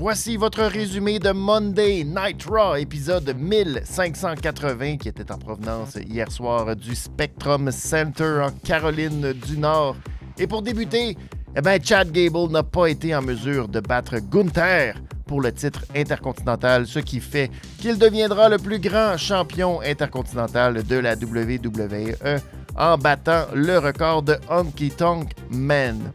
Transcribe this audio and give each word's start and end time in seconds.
Voici 0.00 0.38
votre 0.38 0.62
résumé 0.62 1.18
de 1.18 1.30
Monday 1.30 2.04
Night 2.04 2.46
Raw, 2.48 2.74
épisode 2.76 3.36
1580, 3.36 4.96
qui 4.96 5.08
était 5.10 5.30
en 5.30 5.36
provenance 5.36 5.98
hier 6.08 6.32
soir 6.32 6.74
du 6.74 6.94
Spectrum 6.94 7.70
Center 7.70 8.40
en 8.46 8.50
Caroline 8.64 9.34
du 9.34 9.58
Nord. 9.58 9.96
Et 10.38 10.46
pour 10.46 10.62
débuter, 10.62 11.18
eh 11.54 11.60
ben, 11.60 11.78
Chad 11.84 12.10
Gable 12.12 12.50
n'a 12.50 12.62
pas 12.62 12.86
été 12.86 13.14
en 13.14 13.20
mesure 13.20 13.68
de 13.68 13.80
battre 13.80 14.20
Gunther 14.20 14.94
pour 15.26 15.42
le 15.42 15.52
titre 15.52 15.84
intercontinental, 15.94 16.86
ce 16.86 17.00
qui 17.00 17.20
fait 17.20 17.50
qu'il 17.78 17.98
deviendra 17.98 18.48
le 18.48 18.56
plus 18.56 18.78
grand 18.78 19.18
champion 19.18 19.82
intercontinental 19.82 20.82
de 20.82 20.96
la 20.96 21.14
WWE 21.14 22.40
en 22.74 22.96
battant 22.96 23.44
le 23.52 23.76
record 23.76 24.22
de 24.22 24.38
Honky 24.48 24.92
Tonk 24.92 25.32
Man. 25.50 26.10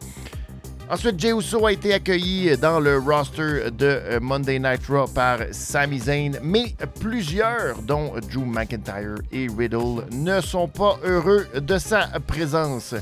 Ensuite, 0.88 1.20
Jey 1.20 1.34
Uso 1.34 1.66
a 1.66 1.72
été 1.72 1.96
accueilli 1.96 2.56
dans 2.58 2.80
le 2.80 3.00
roster 3.00 3.72
de 3.72 3.86
euh, 3.86 4.20
Monday 4.22 4.60
Night 4.60 4.86
Raw 4.88 5.08
par 5.08 5.40
Sami 5.52 5.98
Zayn, 6.00 6.34
mais 6.44 6.76
plusieurs, 7.00 7.82
dont 7.82 8.14
Drew 8.32 8.46
McIntyre 8.46 9.16
et 9.32 9.48
Riddle, 9.58 10.06
ne 10.12 10.40
sont 10.42 10.68
pas 10.68 11.00
heureux 11.04 11.48
de 11.60 11.80
sa 11.80 12.08
présence. 12.28 12.94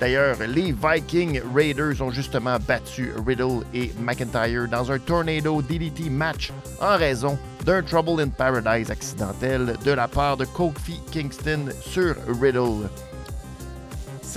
D'ailleurs, 0.00 0.38
les 0.48 0.72
Viking 0.72 1.42
Raiders 1.54 2.00
ont 2.00 2.10
justement 2.10 2.56
battu 2.66 3.12
Riddle 3.26 3.62
et 3.74 3.92
McIntyre 4.00 4.66
dans 4.66 4.90
un 4.90 4.98
Tornado 4.98 5.60
DDT 5.60 6.08
match 6.08 6.50
en 6.80 6.96
raison 6.96 7.38
d'un 7.66 7.82
Trouble 7.82 8.22
in 8.22 8.28
Paradise 8.28 8.90
accidentel 8.90 9.76
de 9.84 9.90
la 9.90 10.08
part 10.08 10.38
de 10.38 10.46
Kofi 10.46 10.98
Kingston 11.10 11.66
sur 11.82 12.14
Riddle. 12.40 12.88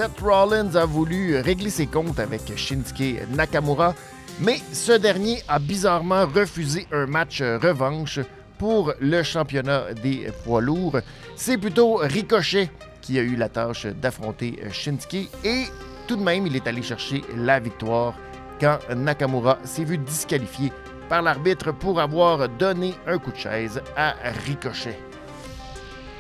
Seth 0.02 0.20
Rollins 0.20 0.73
a 0.73 0.84
voulu 0.84 1.38
régler 1.38 1.70
ses 1.70 1.86
comptes 1.86 2.20
avec 2.20 2.58
Shinsuke 2.58 3.22
Nakamura, 3.36 3.94
mais 4.40 4.58
ce 4.73 4.94
dernier 4.94 5.44
a 5.48 5.59
bizarrement 5.59 6.26
refusé 6.26 6.88
un 6.92 7.05
match 7.05 7.40
revanche 7.40 8.20
pour 8.58 8.95
le 9.00 9.22
championnat 9.22 9.94
des 9.94 10.31
poids 10.44 10.59
lourds. 10.59 10.98
C'est 11.36 11.59
plutôt 11.59 11.98
Ricochet 11.98 12.72
qui 13.02 13.20
a 13.20 13.22
eu 13.22 13.36
la 13.36 13.48
tâche 13.48 13.86
d'affronter 13.86 14.59
Shinsuke 14.72 15.30
et 15.44 15.66
tout 16.08 16.16
de 16.16 16.23
même, 16.23 16.47
il 16.47 16.56
est 16.56 16.66
allé 16.66 16.81
chercher 16.81 17.22
la 17.36 17.59
victoire 17.59 18.16
quand 18.59 18.80
Nakamura 18.95 19.59
s'est 19.66 19.84
vu 19.84 20.00
disqualifié 20.00 20.73
par 21.09 21.22
l'arbitre 21.22 21.73
pour 21.73 22.00
avoir 22.00 22.50
donné 22.50 22.95
un 23.06 23.20
coup 23.20 23.31
de 23.31 23.38
chaise 23.38 23.80
à 23.95 24.16
Ricochet. 24.47 25.11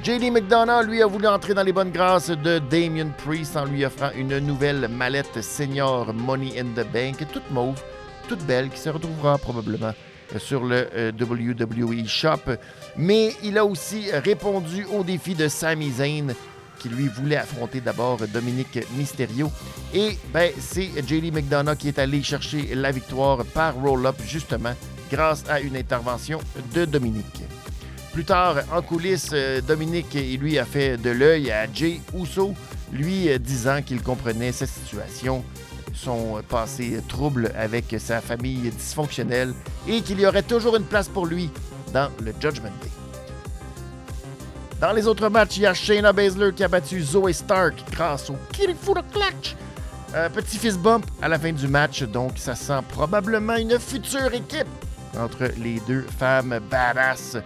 JD 0.03 0.31
McDonough, 0.31 0.81
lui, 0.87 1.03
a 1.03 1.05
voulu 1.05 1.27
entrer 1.27 1.53
dans 1.53 1.61
les 1.61 1.73
bonnes 1.73 1.91
grâces 1.91 2.31
de 2.31 2.57
Damien 2.57 3.09
Priest 3.23 3.55
en 3.55 3.65
lui 3.65 3.85
offrant 3.85 4.09
une 4.17 4.39
nouvelle 4.39 4.87
mallette 4.87 5.43
senior 5.43 6.11
Money 6.11 6.59
in 6.59 6.65
the 6.75 6.87
Bank, 6.91 7.23
toute 7.31 7.51
mauve, 7.51 7.79
toute 8.27 8.43
belle, 8.45 8.69
qui 8.69 8.79
se 8.79 8.89
retrouvera 8.89 9.37
probablement 9.37 9.93
sur 10.39 10.63
le 10.63 10.89
euh, 10.95 11.11
WWE 11.11 12.07
Shop. 12.07 12.55
Mais 12.97 13.35
il 13.43 13.59
a 13.59 13.65
aussi 13.65 14.09
répondu 14.11 14.85
au 14.85 15.03
défi 15.03 15.35
de 15.35 15.47
Sami 15.47 15.91
Zayn, 15.91 16.33
qui 16.79 16.89
lui 16.89 17.07
voulait 17.07 17.37
affronter 17.37 17.79
d'abord 17.79 18.17
Dominique 18.33 18.79
Mysterio. 18.97 19.51
Et 19.93 20.17
ben, 20.33 20.51
c'est 20.57 20.89
JD 21.07 21.31
McDonough 21.31 21.77
qui 21.77 21.89
est 21.89 21.99
allé 21.99 22.23
chercher 22.23 22.73
la 22.73 22.89
victoire 22.89 23.45
par 23.45 23.75
roll-up, 23.75 24.15
justement, 24.25 24.73
grâce 25.11 25.43
à 25.47 25.59
une 25.59 25.75
intervention 25.75 26.39
de 26.73 26.85
Dominique. 26.85 27.43
Plus 28.13 28.25
tard, 28.25 28.57
en 28.73 28.81
coulisses, 28.81 29.29
euh, 29.31 29.61
Dominique, 29.61 30.13
lui, 30.13 30.59
a 30.59 30.65
fait 30.65 30.97
de 30.97 31.11
l'œil 31.11 31.49
à 31.49 31.65
Jay 31.73 32.01
Uso, 32.13 32.53
lui 32.91 33.29
euh, 33.29 33.37
disant 33.37 33.81
qu'il 33.81 34.03
comprenait 34.03 34.51
sa 34.51 34.65
situation, 34.67 35.45
son 35.93 36.41
passé 36.49 37.01
trouble 37.07 37.53
avec 37.57 37.95
sa 37.99 38.19
famille 38.19 38.69
dysfonctionnelle 38.69 39.53
et 39.87 40.01
qu'il 40.01 40.19
y 40.19 40.25
aurait 40.25 40.43
toujours 40.43 40.75
une 40.75 40.83
place 40.83 41.07
pour 41.07 41.25
lui 41.25 41.49
dans 41.93 42.09
le 42.21 42.33
Judgment 42.37 42.73
Day. 42.81 42.89
Dans 44.81 44.91
les 44.91 45.07
autres 45.07 45.29
matchs, 45.29 45.57
il 45.57 45.63
y 45.63 45.65
a 45.65 45.73
Shayna 45.73 46.11
Baszler 46.11 46.51
qui 46.53 46.65
a 46.65 46.67
battu 46.67 47.01
Zoe 47.01 47.31
Stark 47.31 47.75
grâce 47.91 48.29
au 48.29 48.35
Kirifuda 48.51 49.03
Clutch. 49.13 49.55
Petit 50.33 50.57
fist 50.57 50.79
bump 50.79 51.05
à 51.21 51.29
la 51.29 51.39
fin 51.39 51.53
du 51.53 51.69
match, 51.69 52.03
donc 52.03 52.33
ça 52.35 52.55
sent 52.55 52.81
probablement 52.89 53.55
une 53.55 53.79
future 53.79 54.33
équipe 54.33 54.67
entre 55.17 55.49
les 55.57 55.79
deux 55.87 56.05
femmes 56.19 56.59
badass. 56.69 57.37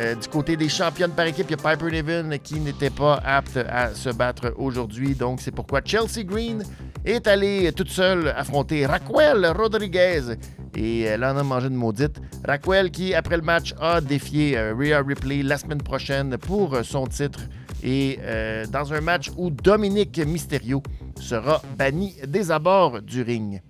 Euh, 0.00 0.16
du 0.16 0.26
côté 0.26 0.56
des 0.56 0.68
championnes 0.68 1.12
par 1.12 1.26
équipe, 1.26 1.46
il 1.48 1.52
y 1.52 1.54
a 1.54 1.76
Piper 1.76 1.90
Niven 1.92 2.38
qui 2.40 2.58
n'était 2.58 2.90
pas 2.90 3.20
apte 3.24 3.56
à 3.56 3.94
se 3.94 4.10
battre 4.10 4.52
aujourd'hui. 4.56 5.14
Donc, 5.14 5.40
c'est 5.40 5.52
pourquoi 5.52 5.82
Chelsea 5.84 6.24
Green 6.24 6.64
est 7.04 7.28
allée 7.28 7.70
toute 7.72 7.90
seule 7.90 8.28
affronter 8.36 8.86
Raquel 8.86 9.46
Rodriguez. 9.56 10.36
Et 10.74 11.02
elle 11.02 11.24
en 11.24 11.36
a 11.36 11.44
mangé 11.44 11.68
de 11.68 11.74
maudite. 11.74 12.20
Raquel 12.44 12.90
qui, 12.90 13.14
après 13.14 13.36
le 13.36 13.42
match, 13.42 13.72
a 13.80 14.00
défié 14.00 14.58
euh, 14.58 14.74
Rhea 14.76 15.00
Ripley 15.00 15.44
la 15.44 15.58
semaine 15.58 15.82
prochaine 15.82 16.36
pour 16.38 16.76
son 16.82 17.06
titre. 17.06 17.40
Et 17.84 18.18
euh, 18.22 18.66
dans 18.66 18.92
un 18.92 19.00
match 19.00 19.30
où 19.36 19.50
Dominique 19.50 20.18
Mysterio 20.18 20.82
sera 21.20 21.62
banni 21.78 22.16
des 22.26 22.50
abords 22.50 23.00
du 23.00 23.22
ring. 23.22 23.60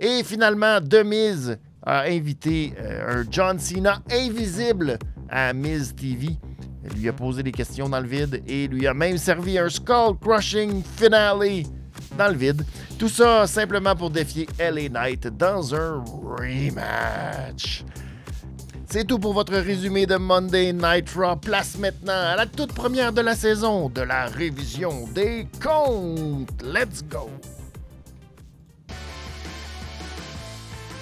Et 0.00 0.24
finalement, 0.24 0.80
Demise 0.80 1.56
a 1.84 2.02
invité 2.02 2.74
un 3.08 3.24
John 3.30 3.58
Cena 3.58 4.00
invisible 4.10 4.98
à 5.28 5.52
Miz 5.52 5.94
TV. 5.94 6.36
Elle 6.84 6.98
lui 6.98 7.08
a 7.08 7.12
posé 7.12 7.42
des 7.42 7.52
questions 7.52 7.88
dans 7.88 8.00
le 8.00 8.08
vide 8.08 8.42
et 8.46 8.66
lui 8.68 8.86
a 8.86 8.94
même 8.94 9.16
servi 9.16 9.58
un 9.58 9.68
skull 9.68 10.16
crushing 10.20 10.82
finale 10.96 11.64
dans 12.18 12.28
le 12.28 12.36
vide. 12.36 12.64
Tout 12.98 13.08
ça 13.08 13.46
simplement 13.46 13.94
pour 13.94 14.10
défier 14.10 14.48
LA 14.58 14.88
Knight 14.88 15.26
dans 15.28 15.74
un 15.74 16.04
rematch. 16.22 17.84
C'est 18.92 19.04
tout 19.04 19.18
pour 19.18 19.32
votre 19.32 19.54
résumé 19.54 20.04
de 20.04 20.16
Monday 20.16 20.72
Night 20.72 21.08
Raw. 21.16 21.36
Place 21.36 21.78
maintenant 21.78 22.12
à 22.12 22.36
la 22.36 22.46
toute 22.46 22.74
première 22.74 23.12
de 23.12 23.22
la 23.22 23.34
saison 23.34 23.88
de 23.88 24.02
la 24.02 24.26
révision 24.26 25.06
des 25.14 25.46
comptes. 25.62 26.62
Let's 26.62 27.02
go! 27.08 27.30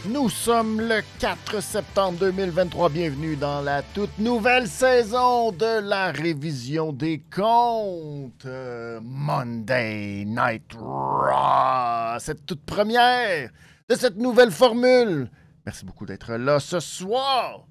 Nous 0.09 0.31
sommes 0.31 0.81
le 0.81 1.03
4 1.19 1.63
septembre 1.63 2.19
2023. 2.21 2.89
Bienvenue 2.89 3.37
dans 3.37 3.61
la 3.61 3.83
toute 3.83 4.19
nouvelle 4.19 4.67
saison 4.67 5.53
de 5.53 5.81
la 5.87 6.11
révision 6.11 6.91
des 6.95 7.23
comptes. 7.31 8.47
Euh, 8.47 8.99
Monday 9.03 10.25
Night 10.27 10.73
Raw. 10.75 12.19
Cette 12.19 12.47
toute 12.47 12.65
première 12.65 13.51
de 13.91 13.95
cette 13.95 14.17
nouvelle 14.17 14.51
formule. 14.51 15.31
Merci 15.67 15.85
beaucoup 15.85 16.07
d'être 16.07 16.33
là 16.33 16.61
ce 16.61 16.81
soir. 16.81 17.67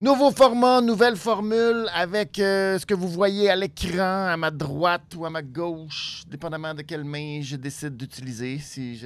Nouveau 0.00 0.30
format, 0.30 0.80
nouvelle 0.80 1.16
formule 1.16 1.88
avec 1.92 2.38
euh, 2.38 2.78
ce 2.78 2.86
que 2.86 2.94
vous 2.94 3.08
voyez 3.08 3.50
à 3.50 3.56
l'écran, 3.56 4.26
à 4.28 4.36
ma 4.36 4.52
droite 4.52 5.16
ou 5.16 5.26
à 5.26 5.30
ma 5.30 5.42
gauche, 5.42 6.22
dépendamment 6.28 6.72
de 6.72 6.82
quelle 6.82 7.02
main 7.02 7.40
je 7.42 7.56
décide 7.56 7.96
d'utiliser. 7.96 8.60
Si 8.60 9.04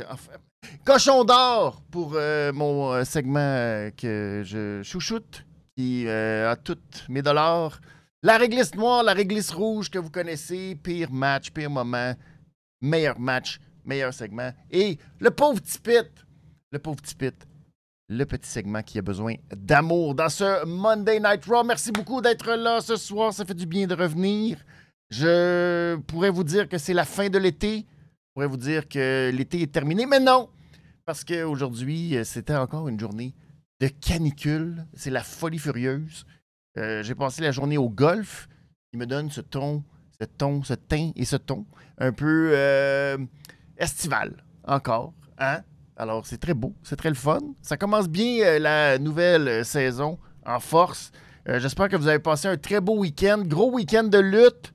cochon 0.84 1.24
d'or 1.24 1.80
pour 1.90 2.12
euh, 2.14 2.52
mon 2.52 2.92
euh, 2.92 3.04
segment 3.04 3.88
que 3.96 4.42
je 4.44 4.82
chouchoute, 4.82 5.46
qui 5.78 6.06
a 6.06 6.56
toutes 6.56 7.06
mes 7.08 7.22
dollars. 7.22 7.80
La 8.22 8.36
réglisse 8.36 8.74
noire, 8.74 9.02
la 9.02 9.14
réglisse 9.14 9.50
rouge 9.50 9.88
que 9.88 9.98
vous 9.98 10.10
connaissez, 10.10 10.74
pire 10.74 11.10
match, 11.10 11.52
pire 11.52 11.70
moment, 11.70 12.12
meilleur 12.82 13.18
match, 13.18 13.60
meilleur 13.86 14.12
segment. 14.12 14.52
Et 14.70 14.98
le 15.20 15.30
pauvre 15.30 15.62
Tipit, 15.62 16.10
le 16.70 16.78
pauvre 16.78 17.00
Tipit 17.00 17.32
le 18.12 18.26
petit 18.26 18.48
segment 18.48 18.82
qui 18.82 18.98
a 18.98 19.02
besoin 19.02 19.34
d'amour 19.54 20.14
dans 20.14 20.28
ce 20.28 20.64
Monday 20.66 21.18
Night 21.18 21.44
Raw. 21.46 21.64
Merci 21.64 21.90
beaucoup 21.92 22.20
d'être 22.20 22.52
là 22.54 22.80
ce 22.80 22.96
soir. 22.96 23.32
Ça 23.32 23.44
fait 23.44 23.54
du 23.54 23.66
bien 23.66 23.86
de 23.86 23.94
revenir. 23.94 24.58
Je 25.10 25.96
pourrais 26.06 26.30
vous 26.30 26.44
dire 26.44 26.68
que 26.68 26.78
c'est 26.78 26.94
la 26.94 27.04
fin 27.04 27.28
de 27.28 27.38
l'été. 27.38 27.78
Je 27.78 28.32
pourrais 28.34 28.46
vous 28.46 28.58
dire 28.58 28.88
que 28.88 29.30
l'été 29.32 29.62
est 29.62 29.72
terminé, 29.72 30.06
mais 30.06 30.20
non. 30.20 30.48
Parce 31.06 31.24
qu'aujourd'hui, 31.24 32.16
c'était 32.24 32.54
encore 32.54 32.88
une 32.88 33.00
journée 33.00 33.34
de 33.80 33.88
canicule. 33.88 34.86
C'est 34.94 35.10
la 35.10 35.22
folie 35.22 35.58
furieuse. 35.58 36.26
Euh, 36.78 37.02
j'ai 37.02 37.14
passé 37.14 37.42
la 37.42 37.50
journée 37.50 37.78
au 37.78 37.88
golf. 37.88 38.48
qui 38.90 38.98
me 38.98 39.06
donne 39.06 39.30
ce 39.30 39.40
ton, 39.40 39.82
ce 40.20 40.26
ton, 40.26 40.62
ce 40.62 40.74
teint 40.74 41.12
et 41.16 41.24
ce 41.24 41.36
ton 41.36 41.64
un 41.98 42.12
peu 42.12 42.50
euh, 42.52 43.16
estival 43.78 44.44
encore. 44.64 45.14
Hein? 45.38 45.62
Alors, 46.02 46.26
c'est 46.26 46.38
très 46.38 46.52
beau, 46.52 46.74
c'est 46.82 46.96
très 46.96 47.10
le 47.10 47.14
fun. 47.14 47.38
Ça 47.62 47.76
commence 47.76 48.08
bien 48.08 48.44
euh, 48.44 48.58
la 48.58 48.98
nouvelle 48.98 49.46
euh, 49.46 49.62
saison 49.62 50.18
en 50.44 50.58
force. 50.58 51.12
Euh, 51.48 51.60
j'espère 51.60 51.88
que 51.88 51.94
vous 51.94 52.08
avez 52.08 52.18
passé 52.18 52.48
un 52.48 52.56
très 52.56 52.80
beau 52.80 52.98
week-end. 52.98 53.44
Gros 53.46 53.70
week-end 53.70 54.02
de 54.02 54.18
lutte, 54.18 54.72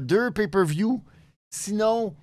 deux 0.00 0.30
pay-per-view. 0.30 1.02
Sinon, 1.50 2.14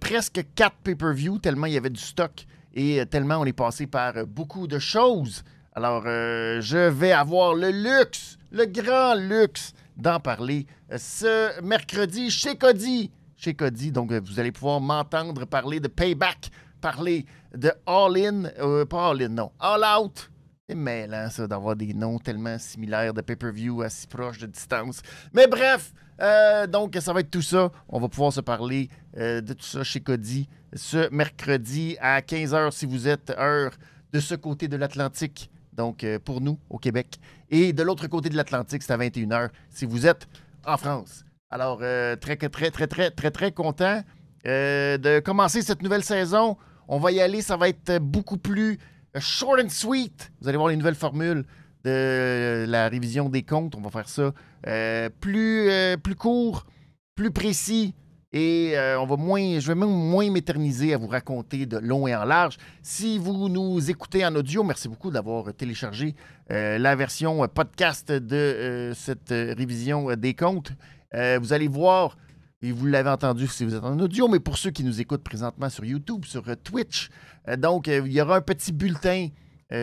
presque 0.00 0.44
quatre 0.56 0.78
pay-per-view, 0.82 1.38
tellement 1.38 1.66
il 1.66 1.74
y 1.74 1.76
avait 1.76 1.90
du 1.90 2.00
stock 2.00 2.44
et 2.74 3.06
tellement 3.06 3.36
on 3.36 3.44
est 3.44 3.52
passé 3.52 3.86
par 3.86 4.26
beaucoup 4.26 4.66
de 4.66 4.80
choses. 4.80 5.44
Alors, 5.72 6.02
je 6.06 6.88
vais 6.88 7.12
avoir 7.12 7.54
le 7.54 7.70
luxe, 7.70 8.36
le 8.50 8.64
grand 8.64 9.14
luxe 9.14 9.74
d'en 9.96 10.18
parler 10.18 10.66
ce 10.96 11.60
mercredi 11.60 12.30
chez 12.30 12.56
Cody. 12.56 13.12
Chez 13.36 13.54
Cody, 13.54 13.92
donc 13.92 14.12
vous 14.12 14.40
allez 14.40 14.52
pouvoir 14.52 14.80
m'entendre 14.80 15.44
parler 15.44 15.78
de 15.80 15.88
Payback 15.88 16.50
parler 16.80 17.26
de 17.54 17.72
All 17.86 18.16
In, 18.16 18.44
euh, 18.58 18.84
pas 18.84 19.10
All 19.10 19.22
In, 19.22 19.28
non, 19.28 19.52
All 19.60 19.82
Out. 20.00 20.30
C'est 20.68 20.74
mêlant, 20.74 21.28
ça, 21.30 21.46
d'avoir 21.46 21.76
des 21.76 21.92
noms 21.94 22.18
tellement 22.18 22.58
similaires 22.58 23.12
de 23.12 23.20
pay-per-view 23.20 23.82
à 23.82 23.88
si 23.88 24.06
proche 24.06 24.38
de 24.38 24.46
distance. 24.46 25.02
Mais 25.32 25.46
bref, 25.46 25.92
euh, 26.20 26.66
donc 26.66 26.96
ça 27.00 27.12
va 27.12 27.20
être 27.20 27.30
tout 27.30 27.42
ça. 27.42 27.70
On 27.88 27.98
va 27.98 28.08
pouvoir 28.08 28.32
se 28.32 28.40
parler 28.40 28.88
euh, 29.16 29.40
de 29.40 29.52
tout 29.52 29.64
ça 29.64 29.82
chez 29.82 30.00
Cody 30.00 30.48
ce 30.74 31.12
mercredi 31.12 31.96
à 32.00 32.20
15h 32.20 32.70
si 32.70 32.86
vous 32.86 33.08
êtes 33.08 33.30
heure 33.30 33.72
de 34.12 34.20
ce 34.20 34.36
côté 34.36 34.68
de 34.68 34.76
l'Atlantique. 34.76 35.50
Donc 35.72 36.06
pour 36.24 36.40
nous, 36.40 36.58
au 36.68 36.78
Québec. 36.78 37.18
Et 37.48 37.72
de 37.72 37.82
l'autre 37.82 38.06
côté 38.06 38.28
de 38.28 38.36
l'Atlantique, 38.36 38.82
c'est 38.82 38.92
à 38.92 38.98
21h 38.98 39.48
si 39.70 39.86
vous 39.86 40.06
êtes 40.06 40.28
en 40.64 40.76
France. 40.76 41.24
Alors, 41.50 41.78
très, 41.78 42.36
très, 42.36 42.48
très, 42.48 42.70
très, 42.70 43.10
très, 43.10 43.30
très 43.30 43.52
content. 43.52 44.02
Euh, 44.46 44.96
de 44.96 45.20
commencer 45.20 45.60
cette 45.60 45.82
nouvelle 45.82 46.04
saison. 46.04 46.56
On 46.92 46.98
va 46.98 47.12
y 47.12 47.20
aller, 47.20 47.40
ça 47.40 47.56
va 47.56 47.68
être 47.68 47.98
beaucoup 47.98 48.36
plus 48.36 48.76
short 49.16 49.60
and 49.64 49.68
sweet. 49.68 50.32
Vous 50.40 50.48
allez 50.48 50.56
voir 50.56 50.70
les 50.70 50.76
nouvelles 50.76 50.96
formules 50.96 51.44
de 51.84 52.64
la 52.66 52.88
révision 52.88 53.28
des 53.28 53.44
comptes. 53.44 53.76
On 53.76 53.80
va 53.80 53.90
faire 53.90 54.08
ça 54.08 54.32
euh, 54.66 55.08
plus, 55.20 55.70
euh, 55.70 55.96
plus 55.96 56.16
court, 56.16 56.66
plus 57.14 57.30
précis. 57.30 57.94
Et 58.32 58.74
on 58.98 59.06
va 59.06 59.16
moins, 59.16 59.60
je 59.60 59.68
vais 59.68 59.76
même 59.76 59.88
moins 59.88 60.30
m'éterniser 60.30 60.92
à 60.94 60.96
vous 60.96 61.06
raconter 61.06 61.64
de 61.64 61.78
long 61.78 62.08
et 62.08 62.14
en 62.14 62.24
large. 62.24 62.56
Si 62.82 63.18
vous 63.18 63.48
nous 63.48 63.88
écoutez 63.88 64.24
en 64.26 64.34
audio, 64.34 64.64
merci 64.64 64.88
beaucoup 64.88 65.10
d'avoir 65.10 65.52
téléchargé 65.52 66.14
la 66.48 66.94
version 66.94 67.44
podcast 67.48 68.12
de 68.12 68.92
cette 68.94 69.30
révision 69.30 70.14
des 70.14 70.34
comptes. 70.34 70.70
vous 71.12 71.52
allez 71.52 71.66
voir 71.66 72.16
et 72.62 72.72
vous 72.72 72.86
l'avez 72.86 73.08
entendu 73.08 73.46
si 73.46 73.64
vous 73.64 73.74
êtes 73.74 73.84
en 73.84 73.98
audio, 73.98 74.28
mais 74.28 74.38
pour 74.38 74.58
ceux 74.58 74.70
qui 74.70 74.84
nous 74.84 75.00
écoutent 75.00 75.24
présentement 75.24 75.70
sur 75.70 75.84
YouTube, 75.84 76.24
sur 76.26 76.46
euh, 76.48 76.54
Twitch, 76.62 77.08
euh, 77.48 77.56
donc 77.56 77.88
euh, 77.88 78.02
il 78.04 78.12
y 78.12 78.20
aura 78.20 78.36
un 78.36 78.40
petit 78.42 78.72
bulletin, 78.72 79.28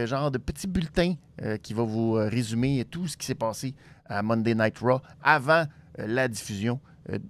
genre 0.06 0.32
de 0.32 0.38
petit 0.38 0.68
bulletin 0.68 1.16
qui 1.64 1.74
va 1.74 1.84
vous 1.84 2.12
résumer 2.12 2.84
tout 2.84 3.08
ce 3.08 3.16
qui 3.16 3.26
s'est 3.26 3.36
passé 3.36 3.74
à 4.06 4.22
Monday 4.22 4.54
Night 4.54 4.80
Raw 4.80 5.00
avant 5.24 5.64
la 5.98 6.28
diffusion 6.28 6.82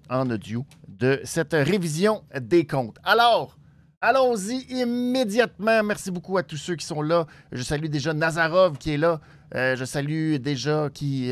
en 0.09 0.27
audio 0.31 0.65
de 0.87 1.21
cette 1.23 1.53
révision 1.53 2.23
des 2.41 2.65
comptes. 2.65 2.97
Alors, 3.03 3.59
allons-y 4.01 4.65
immédiatement. 4.71 5.83
Merci 5.83 6.09
beaucoup 6.09 6.35
à 6.39 6.41
tous 6.41 6.57
ceux 6.57 6.75
qui 6.75 6.87
sont 6.87 7.03
là. 7.03 7.27
Je 7.51 7.61
salue 7.61 7.89
déjà 7.89 8.11
Nazarov 8.11 8.79
qui 8.79 8.93
est 8.93 8.97
là. 8.97 9.21
je 9.53 9.85
salue 9.85 10.37
déjà 10.37 10.89
qui 10.91 11.27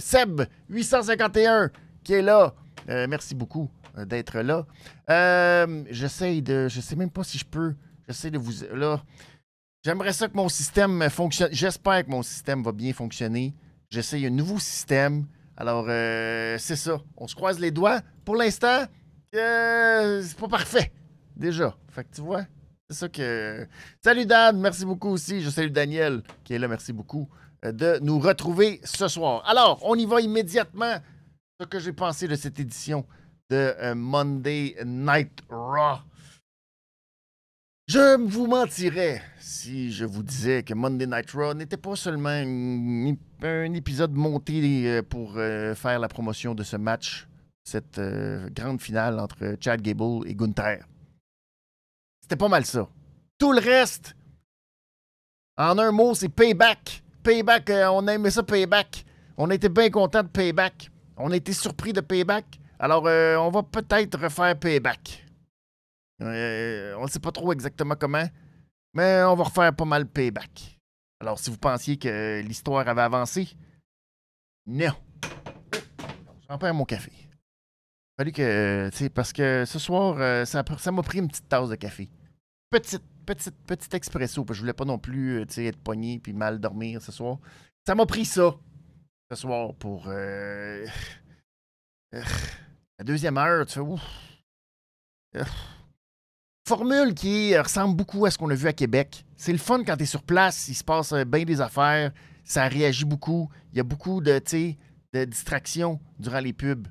Seb 0.00 0.42
851 0.68 1.70
qui 2.04 2.12
est 2.12 2.22
là. 2.22 2.52
Euh, 2.88 3.06
merci 3.08 3.34
beaucoup 3.34 3.68
euh, 3.98 4.04
d'être 4.04 4.38
là. 4.40 4.66
Euh, 5.10 5.84
j'essaie 5.90 6.40
de. 6.40 6.68
Je 6.68 6.80
sais 6.80 6.96
même 6.96 7.10
pas 7.10 7.24
si 7.24 7.38
je 7.38 7.44
peux. 7.44 7.74
J'essaie 8.06 8.30
de 8.30 8.38
vous. 8.38 8.52
Là. 8.72 9.02
J'aimerais 9.84 10.12
ça 10.12 10.28
que 10.28 10.36
mon 10.36 10.48
système 10.48 11.08
fonctionne. 11.10 11.48
J'espère 11.52 12.04
que 12.04 12.10
mon 12.10 12.22
système 12.22 12.62
va 12.62 12.72
bien 12.72 12.92
fonctionner. 12.92 13.54
J'essaie 13.90 14.24
un 14.26 14.30
nouveau 14.30 14.58
système. 14.58 15.26
Alors, 15.56 15.86
c'est 15.86 16.76
ça. 16.76 17.00
On 17.16 17.26
se 17.28 17.34
croise 17.34 17.58
les 17.58 17.70
doigts. 17.70 18.00
Pour 18.24 18.36
l'instant, 18.36 18.84
c'est 19.32 20.36
pas 20.38 20.48
parfait. 20.48 20.92
Déjà. 21.36 21.76
Fait 21.88 22.04
que 22.04 22.14
tu 22.16 22.20
vois, 22.20 22.46
c'est 22.90 22.96
ça 22.96 23.08
que. 23.08 23.66
Salut 24.02 24.26
Dan, 24.26 24.60
merci 24.60 24.84
beaucoup 24.84 25.10
aussi. 25.10 25.40
Je 25.40 25.50
salue 25.50 25.70
Daniel 25.70 26.22
qui 26.42 26.54
est 26.54 26.58
là, 26.58 26.66
merci 26.66 26.92
beaucoup 26.92 27.28
de 27.62 28.00
nous 28.02 28.18
retrouver 28.18 28.80
ce 28.82 29.06
soir. 29.06 29.44
Alors, 29.46 29.80
on 29.82 29.94
y 29.94 30.04
va 30.04 30.20
immédiatement 30.20 30.96
ce 31.58 31.64
que 31.66 31.78
j'ai 31.78 31.92
pensé 31.92 32.28
de 32.28 32.36
cette 32.36 32.60
édition 32.60 33.06
de 33.50 33.56
euh, 33.56 33.94
Monday 33.94 34.76
Night 34.84 35.42
Raw. 35.48 36.00
Je 37.88 38.18
vous 38.20 38.46
mentirais 38.46 39.22
si 39.38 39.92
je 39.92 40.04
vous 40.04 40.22
disais 40.22 40.62
que 40.64 40.74
Monday 40.74 41.06
Night 41.06 41.30
Raw 41.30 41.54
n'était 41.54 41.76
pas 41.76 41.96
seulement 41.96 42.28
un, 42.30 43.72
épisode 43.72 44.12
monté 44.12 44.86
euh, 44.86 45.02
pour 45.02 45.34
euh, 45.36 45.74
faire 45.74 45.98
la 45.98 46.08
promotion 46.08 46.54
de 46.54 46.62
ce 46.62 46.76
match, 46.76 47.26
cette 47.64 48.00
grande 48.54 48.82
finale 48.82 49.18
entre 49.18 49.56
Chad 49.58 49.80
Gable 49.80 50.28
et 50.28 50.34
Gunther. 50.34 50.84
C'était 52.20 52.36
pas 52.36 52.48
mal 52.48 52.66
ça. 52.66 52.88
Tout 53.38 53.52
le 53.52 53.60
reste, 53.60 54.14
en 55.56 55.78
un 55.78 55.90
mot, 55.90 56.14
c'est 56.14 56.28
payback. 56.28 57.02
Payback, 57.22 57.70
on 57.90 58.06
a 58.08 58.14
aimé 58.14 58.30
ça, 58.30 58.42
payback. 58.42 59.04
On 59.36 59.50
était 59.50 59.68
bien 59.68 59.90
content 59.90 60.22
de 60.22 60.28
payback. 60.28 60.90
On 61.16 61.30
a 61.30 61.36
été 61.36 61.52
surpris 61.52 61.92
de 61.92 62.00
Payback. 62.00 62.60
Alors, 62.78 63.06
euh, 63.06 63.36
on 63.36 63.50
va 63.50 63.62
peut-être 63.62 64.18
refaire 64.18 64.58
Payback. 64.58 65.24
Euh, 66.22 66.94
on 66.98 67.04
ne 67.04 67.08
sait 67.08 67.20
pas 67.20 67.32
trop 67.32 67.52
exactement 67.52 67.94
comment, 67.94 68.26
mais 68.94 69.22
on 69.22 69.34
va 69.34 69.44
refaire 69.44 69.74
pas 69.74 69.84
mal 69.84 70.06
Payback. 70.06 70.78
Alors, 71.20 71.38
si 71.38 71.50
vous 71.50 71.58
pensiez 71.58 71.96
que 71.96 72.42
l'histoire 72.42 72.86
avait 72.86 73.02
avancé, 73.02 73.48
non. 74.66 74.92
J'en 76.48 76.58
perds 76.58 76.74
mon 76.74 76.84
café. 76.84 77.12
Fallu 78.18 78.32
que, 78.32 78.90
tu 78.90 78.96
sais, 78.96 79.08
parce 79.10 79.32
que 79.32 79.64
ce 79.66 79.78
soir, 79.78 80.16
euh, 80.18 80.44
ça, 80.44 80.62
m'a 80.92 81.02
pris 81.02 81.18
une 81.18 81.28
petite 81.28 81.48
tasse 81.48 81.68
de 81.70 81.76
café. 81.76 82.10
Petite, 82.70 83.02
petite, 83.24 83.56
petite 83.66 83.94
expresso, 83.94 84.44
parce 84.44 84.48
que 84.48 84.54
je 84.54 84.60
voulais 84.60 84.72
pas 84.72 84.84
non 84.84 84.98
plus, 84.98 85.44
tu 85.48 85.54
sais, 85.54 85.64
être 85.66 85.78
pogné 85.78 86.18
puis 86.18 86.32
mal 86.34 86.60
dormir 86.60 87.00
ce 87.00 87.12
soir. 87.12 87.38
Ça 87.86 87.94
m'a 87.94 88.06
pris 88.06 88.24
ça 88.24 88.54
ce 89.30 89.36
soir 89.36 89.74
pour 89.74 90.04
euh, 90.08 90.86
la 92.12 93.04
deuxième 93.04 93.38
heure. 93.38 93.66
Tu 93.66 93.78
ouf. 93.80 94.00
Formule 96.66 97.14
qui 97.14 97.56
ressemble 97.56 97.96
beaucoup 97.96 98.24
à 98.26 98.30
ce 98.30 98.38
qu'on 98.38 98.50
a 98.50 98.54
vu 98.54 98.66
à 98.66 98.72
Québec. 98.72 99.24
C'est 99.36 99.52
le 99.52 99.58
fun 99.58 99.84
quand 99.84 99.96
tu 99.96 100.02
es 100.04 100.06
sur 100.06 100.22
place, 100.22 100.68
il 100.68 100.74
se 100.74 100.84
passe 100.84 101.12
euh, 101.12 101.24
bien 101.24 101.44
des 101.44 101.60
affaires, 101.60 102.12
ça 102.44 102.66
réagit 102.66 103.04
beaucoup, 103.04 103.48
il 103.72 103.76
y 103.76 103.80
a 103.80 103.84
beaucoup 103.84 104.20
de, 104.20 104.40
de 105.12 105.24
distractions 105.24 106.00
durant 106.18 106.40
les 106.40 106.52
pubs. 106.52 106.88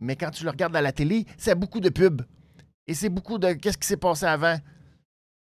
Mais 0.00 0.16
quand 0.16 0.30
tu 0.30 0.44
le 0.44 0.50
regardes 0.50 0.76
à 0.76 0.82
la 0.82 0.92
télé, 0.92 1.24
c'est 1.36 1.54
beaucoup 1.54 1.80
de 1.80 1.88
pubs. 1.88 2.22
Et 2.86 2.94
c'est 2.94 3.08
beaucoup 3.08 3.38
de 3.38 3.52
qu'est-ce 3.52 3.78
qui 3.78 3.86
s'est 3.86 3.96
passé 3.96 4.26
avant. 4.26 4.58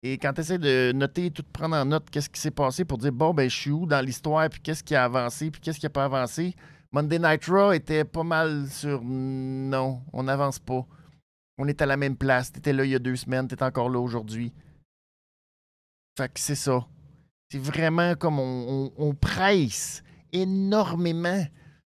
Et 0.06 0.18
quand 0.18 0.34
tu 0.34 0.42
essaies 0.42 0.58
de 0.58 0.92
noter, 0.94 1.30
tout 1.30 1.42
prendre 1.50 1.76
en 1.76 1.86
note, 1.86 2.10
qu'est-ce 2.10 2.28
qui 2.28 2.38
s'est 2.38 2.50
passé 2.50 2.84
pour 2.84 2.98
dire, 2.98 3.10
bon, 3.10 3.32
ben, 3.32 3.48
je 3.48 3.56
suis 3.56 3.70
où 3.70 3.86
dans 3.86 4.04
l'histoire, 4.04 4.50
puis 4.50 4.60
qu'est-ce 4.60 4.84
qui 4.84 4.94
a 4.94 5.04
avancé, 5.04 5.50
puis 5.50 5.62
qu'est-ce 5.62 5.80
qui 5.80 5.86
n'a 5.86 5.90
pas 5.90 6.04
avancé. 6.04 6.54
Monday 6.92 7.18
Night 7.18 7.46
Raw 7.46 7.72
était 7.72 8.04
pas 8.04 8.22
mal 8.22 8.68
sur 8.68 9.00
non, 9.02 10.02
on 10.12 10.24
n'avance 10.24 10.58
pas. 10.58 10.86
On 11.56 11.66
est 11.68 11.80
à 11.80 11.86
la 11.86 11.96
même 11.96 12.16
place. 12.16 12.52
T'étais 12.52 12.74
là 12.74 12.84
il 12.84 12.90
y 12.90 12.94
a 12.94 12.98
deux 12.98 13.16
semaines, 13.16 13.48
t'es 13.48 13.62
encore 13.62 13.88
là 13.88 13.98
aujourd'hui. 13.98 14.52
Fait 16.18 16.28
que 16.28 16.38
c'est 16.38 16.54
ça. 16.54 16.86
C'est 17.50 17.58
vraiment 17.58 18.14
comme 18.14 18.38
on, 18.38 19.14
presse 19.14 20.04
énormément 20.32 21.44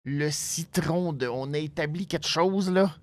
le 0.05 0.31
citron 0.31 1.13
de 1.13 1.27
on 1.27 1.53
a 1.53 1.59
établi 1.59 2.07
quelque 2.07 2.29
chose 2.29 2.71
là. 2.71 2.95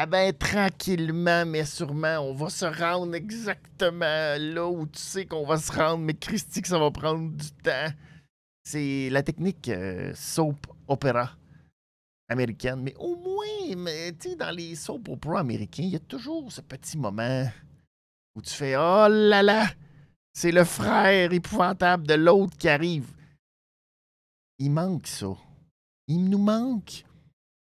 Ah 0.00 0.06
ben, 0.06 0.32
tranquillement, 0.32 1.44
mais 1.44 1.64
sûrement, 1.64 2.20
on 2.20 2.32
va 2.32 2.50
se 2.50 2.64
rendre 2.64 3.16
exactement 3.16 4.36
là 4.38 4.68
où 4.68 4.86
tu 4.86 5.00
sais 5.00 5.26
qu'on 5.26 5.44
va 5.44 5.58
se 5.58 5.72
rendre, 5.72 6.04
mais 6.04 6.14
Christy, 6.14 6.62
que 6.62 6.68
ça 6.68 6.78
va 6.78 6.92
prendre 6.92 7.32
du 7.32 7.50
temps. 7.50 7.88
C'est 8.62 9.08
la 9.10 9.24
technique 9.24 9.68
euh, 9.68 10.12
soap 10.14 10.68
opera 10.86 11.32
américaine, 12.28 12.80
mais 12.80 12.94
au 13.00 13.16
moins, 13.16 14.12
tu 14.12 14.30
sais, 14.30 14.36
dans 14.36 14.52
les 14.52 14.76
soap 14.76 15.08
opera 15.08 15.40
américains, 15.40 15.82
il 15.82 15.88
y 15.88 15.96
a 15.96 15.98
toujours 15.98 16.52
ce 16.52 16.60
petit 16.60 16.96
moment 16.96 17.50
où 18.36 18.40
tu 18.40 18.54
fais 18.54 18.76
Oh 18.76 19.08
là 19.10 19.42
là, 19.42 19.66
c'est 20.32 20.52
le 20.52 20.62
frère 20.62 21.32
épouvantable 21.32 22.06
de 22.06 22.14
l'autre 22.14 22.56
qui 22.56 22.68
arrive. 22.68 23.10
Il 24.60 24.70
manque 24.70 25.08
ça. 25.08 25.34
Il 26.06 26.30
nous 26.30 26.38
manque 26.38 27.02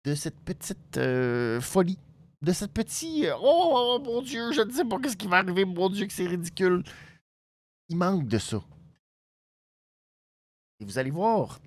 de 0.04 0.16
cette 0.16 0.40
petite 0.40 0.96
euh, 0.96 1.60
folie 1.60 1.98
de 2.42 2.52
cette 2.52 2.72
petite 2.72 3.24
euh, 3.24 3.34
oh, 3.40 3.98
oh, 3.98 4.02
mon 4.04 4.22
Dieu, 4.22 4.52
je 4.52 4.62
ne 4.62 4.70
sais 4.70 4.84
pas 4.84 4.96
ce 5.08 5.16
qui 5.16 5.26
va 5.26 5.38
arriver, 5.38 5.64
mon 5.64 5.88
Dieu, 5.88 6.06
que 6.06 6.12
c'est 6.12 6.26
ridicule. 6.26 6.82
Il 7.88 7.96
manque 7.96 8.26
de 8.26 8.38
ça. 8.38 8.62
Et 10.80 10.84
vous 10.84 10.98
allez 10.98 11.10
voir, 11.10 11.58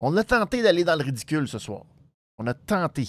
on 0.00 0.16
a 0.16 0.24
tenté 0.24 0.62
d'aller 0.62 0.84
dans 0.84 0.96
le 0.96 1.04
ridicule 1.04 1.46
ce 1.46 1.58
soir. 1.58 1.84
On 2.38 2.46
a 2.46 2.54
tenté. 2.54 3.08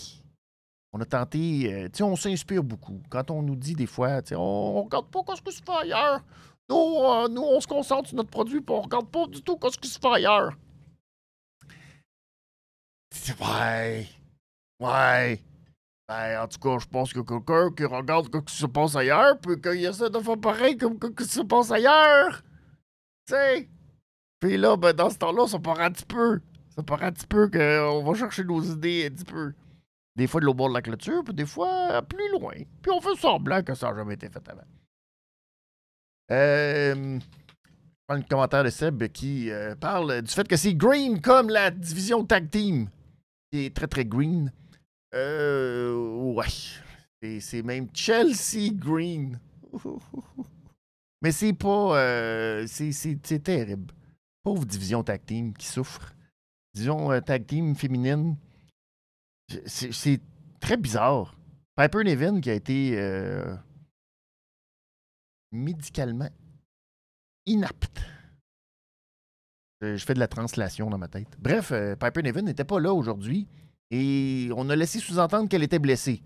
On 0.93 1.01
a 1.01 1.05
tenté, 1.05 1.73
euh, 1.73 1.89
tu 1.89 1.97
sais, 1.97 2.03
on 2.03 2.15
s'inspire 2.15 2.63
beaucoup. 2.63 3.01
Quand 3.09 3.31
on 3.31 3.41
nous 3.41 3.55
dit 3.55 3.73
des 3.73 3.87
fois, 3.87 4.21
tu 4.21 4.29
sais, 4.29 4.35
on, 4.35 4.75
ne 4.75 4.83
regarde 4.83 5.07
pas 5.07 5.35
ce 5.35 5.41
qui 5.41 5.51
se 5.51 5.61
fait 5.61 5.71
ailleurs. 5.71 6.21
Nous, 6.69 6.75
euh, 6.75 7.27
nous, 7.27 7.41
on 7.41 7.59
se 7.59 7.67
concentre 7.67 8.07
sur 8.07 8.17
notre 8.17 8.29
produit, 8.29 8.61
puis 8.61 8.73
on 8.73 8.81
regarde 8.81 9.09
pas 9.09 9.25
du 9.27 9.41
tout 9.41 9.57
ce 9.61 9.77
qui 9.77 9.89
se 9.89 9.99
fait 9.99 10.07
ailleurs. 10.07 10.53
Ouais. 13.41 14.07
Ouais. 14.79 15.43
Ben, 16.07 16.43
en 16.43 16.47
tout 16.47 16.59
cas, 16.59 16.77
je 16.79 16.85
pense 16.85 17.11
que 17.11 17.19
quelqu'un 17.19 17.71
qui 17.71 17.83
regarde 17.85 18.29
ce 18.31 18.39
qui 18.39 18.55
se 18.55 18.65
passe 18.67 18.95
ailleurs, 18.95 19.39
puis 19.39 19.59
qu'il 19.59 19.85
essaie 19.85 20.09
de 20.09 20.19
faire 20.19 20.39
pareil 20.39 20.77
comme 20.77 20.99
ce 21.01 21.07
qui 21.07 21.25
se 21.25 21.41
passe 21.41 21.71
ailleurs. 21.71 22.43
Tu 23.27 23.33
sais? 23.33 23.69
Puis 24.39 24.57
là, 24.57 24.77
ben, 24.77 24.93
dans 24.93 25.09
ce 25.09 25.17
temps-là, 25.17 25.47
ça 25.47 25.57
paraît 25.57 25.85
un 25.85 25.91
petit 25.91 26.05
peu. 26.05 26.41
Ça 26.75 26.83
paraît 26.83 27.07
un 27.07 27.11
petit 27.11 27.25
peu 27.25 27.49
qu'on 27.49 28.03
va 28.03 28.13
chercher 28.13 28.43
nos 28.43 28.61
idées 28.61 29.07
un 29.09 29.15
petit 29.15 29.25
peu. 29.25 29.53
Des 30.15 30.27
fois 30.27 30.41
de 30.41 30.45
l'au 30.45 30.53
bord 30.53 30.69
de 30.69 30.75
la 30.75 30.81
clôture, 30.81 31.23
puis 31.23 31.33
des 31.33 31.45
fois 31.45 32.01
plus 32.03 32.31
loin. 32.31 32.53
Puis 32.81 32.91
on 32.91 33.01
fait 33.01 33.15
semblant 33.15 33.63
que 33.63 33.73
ça 33.73 33.89
n'a 33.89 33.95
jamais 33.97 34.13
été 34.13 34.29
fait 34.29 34.47
avant. 34.47 34.61
Euh, 36.31 37.19
je 37.19 38.07
prends 38.07 38.15
le 38.15 38.23
commentaire 38.29 38.63
de 38.63 38.69
Seb 38.69 39.07
qui 39.07 39.49
euh, 39.51 39.75
parle 39.75 40.21
du 40.21 40.31
fait 40.31 40.47
que 40.47 40.55
c'est 40.55 40.73
green 40.73 41.21
comme 41.21 41.49
la 41.49 41.71
division 41.71 42.23
tag 42.23 42.49
team. 42.49 42.89
Qui 43.51 43.65
est 43.65 43.75
très 43.75 43.87
très 43.87 44.05
green. 44.05 44.51
Euh, 45.15 45.93
ouais. 46.33 47.39
C'est 47.39 47.63
même 47.63 47.87
Chelsea 47.93 48.71
Green. 48.73 49.39
Mais 51.21 51.31
c'est 51.31 51.53
pas. 51.53 51.97
euh, 51.99 52.67
c'est- 52.67 53.41
terrible. 53.43 53.93
Pauvre 54.43 54.65
division 54.65 55.03
tag 55.03 55.25
team 55.25 55.53
qui 55.53 55.65
souffre. 55.65 56.13
Division 56.73 57.11
euh, 57.11 57.19
tag 57.21 57.45
team 57.47 57.75
féminine. 57.75 58.37
C'est 59.65 60.21
très 60.59 60.77
bizarre. 60.77 61.35
Piper 61.75 62.03
Nevin 62.03 62.41
qui 62.41 62.49
a 62.49 62.53
été 62.53 62.99
euh, 62.99 63.55
médicalement 65.51 66.29
inapte. 67.45 68.01
Euh, 69.83 69.97
Je 69.97 70.05
fais 70.05 70.13
de 70.13 70.19
la 70.19 70.27
translation 70.27 70.89
dans 70.89 70.97
ma 70.97 71.07
tête. 71.07 71.35
Bref, 71.39 71.71
Piper 71.99 72.21
Nevin 72.23 72.41
n'était 72.43 72.63
pas 72.65 72.79
là 72.79 72.93
aujourd'hui 72.93 73.47
et 73.91 74.49
on 74.55 74.69
a 74.69 74.75
laissé 74.75 74.99
sous-entendre 74.99 75.49
qu'elle 75.49 75.63
était 75.63 75.79
blessée. 75.79 76.21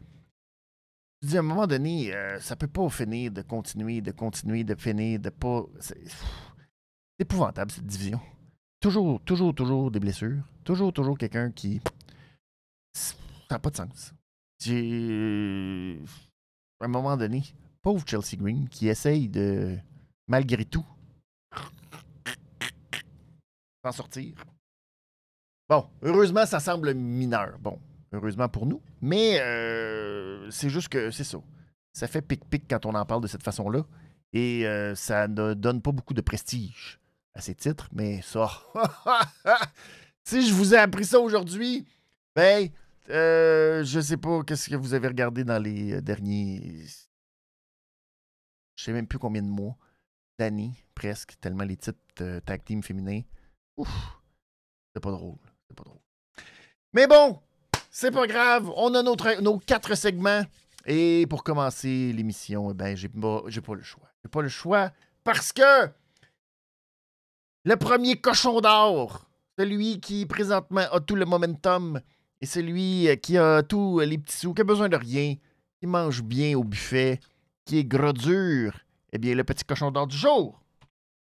Je 1.21 1.27
dis 1.27 1.37
à 1.37 1.41
un 1.41 1.43
moment 1.43 1.67
donné, 1.67 2.13
euh, 2.13 2.39
ça 2.39 2.55
peut 2.55 2.67
pas 2.67 2.87
finir 2.89 3.31
de 3.31 3.41
continuer, 3.41 4.01
de 4.01 4.11
continuer, 4.11 4.63
de 4.63 4.75
finir, 4.75 5.19
de 5.19 5.29
pas. 5.29 5.65
C'est 5.79 5.97
épouvantable 7.19 7.71
cette 7.71 7.85
division. 7.85 8.21
Toujours, 8.79 9.21
toujours, 9.21 9.53
toujours 9.53 9.91
des 9.91 9.99
blessures. 9.99 10.41
Toujours, 10.63 10.93
toujours 10.93 11.17
quelqu'un 11.17 11.51
qui. 11.51 11.81
Ça 12.93 13.15
n'a 13.51 13.59
pas 13.59 13.69
de 13.69 13.75
sens. 13.75 14.13
J'ai. 14.63 15.99
À 16.79 16.85
un 16.85 16.87
moment 16.87 17.17
donné, 17.17 17.43
pauvre 17.81 18.05
Chelsea 18.07 18.37
Green 18.37 18.69
qui 18.69 18.87
essaye 18.87 19.27
de, 19.27 19.77
malgré 20.27 20.63
tout, 20.63 20.85
s'en 23.83 23.91
sortir. 23.91 24.33
Bon, 25.69 25.87
heureusement, 26.01 26.45
ça 26.47 26.59
semble 26.59 26.93
mineur. 26.95 27.59
Bon, 27.59 27.79
heureusement 28.11 28.49
pour 28.49 28.65
nous. 28.65 28.81
Mais 29.01 29.39
euh, 29.39 30.49
c'est 30.49 30.69
juste 30.69 30.89
que 30.89 31.11
c'est 31.11 31.23
ça. 31.23 31.37
Ça 31.93 32.07
fait 32.07 32.21
pic-pic 32.21 32.65
quand 32.67 32.85
on 32.85 32.95
en 32.95 33.05
parle 33.05 33.21
de 33.21 33.27
cette 33.27 33.43
façon-là. 33.43 33.85
Et 34.33 34.65
euh, 34.67 34.95
ça 34.95 35.27
ne 35.27 35.53
donne 35.53 35.81
pas 35.81 35.91
beaucoup 35.91 36.13
de 36.13 36.21
prestige 36.21 36.99
à 37.33 37.41
ces 37.41 37.55
titres. 37.55 37.87
Mais 37.91 38.21
ça. 38.21 38.49
si 40.23 40.47
je 40.47 40.53
vous 40.53 40.73
ai 40.73 40.77
appris 40.77 41.05
ça 41.05 41.19
aujourd'hui, 41.19 41.87
ben, 42.35 42.69
euh, 43.09 43.83
je 43.83 43.99
sais 43.99 44.17
pas 44.17 44.43
qu'est-ce 44.43 44.69
que 44.69 44.75
vous 44.75 44.93
avez 44.93 45.07
regardé 45.07 45.43
dans 45.43 45.61
les 45.61 45.93
euh, 45.93 46.01
derniers. 46.01 46.83
Je 48.75 48.83
sais 48.83 48.93
même 48.93 49.07
plus 49.07 49.19
combien 49.19 49.41
de 49.41 49.47
mois. 49.47 49.77
D'années, 50.37 50.71
presque, 50.95 51.37
tellement 51.41 51.65
les 51.65 51.75
titres 51.75 52.39
tag 52.45 52.63
team 52.63 52.81
féminins. 52.81 53.23
Ouf, 53.75 53.89
c'est 54.95 55.01
pas 55.01 55.11
drôle. 55.11 55.48
Mais 56.93 57.07
bon, 57.07 57.39
c'est 57.91 58.11
pas 58.11 58.25
grave. 58.27 58.71
On 58.75 58.93
a 58.95 59.03
notre- 59.03 59.41
nos 59.41 59.59
quatre 59.59 59.95
segments. 59.95 60.43
Et 60.85 61.25
pour 61.29 61.43
commencer 61.43 62.11
l'émission, 62.13 62.71
eh 62.71 62.73
ben, 62.73 62.95
j'ai 62.97 63.09
pas, 63.09 63.43
j'ai 63.47 63.61
pas 63.61 63.75
le 63.75 63.83
choix. 63.83 64.09
J'ai 64.23 64.29
pas 64.29 64.41
le 64.41 64.49
choix 64.49 64.91
parce 65.23 65.51
que 65.53 65.89
le 67.65 67.75
premier 67.75 68.19
cochon 68.19 68.61
d'or, 68.61 69.25
celui 69.57 69.99
qui 69.99 70.25
présentement 70.25 70.85
a 70.91 70.99
tout 70.99 71.15
le 71.15 71.25
momentum 71.25 71.99
et 72.41 72.45
celui 72.45 73.07
euh, 73.09 73.15
qui 73.15 73.37
a 73.37 73.61
tous 73.61 73.99
les 73.99 74.17
petits 74.17 74.37
sous, 74.37 74.53
qui 74.53 74.61
a 74.61 74.63
besoin 74.63 74.89
de 74.89 74.95
rien, 74.95 75.35
qui 75.79 75.85
mange 75.87 76.23
bien 76.23 76.57
au 76.57 76.63
buffet, 76.63 77.19
qui 77.65 77.79
est 77.79 77.83
gras 77.85 78.13
dur, 78.13 78.73
eh 79.11 79.17
bien, 79.17 79.35
le 79.35 79.43
petit 79.43 79.65
cochon 79.65 79.91
d'or 79.91 80.07
du 80.07 80.17
jour. 80.17 80.59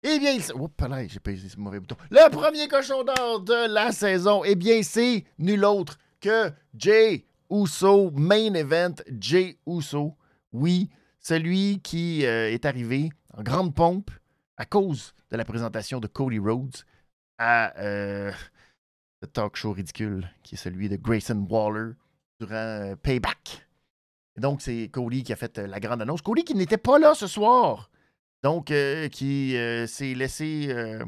Eh 0.03 0.19
bien, 0.19 0.31
il... 0.31 0.53
Oups, 0.53 0.73
là, 0.87 1.07
j'ai 1.07 1.49
ce 1.49 1.59
mauvais 1.59 1.79
bouton. 1.79 1.97
Le 2.09 2.29
premier 2.29 2.67
cochon 2.67 3.03
d'or 3.03 3.41
de 3.41 3.73
la 3.73 3.91
saison, 3.91 4.43
eh 4.43 4.55
bien, 4.55 4.83
c'est 4.83 5.25
nul 5.39 5.65
autre 5.65 5.97
que 6.19 6.51
Jay 6.75 7.25
Uso, 7.49 8.11
main 8.11 8.53
event 8.53 8.95
Jay 9.19 9.57
Uso. 9.65 10.15
Oui, 10.53 10.89
celui 11.19 11.79
qui 11.81 12.25
euh, 12.25 12.51
est 12.51 12.65
arrivé 12.65 13.09
en 13.35 13.43
grande 13.43 13.73
pompe 13.73 14.11
à 14.57 14.65
cause 14.65 15.13
de 15.31 15.37
la 15.37 15.45
présentation 15.45 15.99
de 15.99 16.07
Cody 16.07 16.39
Rhodes 16.39 16.75
à 17.37 17.77
euh, 17.79 18.31
talk 19.33 19.55
show 19.55 19.71
ridicule 19.71 20.29
qui 20.43 20.55
est 20.55 20.57
celui 20.57 20.89
de 20.89 20.95
Grayson 20.95 21.45
Waller 21.49 21.93
durant 22.39 22.53
euh, 22.53 22.95
Payback. 22.95 23.67
Et 24.37 24.41
donc, 24.41 24.61
c'est 24.61 24.89
Cody 24.89 25.23
qui 25.23 25.33
a 25.33 25.35
fait 25.35 25.57
euh, 25.57 25.67
la 25.67 25.79
grande 25.79 26.01
annonce. 26.01 26.21
Cody 26.21 26.43
qui 26.43 26.55
n'était 26.55 26.77
pas 26.77 26.99
là 26.99 27.13
ce 27.15 27.27
soir. 27.27 27.89
Donc, 28.47 28.71
euh, 28.71 29.09
qui 29.09 29.57
euh, 29.57 29.87
s'est 29.87 30.13
laissé. 30.13 30.67
euh, 30.69 31.03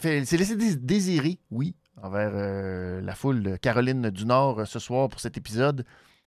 s'est 0.00 0.36
laissé 0.36 0.54
dés- 0.54 0.76
désirer, 0.76 1.40
oui, 1.50 1.74
envers 2.00 2.30
la 3.02 3.14
foule 3.16 3.42
de 3.42 3.56
Caroline 3.56 4.10
du 4.10 4.24
Nord 4.24 4.68
ce 4.68 4.78
soir 4.78 5.08
pour 5.08 5.18
cet 5.18 5.36
épisode. 5.36 5.84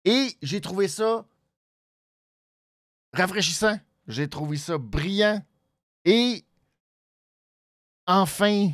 Et 0.05 0.29
j'ai 0.41 0.61
trouvé 0.61 0.87
ça 0.87 1.27
rafraîchissant. 3.13 3.77
J'ai 4.07 4.29
trouvé 4.29 4.57
ça 4.57 4.79
brillant. 4.79 5.43
Et 6.05 6.45
enfin, 8.07 8.71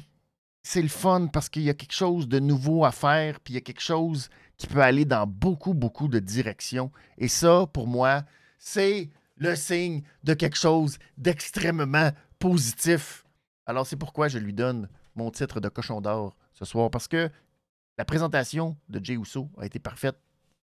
c'est 0.63 0.83
le 0.83 0.89
fun 0.89 1.29
parce 1.29 1.49
qu'il 1.49 1.63
y 1.63 1.71
a 1.71 1.75
quelque 1.75 1.95
chose 1.95 2.29
de 2.29 2.39
nouveau 2.39 2.85
à 2.85 2.93
faire, 2.93 3.41
puis 3.41 3.55
il 3.55 3.57
y 3.57 3.59
a 3.59 3.63
quelque 3.63 3.81
chose 3.81 4.29
qui 4.59 4.67
peut 4.67 4.83
aller 4.83 5.07
dans 5.07 5.27
beaucoup, 5.27 5.73
beaucoup 5.73 6.09
de 6.09 6.19
directions. 6.19 6.93
Et 7.17 7.29
ça, 7.29 7.67
pour 7.73 7.87
moi, 7.87 8.25
c'est 8.59 9.09
le 9.43 9.57
signe 9.57 10.03
de 10.23 10.35
quelque 10.35 10.57
chose 10.57 10.99
d'extrêmement 11.19 12.11
positif. 12.39 13.25
Alors, 13.67 13.87
c'est 13.87 13.97
pourquoi 13.97 14.29
je 14.29 14.39
lui 14.39 14.53
donne 14.53 14.89
mon 15.15 15.31
titre 15.31 15.61
de 15.61 15.69
cochon 15.69 16.01
d'or 16.01 16.37
ce 16.53 16.65
soir, 16.65 16.91
parce 16.91 17.09
que 17.09 17.29
la 17.99 18.05
présentation 18.05 18.77
de 18.89 19.05
Jay 19.05 19.15
Uso 19.15 19.51
a 19.59 19.67
été 19.67 19.79
parfaite. 19.79 20.17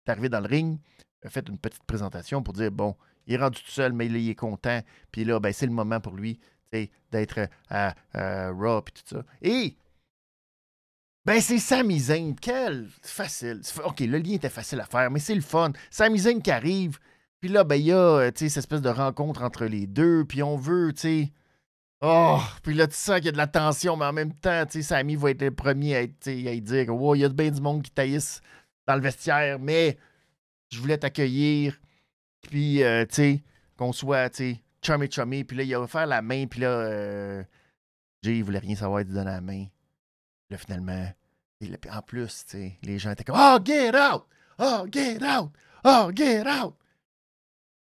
Il 0.06 0.10
est 0.10 0.12
arrivé 0.12 0.30
dans 0.30 0.42
le 0.42 0.48
ring, 0.48 0.80
a 1.24 1.30
fait 1.30 1.48
une 1.48 1.58
petite 1.58 1.84
présentation 1.84 2.44
pour 2.44 2.54
dire 2.54 2.72
bon, 2.72 2.96
il 3.28 3.36
est 3.36 3.38
rendu 3.38 3.62
tout 3.62 3.72
seul, 3.72 3.94
mais 3.94 4.08
il 4.08 4.30
est 4.30 4.36
content. 4.36 4.82
Puis 5.12 5.24
là, 5.24 5.40
ben, 5.40 5.54
c'est 5.54 5.66
le 5.66 5.72
moment 5.72 6.02
pour 6.02 6.16
lui 6.16 6.40
d'être 7.12 7.48
à, 7.70 7.94
Raw 8.14 8.80
et 8.80 8.92
tout 8.92 9.04
ça. 9.06 9.24
Et 9.42 9.78
ben, 11.26 11.40
c'est 11.40 11.60
Sami 11.60 12.00
Zayn. 12.00 12.36
Quel 12.42 12.90
facile. 13.02 13.62
OK, 13.86 14.00
le 14.02 14.18
lien 14.18 14.34
était 14.34 14.50
facile 14.50 14.82
à 14.82 14.86
faire, 14.86 15.10
mais 15.12 15.20
c'est 15.20 15.36
le 15.36 15.42
fun. 15.42 15.72
Sami 15.90 16.20
Zayn 16.20 16.42
qui 16.42 16.52
arrive. 16.52 17.00
Puis 17.44 17.52
là, 17.52 17.66
ben, 17.66 17.76
il 17.76 17.88
y 17.88 17.92
a 17.92 17.98
euh, 17.98 18.32
cette 18.34 18.56
espèce 18.56 18.82
de 18.82 18.88
rencontre 18.88 19.42
entre 19.42 19.66
les 19.66 19.86
deux. 19.86 20.24
Puis 20.24 20.42
on 20.42 20.56
veut. 20.56 20.94
Oh, 22.00 22.40
puis 22.64 22.74
là, 22.74 22.88
tu 22.88 22.96
sens 22.96 23.18
qu'il 23.18 23.26
y 23.26 23.28
a 23.28 23.32
de 23.34 23.38
la 23.38 23.48
tension, 23.48 23.98
mais 23.98 24.06
en 24.06 24.14
même 24.14 24.34
temps, 24.34 24.66
tu 24.66 24.80
va 24.80 25.30
être 25.30 25.42
le 25.42 25.52
premier 25.52 25.98
à, 25.98 26.08
dire 26.08 26.96
Wow, 26.96 27.16
il 27.16 27.20
y 27.20 27.26
a 27.26 27.28
bien 27.28 27.52
du 27.52 27.60
monde 27.60 27.84
qui 27.84 27.92
taillisse 27.92 28.40
dans 28.88 28.96
le 28.96 29.02
vestiaire, 29.02 29.60
mais 29.60 29.98
je 30.72 30.80
voulais 30.80 30.98
t'accueillir. 30.98 31.78
Puis, 32.44 32.82
euh, 32.82 33.04
qu'on 33.76 33.92
soit, 33.92 34.30
tu 34.30 34.54
sais, 34.54 34.64
chummy 34.82 35.12
chummy. 35.12 35.44
Puis 35.44 35.58
là, 35.58 35.64
il 35.64 35.74
a 35.74 35.82
offert 35.82 36.06
la 36.06 36.22
main. 36.22 36.48
Puis 36.48 36.62
là, 36.62 36.70
euh, 36.70 37.44
Jay, 38.22 38.38
il 38.38 38.44
voulait 38.46 38.60
rien 38.60 38.78
savoir, 38.78 39.02
il 39.02 39.08
lui 39.08 39.16
donne 39.16 39.26
la 39.26 39.42
main. 39.42 39.66
Là, 40.50 40.58
finalement, 40.58 41.12
en 41.92 42.02
plus, 42.04 42.46
tu 42.46 42.72
les 42.84 43.00
gens 43.00 43.12
étaient 43.12 43.26
comme 43.26 43.36
Oh, 43.38 43.58
get 43.62 43.94
out! 43.98 44.28
Oh, 44.60 44.86
get 44.90 45.22
out! 45.22 45.52
Oh, 45.84 46.10
get 46.16 46.48
out! 46.48 46.78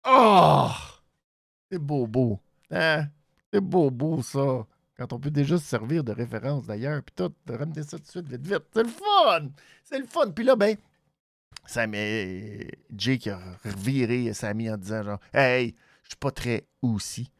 Oh! 0.06 0.70
C'est 1.70 1.78
beau, 1.78 2.06
beau. 2.06 2.40
Hein? 2.70 3.06
C'est 3.52 3.60
beau, 3.60 3.90
beau, 3.90 4.22
ça. 4.22 4.66
Quand 4.96 5.12
on 5.12 5.18
peut 5.18 5.30
déjà 5.30 5.58
se 5.58 5.64
servir 5.64 6.04
de 6.04 6.12
référence 6.12 6.66
d'ailleurs, 6.66 7.02
puis 7.02 7.14
tout, 7.14 7.34
ramener 7.48 7.82
ça 7.82 7.98
tout 7.98 8.04
de 8.04 8.08
suite, 8.08 8.28
vite, 8.28 8.46
vite. 8.46 8.64
C'est 8.72 8.82
le 8.82 8.88
fun! 8.88 9.48
C'est 9.84 9.98
le 9.98 10.06
fun! 10.06 10.30
Puis 10.30 10.44
là, 10.44 10.56
ben, 10.56 10.76
Sam, 11.66 11.92
euh, 11.94 12.62
Jay 12.96 13.18
qui 13.18 13.30
a 13.30 13.40
reviré 13.64 14.32
Sammy 14.32 14.70
en 14.70 14.76
disant 14.76 15.02
genre 15.02 15.20
Hey, 15.34 15.74
je 16.04 16.10
suis 16.10 16.16
pas 16.16 16.30
très 16.30 16.66
aussi. 16.82 17.30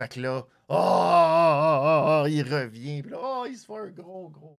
Fait 0.00 0.08
que 0.08 0.20
là, 0.20 0.46
oh, 0.68 0.74
oh, 0.74 1.80
oh, 1.84 2.22
oh, 2.22 2.26
il 2.28 2.42
revient, 2.42 3.02
puis 3.02 3.10
là, 3.10 3.18
oh, 3.20 3.46
il 3.48 3.56
se 3.56 3.66
fait 3.66 3.76
un 3.76 3.90
gros, 3.90 4.28
gros. 4.30 4.58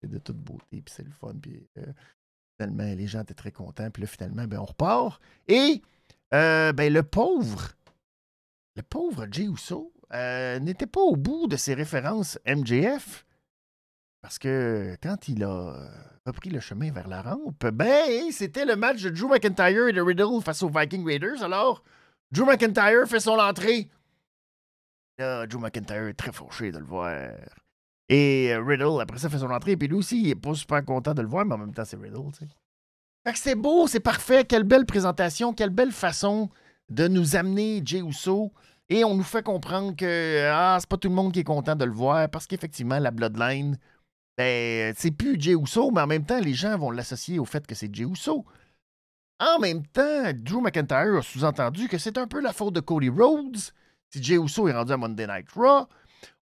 C'est 0.00 0.08
de 0.08 0.18
toute 0.18 0.36
beauté, 0.36 0.80
puis 0.80 0.94
c'est 0.94 1.04
le 1.04 1.10
fun, 1.10 1.34
puis 1.40 1.68
euh, 1.78 1.92
finalement, 2.56 2.94
les 2.94 3.06
gens 3.06 3.22
étaient 3.22 3.34
très 3.34 3.52
contents, 3.52 3.90
puis 3.90 4.02
là, 4.02 4.06
finalement, 4.06 4.44
ben, 4.46 4.58
on 4.58 4.64
repart. 4.64 5.20
Et, 5.48 5.82
euh, 6.34 6.72
ben, 6.72 6.92
le 6.92 7.02
pauvre, 7.02 7.72
le 8.76 8.82
pauvre 8.82 9.26
Jay 9.30 9.44
Uso 9.44 9.92
euh, 10.12 10.58
n'était 10.58 10.86
pas 10.86 11.00
au 11.00 11.16
bout 11.16 11.46
de 11.46 11.56
ses 11.56 11.74
références 11.74 12.38
MJF. 12.46 13.24
Parce 14.20 14.38
que 14.38 14.96
quand 15.02 15.28
il 15.28 15.44
a 15.44 15.48
euh, 15.48 15.88
repris 16.26 16.50
le 16.50 16.60
chemin 16.60 16.90
vers 16.90 17.08
la 17.08 17.22
rampe, 17.22 17.66
ben, 17.66 18.30
c'était 18.32 18.64
le 18.64 18.76
match 18.76 19.02
de 19.02 19.10
Drew 19.10 19.28
McIntyre 19.28 19.88
et 19.88 19.92
de 19.92 20.00
Riddle 20.00 20.42
face 20.42 20.62
aux 20.62 20.68
Viking 20.68 21.06
Raiders. 21.06 21.42
Alors, 21.42 21.82
Drew 22.30 22.44
McIntyre 22.44 23.06
fait 23.06 23.20
son 23.20 23.38
entrée. 23.38 23.88
Là, 25.18 25.46
Drew 25.46 25.60
McIntyre 25.60 26.08
est 26.08 26.14
très 26.14 26.32
fauché 26.32 26.72
de 26.72 26.78
le 26.78 26.84
voir. 26.84 27.14
Et 28.08 28.54
Riddle, 28.56 29.00
après 29.00 29.18
ça, 29.18 29.30
fait 29.30 29.38
son 29.38 29.50
entrée. 29.50 29.76
Puis 29.76 29.88
lui 29.88 29.96
aussi, 29.96 30.20
il 30.20 30.30
est 30.30 30.34
pas 30.34 30.54
super 30.54 30.84
content 30.84 31.14
de 31.14 31.22
le 31.22 31.28
voir, 31.28 31.46
mais 31.46 31.54
en 31.54 31.58
même 31.58 31.74
temps, 31.74 31.84
c'est 31.84 31.96
Riddle, 31.96 32.32
tu 32.32 32.44
sais. 32.44 32.48
C'est 33.34 33.54
beau, 33.54 33.86
c'est 33.86 34.00
parfait. 34.00 34.44
Quelle 34.44 34.64
belle 34.64 34.86
présentation, 34.86 35.52
quelle 35.52 35.70
belle 35.70 35.92
façon 35.92 36.48
de 36.88 37.08
nous 37.08 37.36
amener 37.36 37.82
Jey 37.84 38.00
Uso. 38.00 38.52
Et 38.88 39.04
on 39.04 39.14
nous 39.14 39.22
fait 39.22 39.42
comprendre 39.42 39.94
que 39.94 40.48
ah, 40.50 40.78
c'est 40.80 40.88
pas 40.88 40.96
tout 40.96 41.08
le 41.08 41.14
monde 41.14 41.32
qui 41.32 41.40
est 41.40 41.44
content 41.44 41.76
de 41.76 41.84
le 41.84 41.92
voir 41.92 42.30
parce 42.30 42.46
qu'effectivement, 42.46 42.98
la 42.98 43.10
Bloodline, 43.10 43.78
ben, 44.38 44.94
c'est 44.96 45.10
plus 45.10 45.38
Jey 45.38 45.52
Uso, 45.52 45.90
mais 45.90 46.00
en 46.00 46.06
même 46.06 46.24
temps, 46.24 46.40
les 46.40 46.54
gens 46.54 46.78
vont 46.78 46.90
l'associer 46.90 47.38
au 47.38 47.44
fait 47.44 47.66
que 47.66 47.74
c'est 47.74 47.94
Jey 47.94 48.04
Uso. 48.04 48.46
En 49.40 49.58
même 49.58 49.86
temps, 49.86 50.32
Drew 50.34 50.60
McIntyre 50.60 51.18
a 51.18 51.22
sous-entendu 51.22 51.86
que 51.86 51.98
c'est 51.98 52.18
un 52.18 52.26
peu 52.26 52.40
la 52.40 52.52
faute 52.52 52.74
de 52.74 52.80
Cody 52.80 53.08
Rhodes 53.08 53.58
si 54.10 54.22
Jey 54.22 54.36
Uso 54.36 54.68
est 54.68 54.72
rendu 54.72 54.92
à 54.92 54.96
Monday 54.96 55.26
Night 55.26 55.48
Raw. 55.54 55.86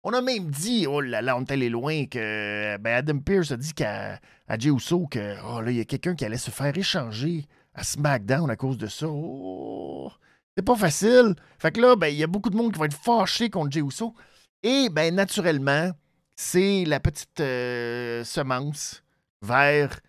On 0.02 0.12
a 0.12 0.22
même 0.22 0.50
dit, 0.50 0.86
oh 0.86 1.00
là 1.00 1.22
là, 1.22 1.36
on 1.36 1.42
est 1.42 1.50
allé 1.50 1.68
loin, 1.68 2.06
que 2.06 2.76
ben 2.78 2.94
Adam 2.94 3.18
Pearce 3.18 3.50
a 3.50 3.56
dit 3.56 3.72
qu'à 3.72 4.20
à 4.48 4.58
Jey 4.58 4.70
Uso 4.70 5.06
que 5.06 5.36
oh 5.44 5.62
il 5.66 5.76
y 5.76 5.80
a 5.80 5.84
quelqu'un 5.84 6.14
qui 6.14 6.24
allait 6.24 6.36
se 6.36 6.50
faire 6.50 6.76
échanger 6.76 7.46
à 7.74 7.82
SmackDown 7.82 8.50
à 8.50 8.56
cause 8.56 8.78
de 8.78 8.86
ça. 8.86 9.06
Oh, 9.08 10.10
c'est 10.56 10.64
pas 10.64 10.76
facile. 10.76 11.34
Fait 11.58 11.72
que 11.72 11.80
là, 11.80 11.96
ben, 11.96 12.08
il 12.08 12.16
y 12.16 12.22
a 12.22 12.26
beaucoup 12.26 12.50
de 12.50 12.56
monde 12.56 12.72
qui 12.72 12.78
va 12.78 12.86
être 12.86 12.96
fâché 12.96 13.50
contre 13.50 13.72
Jey 13.72 13.80
Uso. 13.80 14.14
Et 14.62 14.88
ben 14.88 15.14
naturellement, 15.14 15.90
c'est 16.34 16.84
la 16.84 17.00
petite 17.00 17.40
euh, 17.40 18.24
semence 18.24 19.02
vers 19.42 20.00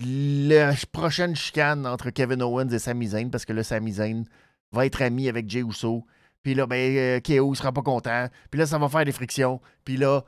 la 0.00 0.74
prochaine 0.92 1.36
chicane 1.36 1.86
entre 1.86 2.10
Kevin 2.10 2.42
Owens 2.42 2.68
et 2.68 2.78
Sami 2.78 3.08
Zayn, 3.08 3.30
parce 3.30 3.44
que 3.44 3.52
là, 3.52 3.62
Sami 3.62 3.92
Zayn 3.92 4.24
va 4.72 4.86
être 4.86 5.02
ami 5.02 5.28
avec 5.28 5.48
Jey 5.48 5.60
Uso. 5.60 6.04
Puis 6.44 6.54
là, 6.54 6.66
ben, 6.66 6.96
euh, 6.96 7.20
KO 7.20 7.54
sera 7.54 7.72
pas 7.72 7.82
content. 7.82 8.28
Puis 8.50 8.60
là, 8.60 8.66
ça 8.66 8.78
va 8.78 8.88
faire 8.88 9.04
des 9.04 9.12
frictions. 9.12 9.60
Puis 9.82 9.96
là, 9.96 10.24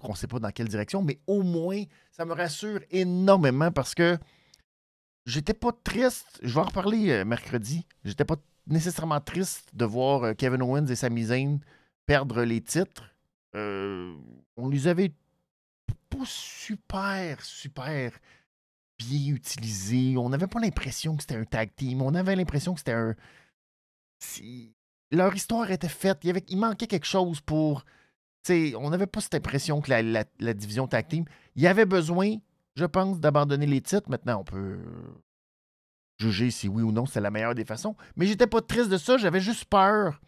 on 0.00 0.14
sait 0.14 0.26
pas 0.26 0.40
dans 0.40 0.50
quelle 0.50 0.68
direction, 0.68 1.02
mais 1.02 1.20
au 1.26 1.42
moins, 1.42 1.82
ça 2.10 2.24
me 2.24 2.32
rassure 2.32 2.80
énormément 2.90 3.70
parce 3.70 3.94
que 3.94 4.18
j'étais 5.26 5.52
pas 5.52 5.70
triste. 5.84 6.40
Je 6.42 6.54
vais 6.54 6.60
en 6.60 6.64
reparler 6.64 7.10
euh, 7.10 7.24
mercredi. 7.26 7.86
J'étais 8.04 8.24
pas 8.24 8.36
nécessairement 8.66 9.20
triste 9.20 9.68
de 9.74 9.84
voir 9.84 10.24
euh, 10.24 10.32
Kevin 10.32 10.62
Owens 10.62 10.86
et 10.86 10.96
Sami 10.96 11.24
Zayn 11.24 11.58
perdre 12.06 12.42
les 12.42 12.62
titres. 12.62 13.14
on 13.54 14.68
les 14.70 14.88
avait 14.88 15.12
pas 16.08 16.24
super, 16.24 17.44
super 17.44 18.18
bien 18.98 19.34
utilisés. 19.34 20.16
On 20.16 20.30
n'avait 20.30 20.46
pas 20.46 20.58
l'impression 20.58 21.16
que 21.16 21.22
c'était 21.22 21.36
un 21.36 21.44
tag 21.44 21.70
team. 21.76 22.00
On 22.00 22.14
avait 22.14 22.34
l'impression 22.34 22.72
que 22.72 22.80
c'était 22.80 22.92
un 22.92 23.14
leur 25.12 25.34
histoire 25.34 25.70
était 25.70 25.88
faite. 25.88 26.18
Il, 26.24 26.30
avait, 26.30 26.44
il 26.48 26.58
manquait 26.58 26.86
quelque 26.86 27.06
chose 27.06 27.40
pour. 27.40 27.84
on 28.48 28.90
n'avait 28.90 29.06
pas 29.06 29.20
cette 29.20 29.34
impression 29.34 29.80
que 29.80 29.90
la, 29.90 30.54
division 30.54 30.88
tag 30.88 31.06
team. 31.06 31.24
Il 31.54 31.62
y 31.62 31.66
avait 31.66 31.86
besoin, 31.86 32.36
je 32.74 32.86
pense, 32.86 33.20
d'abandonner 33.20 33.66
les 33.66 33.82
titres. 33.82 34.10
Maintenant, 34.10 34.40
on 34.40 34.44
peut 34.44 34.78
juger 36.18 36.50
si 36.50 36.68
oui 36.68 36.82
ou 36.82 36.92
non 36.92 37.04
c'est 37.06 37.20
la 37.20 37.30
meilleure 37.30 37.54
des 37.54 37.64
façons. 37.64 37.94
Mais 38.16 38.26
j'étais 38.26 38.46
pas 38.46 38.62
triste 38.62 38.88
de 38.88 38.96
ça. 38.96 39.18
J'avais 39.18 39.40
juste 39.40 39.66
peur 39.66 40.20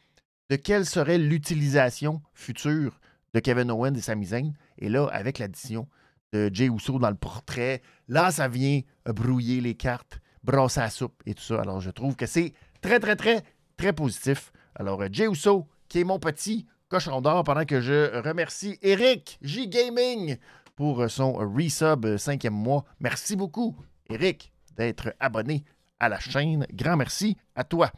de 0.51 0.57
quelle 0.57 0.85
serait 0.85 1.19
l'utilisation 1.19 2.21
future 2.35 3.01
de 3.33 3.41
Kevin 3.41 3.71
Owens 3.71 3.95
et 3.95 4.01
Sami 4.01 4.27
Zayn. 4.27 4.53
Et 4.79 4.89
là, 4.89 5.09
avec 5.13 5.39
l'addition 5.39 5.89
de 6.33 6.51
Jay 6.53 6.67
Uso 6.67 6.99
dans 6.99 7.11
le 7.11 7.17
portrait, 7.17 7.81
là, 8.09 8.31
ça 8.31 8.49
vient 8.49 8.81
brouiller 9.07 9.61
les 9.61 9.75
cartes, 9.75 10.21
brasser 10.43 10.81
la 10.81 10.91
soupe 10.91 11.23
et 11.25 11.35
tout 11.35 11.43
ça. 11.43 11.61
Alors, 11.61 11.81
je 11.81 11.91
trouve 11.91 12.17
que 12.17 12.27
c'est 12.27 12.53
très, 12.83 13.01
très, 13.01 13.17
très, 13.17 13.43
très 13.77 13.93
positif. 13.93 14.53
Alors, 14.77 15.01
euh, 15.03 15.09
Jay 15.11 15.27
Uso, 15.31 15.69
qui 15.89 16.01
est 16.01 16.05
mon 16.05 16.19
petit 16.19 16.67
cochon 16.89 17.21
d'or, 17.21 17.45
pendant 17.45 17.65
que 17.65 17.81
je 17.81 18.21
remercie 18.21 18.79
Eric 18.83 19.39
J 19.41 19.69
Gaming 19.69 20.37
pour 20.75 21.03
euh, 21.03 21.09
son 21.09 21.35
resub 21.35 22.05
euh, 22.05 22.19
cinquième 22.19 22.55
mois. 22.55 22.85
Merci 22.99 23.37
beaucoup, 23.37 23.77
Eric, 24.11 24.53
d'être 24.77 25.15
abonné 25.21 25.65
à 26.01 26.09
la 26.09 26.19
chaîne. 26.19 26.67
Grand 26.73 26.97
merci 26.97 27.37
à 27.55 27.65
toi. 27.65 27.91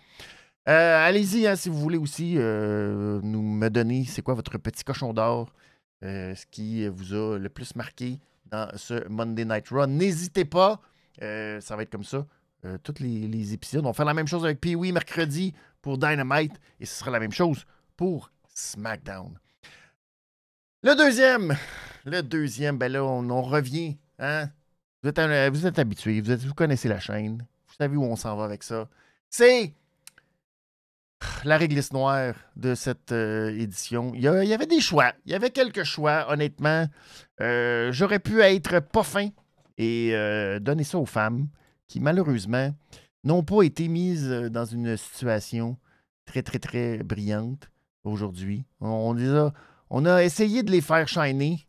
Allez-y 0.66 1.47
hein, 1.47 1.54
si 1.54 1.68
vous 1.68 1.78
voulez 1.78 1.97
aussi 1.97 2.35
nous 2.35 3.42
me 3.42 3.68
donner 3.68 4.04
c'est 4.04 4.21
quoi 4.21 4.35
votre 4.35 4.59
petit 4.59 4.83
cochon 4.83 5.12
d'or, 5.12 5.52
ce 6.02 6.45
qui 6.50 6.88
vous 6.88 7.14
a 7.14 7.38
le 7.38 7.49
plus 7.49 7.76
marqué 7.76 8.18
dans 8.51 8.68
ce 8.74 9.07
Monday 9.09 9.44
Night 9.44 9.68
Raw. 9.68 9.87
N'hésitez 9.87 10.44
pas, 10.44 10.81
ça 11.20 11.77
va 11.77 11.83
être 11.83 11.90
comme 11.90 12.03
ça. 12.03 12.27
tous 12.83 12.98
les, 12.98 13.29
les, 13.29 13.55
épisodes. 13.55 13.85
On 13.85 13.90
va 13.90 13.94
faire 13.94 14.07
la 14.07 14.14
même 14.14 14.27
chose 14.27 14.44
avec 14.44 14.61
Pee-Wee 14.61 14.90
mercredi 14.90 15.55
pour 15.87 15.99
Dynamite 15.99 16.61
et 16.81 16.85
ce 16.85 16.99
sera 16.99 17.12
la 17.12 17.20
même 17.20 17.31
chose 17.31 17.64
pour 17.96 18.33
SmackDown. 18.53 19.38
Le 20.83 20.96
deuxième, 20.96 21.57
le 22.05 22.25
deuxième, 22.25 22.77
ben 22.77 22.90
là, 22.90 23.05
on, 23.05 23.42
revient. 23.42 23.96
Hein? 24.18 24.49
Vous 25.05 25.11
êtes, 25.64 25.79
habitués, 25.79 26.20
vous, 26.20 26.37
vous 26.38 26.55
connaissez 26.55 26.88
la 26.88 26.99
chaîne, 26.99 27.46
vous 27.68 27.75
savez 27.79 27.96
où 27.96 28.03
on 28.03 28.16
s'en 28.16 28.35
va 28.37 28.42
avec 28.42 28.64
ça. 28.64 28.88
C'est 29.31 29.75
la 31.44 31.57
réglisse 31.57 31.92
noire 31.92 32.35
de 32.57 32.75
cette 32.75 33.12
euh, 33.12 33.57
édition. 33.57 34.11
Il 34.16 34.22
y, 34.22 34.27
avait 34.27 34.66
des 34.66 34.81
choix. 34.81 35.12
Il 35.25 35.31
y 35.31 35.37
avait 35.37 35.51
quelques 35.51 35.85
choix, 35.85 36.27
honnêtement. 36.33 36.88
Euh, 37.40 37.92
j'aurais 37.92 38.18
pu 38.18 38.40
être 38.40 38.81
pas 38.81 39.05
fin 39.05 39.29
et 39.79 40.16
euh, 40.16 40.59
donner 40.59 40.83
ça 40.83 40.99
aux 40.99 41.07
femmes 41.07 41.46
qui, 41.87 42.01
malheureusement, 42.01 42.75
n'ont 43.27 43.43
pas 43.43 43.62
été 43.62 43.89
mises 43.89 44.31
euh, 44.31 44.49
dans 44.49 44.65
une 44.65 44.97
situation 44.97 45.77
très, 46.25 46.43
très, 46.43 46.59
très 46.59 46.99
brillante 46.99 47.71
aujourd'hui. 48.05 48.65
On, 48.81 49.15
on, 49.17 49.53
on 49.91 50.05
a 50.07 50.23
essayé 50.23 50.62
de 50.62 50.71
les 50.71 50.81
faire 50.81 51.07
shiner. 51.09 51.67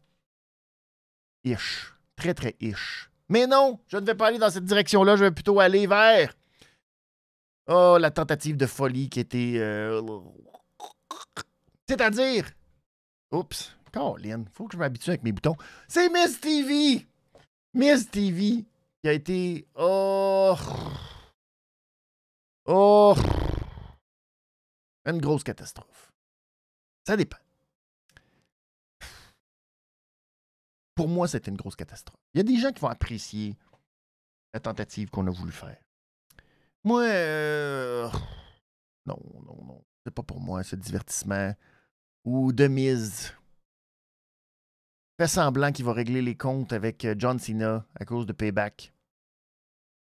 Ish. 1.44 1.94
Très, 2.16 2.34
très 2.34 2.56
ish. 2.60 3.10
Mais 3.30 3.46
non, 3.46 3.80
je 3.88 3.98
ne 3.98 4.06
vais 4.06 4.16
pas 4.16 4.28
aller 4.28 4.40
dans 4.40 4.50
cette 4.50 4.66
direction-là, 4.66 5.16
je 5.18 5.26
vais 5.26 5.32
plutôt 5.32 5.60
aller 5.60 5.86
vers. 5.86 6.34
Oh, 7.68 7.98
la 8.00 8.12
tentative 8.12 8.56
de 8.56 8.66
folie 8.66 9.10
qui 9.10 9.20
était. 9.20 9.56
Euh, 9.58 10.02
c'est-à-dire. 11.88 12.50
Oups, 13.32 13.76
Colin, 13.92 14.46
faut 14.54 14.68
que 14.68 14.74
je 14.74 14.80
m'habitue 14.80 15.10
avec 15.10 15.24
mes 15.24 15.34
boutons. 15.34 15.58
C'est 15.90 16.10
Miss 16.10 16.40
TV! 16.40 17.06
Miss 17.74 18.10
TV 18.10 18.66
qui 19.02 19.10
a 19.10 19.12
été. 19.12 19.68
Oh. 19.76 20.56
Oh! 22.68 23.16
Une 25.06 25.22
grosse 25.22 25.44
catastrophe. 25.44 26.12
Ça 27.06 27.16
dépend. 27.16 27.38
Pour 30.94 31.08
moi, 31.08 31.28
c'était 31.28 31.50
une 31.52 31.58
grosse 31.58 31.78
catastrophe. 31.78 32.20
Il 32.34 32.40
y 32.40 32.42
a 32.42 32.44
des 32.44 32.58
gens 32.58 32.72
qui 32.74 32.82
vont 32.82 32.90
apprécier 32.90 33.56
la 34.54 34.60
tentative 34.60 35.10
qu'on 35.10 35.28
a 35.28 35.32
voulu 35.32 35.54
faire. 35.54 35.78
Moi, 36.84 37.04
euh, 37.04 38.10
non, 39.06 39.18
non, 39.46 39.64
non. 39.64 39.86
C'est 40.06 40.14
pas 40.14 40.24
pour 40.24 40.42
moi, 40.42 40.64
ce 40.64 40.76
divertissement. 40.76 41.56
Ou 42.26 42.52
de 42.52 42.68
mise. 42.68 43.34
Fait 45.18 45.28
semblant 45.28 45.72
qu'il 45.72 45.86
va 45.86 45.94
régler 45.94 46.22
les 46.22 46.36
comptes 46.36 46.74
avec 46.74 47.06
euh, 47.06 47.16
John 47.18 47.40
Cena 47.40 47.86
à 47.96 48.06
cause 48.06 48.26
de 48.26 48.34
Payback. 48.34 48.94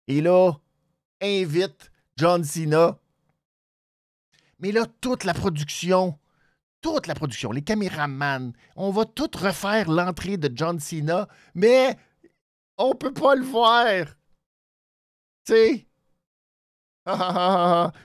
Et 0.09 0.21
là, 0.21 0.53
invite 1.23 1.90
John 2.21 2.45
Cena. 2.45 2.99
Mais 4.59 4.73
là, 4.73 4.85
toute 5.01 5.25
la 5.25 5.33
production, 5.33 6.19
toute 6.83 7.07
la 7.07 7.15
production, 7.15 7.51
les 7.51 7.63
caméramans, 7.63 8.53
on 8.77 8.91
va 8.91 9.07
tout 9.07 9.31
refaire 9.35 9.91
l'entrée 9.91 10.37
de 10.37 10.55
John 10.55 10.79
Cena, 10.79 11.29
mais 11.55 11.97
on 12.77 12.95
peut 12.95 13.15
pas 13.15 13.35
le 13.35 13.43
voir. 13.43 14.05
Tu 15.47 15.55
sais? 15.55 15.87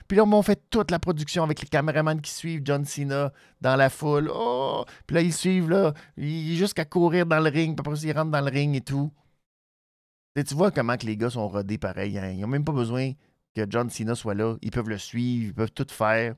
Puis 0.08 0.16
là, 0.16 0.24
on 0.24 0.42
fait 0.42 0.62
toute 0.70 0.90
la 0.90 0.98
production 0.98 1.44
avec 1.44 1.60
les 1.60 1.68
caméramans 1.68 2.22
qui 2.22 2.30
suivent 2.30 2.62
John 2.64 2.86
Cena 2.86 3.34
dans 3.60 3.76
la 3.76 3.90
foule. 3.90 4.30
Oh! 4.32 4.86
Puis 5.06 5.14
là, 5.14 5.20
ils 5.20 5.34
suivent, 5.34 5.68
là. 5.68 5.92
Jusqu'à 6.16 6.86
courir 6.86 7.26
dans 7.26 7.40
le 7.40 7.50
ring. 7.50 7.76
Puis 7.76 7.86
après, 7.86 8.00
ils 8.00 8.12
rentrent 8.12 8.30
dans 8.30 8.40
le 8.40 8.50
ring 8.50 8.74
et 8.74 8.80
tout. 8.80 9.12
Tu 10.34 10.54
vois 10.54 10.70
comment 10.70 10.96
que 10.96 11.04
les 11.04 11.18
gars 11.18 11.28
sont 11.28 11.46
rodés 11.46 11.76
pareil. 11.76 12.18
Hein? 12.18 12.30
Ils 12.30 12.40
n'ont 12.40 12.48
même 12.48 12.64
pas 12.64 12.72
besoin 12.72 13.12
que 13.56 13.66
John 13.68 13.88
Cena 13.88 14.14
soit 14.14 14.34
là. 14.34 14.56
Ils 14.62 14.70
peuvent 14.70 14.88
le 14.88 14.98
suivre, 14.98 15.46
ils 15.48 15.54
peuvent 15.54 15.72
tout 15.72 15.86
faire. 15.90 16.34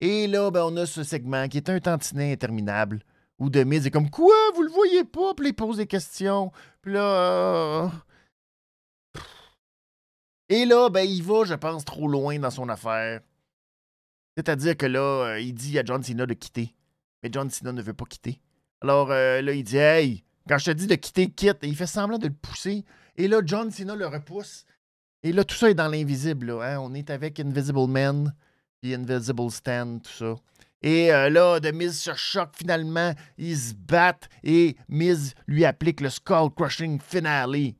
Et 0.00 0.26
là, 0.26 0.50
ben, 0.50 0.62
on 0.64 0.76
a 0.76 0.86
ce 0.86 1.02
segment 1.02 1.48
qui 1.48 1.56
est 1.56 1.68
un 1.68 1.80
tantinet 1.80 2.32
interminable 2.32 3.00
où 3.38 3.50
Demise 3.50 3.86
est 3.86 3.90
comme 3.90 4.10
Quoi 4.10 4.34
Vous 4.54 4.62
le 4.62 4.70
voyez 4.70 5.04
pas? 5.04 5.34
Puis 5.34 5.48
il 5.48 5.54
pose 5.54 5.78
des 5.78 5.86
questions. 5.86 6.52
Puis 6.80 6.92
là. 6.92 7.02
Euh, 7.02 7.88
et 10.48 10.64
là, 10.64 10.88
ben, 10.90 11.02
il 11.02 11.22
va, 11.22 11.44
je 11.44 11.54
pense, 11.54 11.84
trop 11.84 12.06
loin 12.06 12.38
dans 12.38 12.50
son 12.50 12.68
affaire. 12.68 13.20
C'est-à-dire 14.36 14.76
que 14.76 14.86
là, 14.86 15.00
euh, 15.00 15.40
il 15.40 15.54
dit 15.54 15.78
à 15.78 15.84
John 15.84 16.02
Cena 16.02 16.26
de 16.26 16.34
quitter. 16.34 16.74
Mais 17.22 17.30
John 17.32 17.50
Cena 17.50 17.72
ne 17.72 17.82
veut 17.82 17.94
pas 17.94 18.04
quitter. 18.04 18.40
Alors 18.80 19.10
euh, 19.10 19.40
là, 19.42 19.52
il 19.52 19.64
dit 19.64 19.78
Hey, 19.78 20.24
quand 20.48 20.58
je 20.58 20.66
te 20.66 20.70
dis 20.70 20.86
de 20.86 20.94
quitter, 20.94 21.30
quitte. 21.30 21.64
Et 21.64 21.68
il 21.68 21.76
fait 21.76 21.86
semblant 21.86 22.18
de 22.18 22.28
le 22.28 22.34
pousser. 22.34 22.84
Et 23.16 23.26
là, 23.26 23.40
John 23.44 23.70
Cena 23.70 23.96
le 23.96 24.06
repousse. 24.06 24.66
Et 25.24 25.32
là, 25.32 25.42
tout 25.42 25.56
ça 25.56 25.70
est 25.70 25.74
dans 25.74 25.88
l'invisible. 25.88 26.50
Hein? 26.62 26.78
On 26.80 26.94
est 26.94 27.10
avec 27.10 27.40
Invisible 27.40 27.88
Man, 27.88 28.32
puis 28.80 28.94
Invisible 28.94 29.50
Stand, 29.50 30.02
tout 30.02 30.12
ça. 30.12 30.34
Et 30.82 31.12
euh, 31.12 31.30
là, 31.30 31.58
de 31.58 31.72
Miz 31.72 31.98
se 31.98 32.14
choque 32.14 32.54
finalement. 32.56 33.12
Ils 33.38 33.56
se 33.56 33.74
battent 33.74 34.28
et 34.44 34.76
Miz 34.88 35.34
lui 35.48 35.64
applique 35.64 36.00
le 36.00 36.10
Skull 36.10 36.50
Crushing 36.54 37.00
Finale 37.00 37.72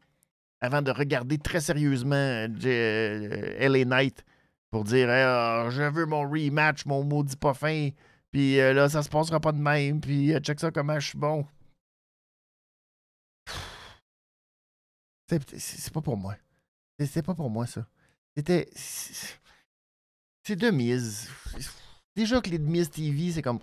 avant 0.60 0.82
de 0.82 0.90
regarder 0.90 1.38
très 1.38 1.60
sérieusement 1.60 2.16
euh, 2.16 3.68
LA 3.68 3.84
Knight 3.84 4.24
pour 4.70 4.82
dire 4.82 5.06
je 5.06 5.88
veux 5.88 6.06
mon 6.06 6.22
rematch, 6.28 6.84
mon 6.86 7.04
maudit 7.04 7.36
pas 7.36 7.54
fin, 7.54 7.90
puis 8.32 8.58
euh, 8.58 8.72
là, 8.72 8.88
ça 8.88 9.04
se 9.04 9.08
passera 9.08 9.38
pas 9.38 9.52
de 9.52 9.58
même, 9.58 10.00
puis 10.00 10.34
euh, 10.34 10.40
check 10.40 10.58
ça 10.58 10.72
comment 10.72 10.98
je 10.98 11.10
suis 11.10 11.18
bon. 11.18 11.46
C'est 15.28 15.92
pas 15.92 16.00
pour 16.00 16.16
moi. 16.16 16.34
C'est 16.98 17.22
pas 17.22 17.34
pour 17.34 17.50
moi, 17.50 17.66
ça. 17.66 17.86
C'était. 18.36 18.68
C'est 18.74 20.56
de 20.56 20.70
mise. 20.70 21.28
Déjà 22.14 22.40
que 22.40 22.50
les 22.50 22.58
Miz 22.58 22.90
TV, 22.90 23.32
c'est 23.32 23.42
comme. 23.42 23.60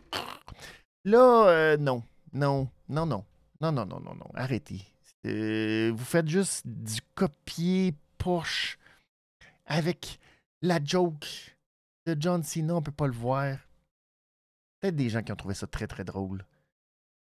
Là, 1.05 1.47
euh, 1.47 1.77
non. 1.77 2.03
Non. 2.33 2.69
Non, 2.89 3.05
non. 3.05 3.23
Non, 3.61 3.71
non, 3.71 3.85
non, 3.85 3.99
non, 3.99 4.15
non. 4.15 4.29
Arrêtez. 4.33 4.81
vous 5.23 6.05
faites 6.05 6.27
juste 6.27 6.65
du 6.65 7.01
copier 7.15 7.93
poche 8.17 8.77
avec 9.65 10.19
la 10.61 10.83
joke 10.83 11.55
de 12.05 12.15
John 12.19 12.43
Cena, 12.43 12.75
on 12.75 12.81
peut 12.81 12.91
pas 12.91 13.07
le 13.07 13.13
voir. 13.13 13.57
Peut-être 14.79 14.95
des 14.95 15.09
gens 15.09 15.21
qui 15.21 15.31
ont 15.31 15.35
trouvé 15.35 15.53
ça 15.53 15.67
très 15.67 15.87
très 15.87 16.03
drôle. 16.03 16.45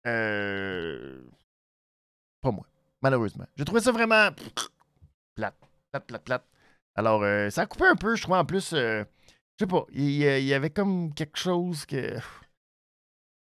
Euh... 0.07 1.21
Pas 2.41 2.51
moi, 2.51 2.65
malheureusement. 3.01 3.47
J'ai 3.55 3.65
trouvé 3.65 3.81
ça 3.81 3.91
vraiment 3.91 4.29
plate, 5.35 5.57
plate, 5.91 6.05
plate, 6.07 6.23
plate. 6.23 6.45
Alors, 6.95 7.23
euh, 7.23 7.49
ça 7.49 7.61
a 7.61 7.65
coupé 7.65 7.85
un 7.85 7.95
peu, 7.95 8.15
je 8.15 8.23
trouve 8.23 8.35
en 8.35 8.45
plus. 8.45 8.73
Euh, 8.73 9.03
je 9.57 9.65
sais 9.65 9.67
pas, 9.67 9.85
il 9.91 10.11
y, 10.11 10.53
avait 10.53 10.69
comme 10.69 11.13
quelque 11.13 11.37
chose 11.37 11.85
que. 11.85 12.17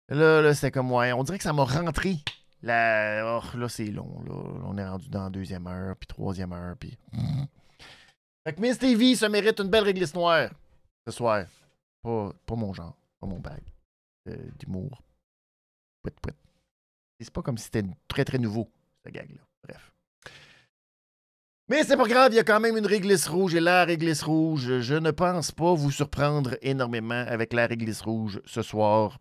Là, 0.08 0.42
là 0.42 0.54
c'était 0.54 0.70
comme, 0.70 0.92
ouais, 0.92 1.12
on 1.12 1.24
dirait 1.24 1.38
que 1.38 1.44
ça 1.44 1.52
m'a 1.52 1.64
rentré. 1.64 2.16
Là, 2.62 3.40
oh, 3.40 3.56
là 3.56 3.68
c'est 3.68 3.86
long. 3.86 4.22
Là. 4.24 4.32
On 4.64 4.78
est 4.78 4.88
rendu 4.88 5.08
dans 5.08 5.24
la 5.24 5.30
deuxième 5.30 5.66
heure, 5.66 5.96
puis 5.96 6.06
troisième 6.06 6.52
heure, 6.52 6.76
puis. 6.78 6.96
Fait 8.46 8.54
que 8.54 8.60
Miss 8.60 8.78
TV 8.78 9.14
se 9.14 9.26
mérite 9.26 9.58
une 9.58 9.70
belle 9.70 9.84
réglisse 9.84 10.14
noire 10.14 10.50
ce 11.06 11.12
soir. 11.12 11.46
Pas, 12.02 12.32
pas 12.44 12.54
mon 12.54 12.72
genre, 12.72 12.96
pas 13.18 13.26
mon 13.26 13.38
bag 13.38 13.62
euh, 14.28 14.36
d'humour. 14.58 15.02
C'est 17.20 17.32
pas 17.32 17.42
comme 17.42 17.56
si 17.56 17.64
c'était 17.64 17.84
très 18.08 18.24
très 18.24 18.38
nouveau, 18.38 18.68
ce 19.04 19.10
gag-là. 19.10 19.40
Bref. 19.62 19.93
Mais 21.68 21.82
c'est 21.82 21.96
pas 21.96 22.06
grave, 22.06 22.32
il 22.32 22.36
y 22.36 22.38
a 22.38 22.44
quand 22.44 22.60
même 22.60 22.76
une 22.76 22.86
réglisse 22.86 23.26
rouge 23.26 23.54
et 23.54 23.60
la 23.60 23.86
réglisse 23.86 24.22
rouge. 24.22 24.80
Je 24.80 24.94
ne 24.96 25.10
pense 25.10 25.50
pas 25.50 25.72
vous 25.72 25.90
surprendre 25.90 26.58
énormément 26.60 27.24
avec 27.26 27.54
la 27.54 27.66
réglisse 27.66 28.02
rouge 28.02 28.42
ce 28.44 28.60
soir. 28.60 29.18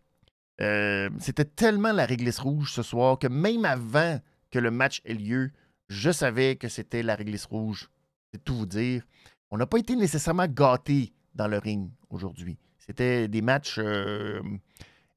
Euh, 0.60 1.08
c'était 1.20 1.46
tellement 1.46 1.92
la 1.92 2.04
réglisse 2.04 2.38
rouge 2.38 2.70
ce 2.72 2.82
soir 2.82 3.18
que 3.18 3.28
même 3.28 3.64
avant 3.64 4.20
que 4.50 4.58
le 4.58 4.70
match 4.70 5.00
ait 5.06 5.14
lieu, 5.14 5.52
je 5.88 6.10
savais 6.10 6.56
que 6.56 6.68
c'était 6.68 7.02
la 7.02 7.14
réglisse 7.14 7.46
rouge. 7.46 7.88
C'est 8.30 8.44
tout 8.44 8.54
vous 8.54 8.66
dire. 8.66 9.02
On 9.50 9.56
n'a 9.56 9.66
pas 9.66 9.78
été 9.78 9.96
nécessairement 9.96 10.46
gâtés 10.46 11.14
dans 11.34 11.48
le 11.48 11.56
ring 11.56 11.90
aujourd'hui. 12.10 12.58
C'était 12.78 13.26
des 13.26 13.40
matchs 13.40 13.78
euh, 13.78 14.42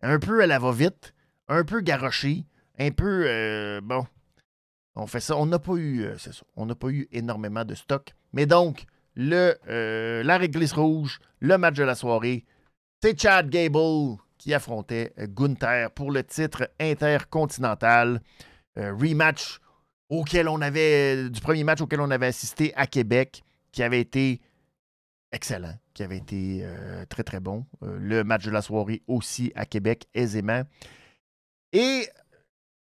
un 0.01 0.17
peu 0.17 0.41
à 0.41 0.47
la 0.47 0.59
va-vite, 0.59 1.13
un 1.49 1.65
peu 1.65 1.81
garochés, 1.81 2.45
un 2.79 2.91
peu 2.91 3.25
euh, 3.27 3.81
bon, 3.83 4.07
on 4.97 5.07
fait 5.07 5.19
ça. 5.19 5.37
On 5.37 5.45
n'a 5.45 5.59
pas 5.59 5.75
eu, 5.75 6.03
euh, 6.03 6.17
ça, 6.17 6.31
on 6.55 6.65
n'a 6.65 6.75
pas 6.75 6.89
eu 6.89 7.07
énormément 7.11 7.63
de 7.63 7.75
stock. 7.75 8.13
Mais 8.33 8.45
donc, 8.45 8.85
le, 9.15 9.55
euh, 9.69 10.23
la 10.23 10.37
réglisse 10.37 10.73
rouge, 10.73 11.19
le 11.39 11.57
match 11.57 11.75
de 11.75 11.83
la 11.83 11.95
soirée, 11.95 12.45
c'est 13.01 13.19
Chad 13.19 13.49
Gable 13.49 14.17
qui 14.37 14.53
affrontait 14.53 15.13
euh, 15.19 15.27
Gunther 15.27 15.91
pour 15.91 16.11
le 16.11 16.23
titre 16.23 16.69
intercontinental. 16.79 18.21
rematch 18.75 19.59
auquel 20.09 20.47
on 20.47 20.61
avait, 20.61 21.29
du 21.29 21.41
premier 21.41 21.63
match 21.63 21.81
auquel 21.81 21.99
on 21.99 22.11
avait 22.11 22.27
assisté 22.27 22.73
à 22.75 22.87
Québec, 22.87 23.43
qui 23.71 23.83
avait 23.83 23.99
été 23.99 24.39
excellent, 25.31 25.73
qui 25.93 26.03
avait 26.03 26.17
été 26.17 26.65
très 27.09 27.23
très 27.23 27.41
bon. 27.41 27.65
le 27.81 28.23
match 28.23 28.45
de 28.45 28.51
la 28.51 28.61
soirée 28.61 29.01
aussi 29.07 29.51
à 29.55 29.65
Québec, 29.65 30.07
aisément. 30.13 30.61
Et 31.73 32.07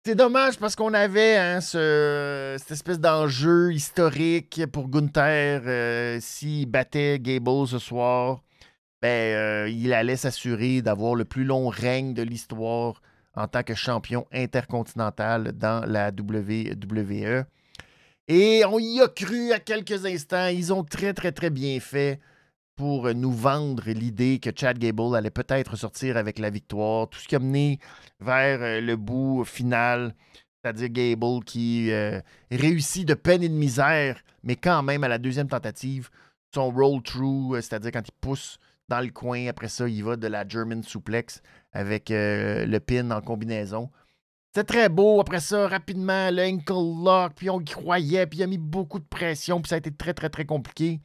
c'est 0.04 0.16
dommage 0.16 0.58
parce 0.58 0.76
qu'on 0.76 0.96
avait 0.96 1.38
hein, 1.38 1.62
cette 1.62 2.72
espèce 2.72 3.00
d'enjeu 3.00 3.72
historique 3.72 4.66
pour 4.72 4.90
Gunther. 4.90 5.62
Euh, 5.66 6.18
s'il 6.20 6.66
battait 6.66 7.20
Gable 7.20 7.68
ce 7.68 7.78
soir, 7.78 8.42
ben, 9.02 9.08
euh, 9.08 9.70
il 9.70 9.94
allait 9.94 10.16
s'assurer 10.16 10.82
d'avoir 10.82 11.14
le 11.14 11.26
plus 11.26 11.44
long 11.44 11.70
règne 11.70 12.16
de 12.16 12.24
l'histoire 12.24 13.02
en 13.36 13.48
tant 13.48 13.62
que 13.62 13.76
champion 13.76 14.26
intercontinental 14.34 15.52
dans 15.54 15.86
la 15.86 16.10
WWE. 16.10 17.46
Et 18.28 18.64
on 18.66 18.80
y 18.80 19.02
a 19.02 19.08
cru 19.08 19.52
à 19.52 19.60
quelques 19.60 20.06
instants. 20.06 20.48
Ils 20.48 20.74
ont 20.74 20.84
très, 20.84 21.14
très, 21.14 21.32
très 21.32 21.52
bien 21.52 21.80
fait 21.80 22.20
pour 22.82 23.14
nous 23.14 23.32
vendre 23.32 23.84
l'idée 23.92 24.40
que 24.40 24.50
Chad 24.56 24.80
Gable 24.80 25.16
allait 25.16 25.30
peut-être 25.30 25.76
sortir 25.76 26.18
avec 26.18 26.40
la 26.40 26.50
victoire. 26.50 27.08
Tout 27.08 27.20
ce 27.20 27.28
qui 27.28 27.36
a 27.36 27.40
mené 27.40 27.78
vers 28.20 28.60
euh, 28.60 28.82
le 28.82 28.96
bout 28.96 29.44
final, 29.46 30.16
c'est-à-dire 30.56 30.90
Gable 30.90 31.44
qui 31.46 31.92
euh, 31.92 32.20
réussit 32.50 33.08
de 33.08 33.14
peine 33.14 33.44
et 33.44 33.50
de 33.50 33.54
misère, 33.54 34.20
mais 34.42 34.56
quand 34.56 34.82
même 34.82 35.04
à 35.04 35.08
la 35.08 35.20
deuxième 35.20 35.48
tentative, 35.48 36.10
son 36.56 36.72
roll-through, 36.72 37.54
euh, 37.54 37.62
c'est-à-dire 37.62 37.92
quand 37.92 38.08
il 38.08 38.20
pousse 38.20 38.58
dans 38.90 39.02
le 39.02 39.12
coin, 39.12 39.46
après 39.46 39.68
ça, 39.70 39.88
il 39.88 40.04
va 40.04 40.16
de 40.16 40.26
la 40.26 40.48
German 40.48 40.82
suplex 40.82 41.44
avec 41.74 42.08
le 42.10 42.80
pin 42.80 43.12
en 43.12 43.22
combinaison. 43.22 43.92
C'est 44.56 44.64
très 44.64 44.90
beau. 44.90 45.22
Après 45.22 45.40
ça, 45.40 45.68
rapidement, 45.68 46.32
le 46.32 46.42
ankle 46.42 47.04
lock, 47.06 47.34
puis 47.36 47.52
on 47.52 47.62
y 47.62 47.66
croyait, 47.66 48.26
puis 48.26 48.40
il 48.40 48.44
a 48.44 48.48
mis 48.48 48.58
beaucoup 48.58 48.98
de 48.98 49.06
pression, 49.06 49.62
puis 49.62 49.70
ça 49.70 49.76
a 49.76 49.78
été 49.78 49.92
très, 49.92 50.16
très, 50.16 50.30
très 50.30 50.46
compliqué. 50.46 51.00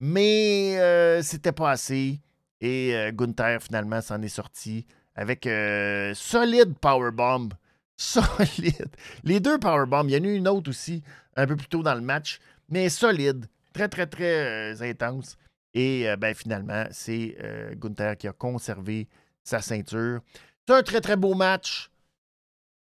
Mais 0.00 0.76
euh, 0.78 1.22
c'était 1.22 1.52
pas 1.52 1.70
assez. 1.70 2.20
Et 2.60 2.94
euh, 2.94 3.12
Gunther, 3.12 3.62
finalement, 3.62 4.00
s'en 4.00 4.20
est 4.22 4.28
sorti 4.28 4.86
avec 5.14 5.46
euh, 5.46 6.12
solide 6.14 6.76
powerbomb. 6.80 7.50
Solide. 7.96 8.90
Les 9.22 9.38
deux 9.38 9.58
powerbombs. 9.58 10.08
Il 10.08 10.14
y 10.14 10.18
en 10.18 10.24
a 10.24 10.26
eu 10.26 10.34
une 10.34 10.48
autre 10.48 10.70
aussi 10.70 11.02
un 11.36 11.46
peu 11.46 11.54
plus 11.54 11.68
tôt 11.68 11.82
dans 11.82 11.94
le 11.94 12.00
match. 12.00 12.40
Mais 12.68 12.88
solide. 12.88 13.46
Très, 13.72 13.88
très, 13.88 14.06
très 14.06 14.82
intense. 14.82 15.38
Et 15.74 16.06
ben, 16.18 16.34
finalement, 16.34 16.86
c'est 16.90 17.36
Gunther 17.76 18.16
qui 18.16 18.26
a 18.28 18.32
conservé 18.32 19.08
sa 19.44 19.60
ceinture. 19.60 20.20
C'est 20.66 20.74
un 20.74 20.82
très, 20.82 21.00
très 21.00 21.16
beau 21.16 21.34
match. 21.34 21.90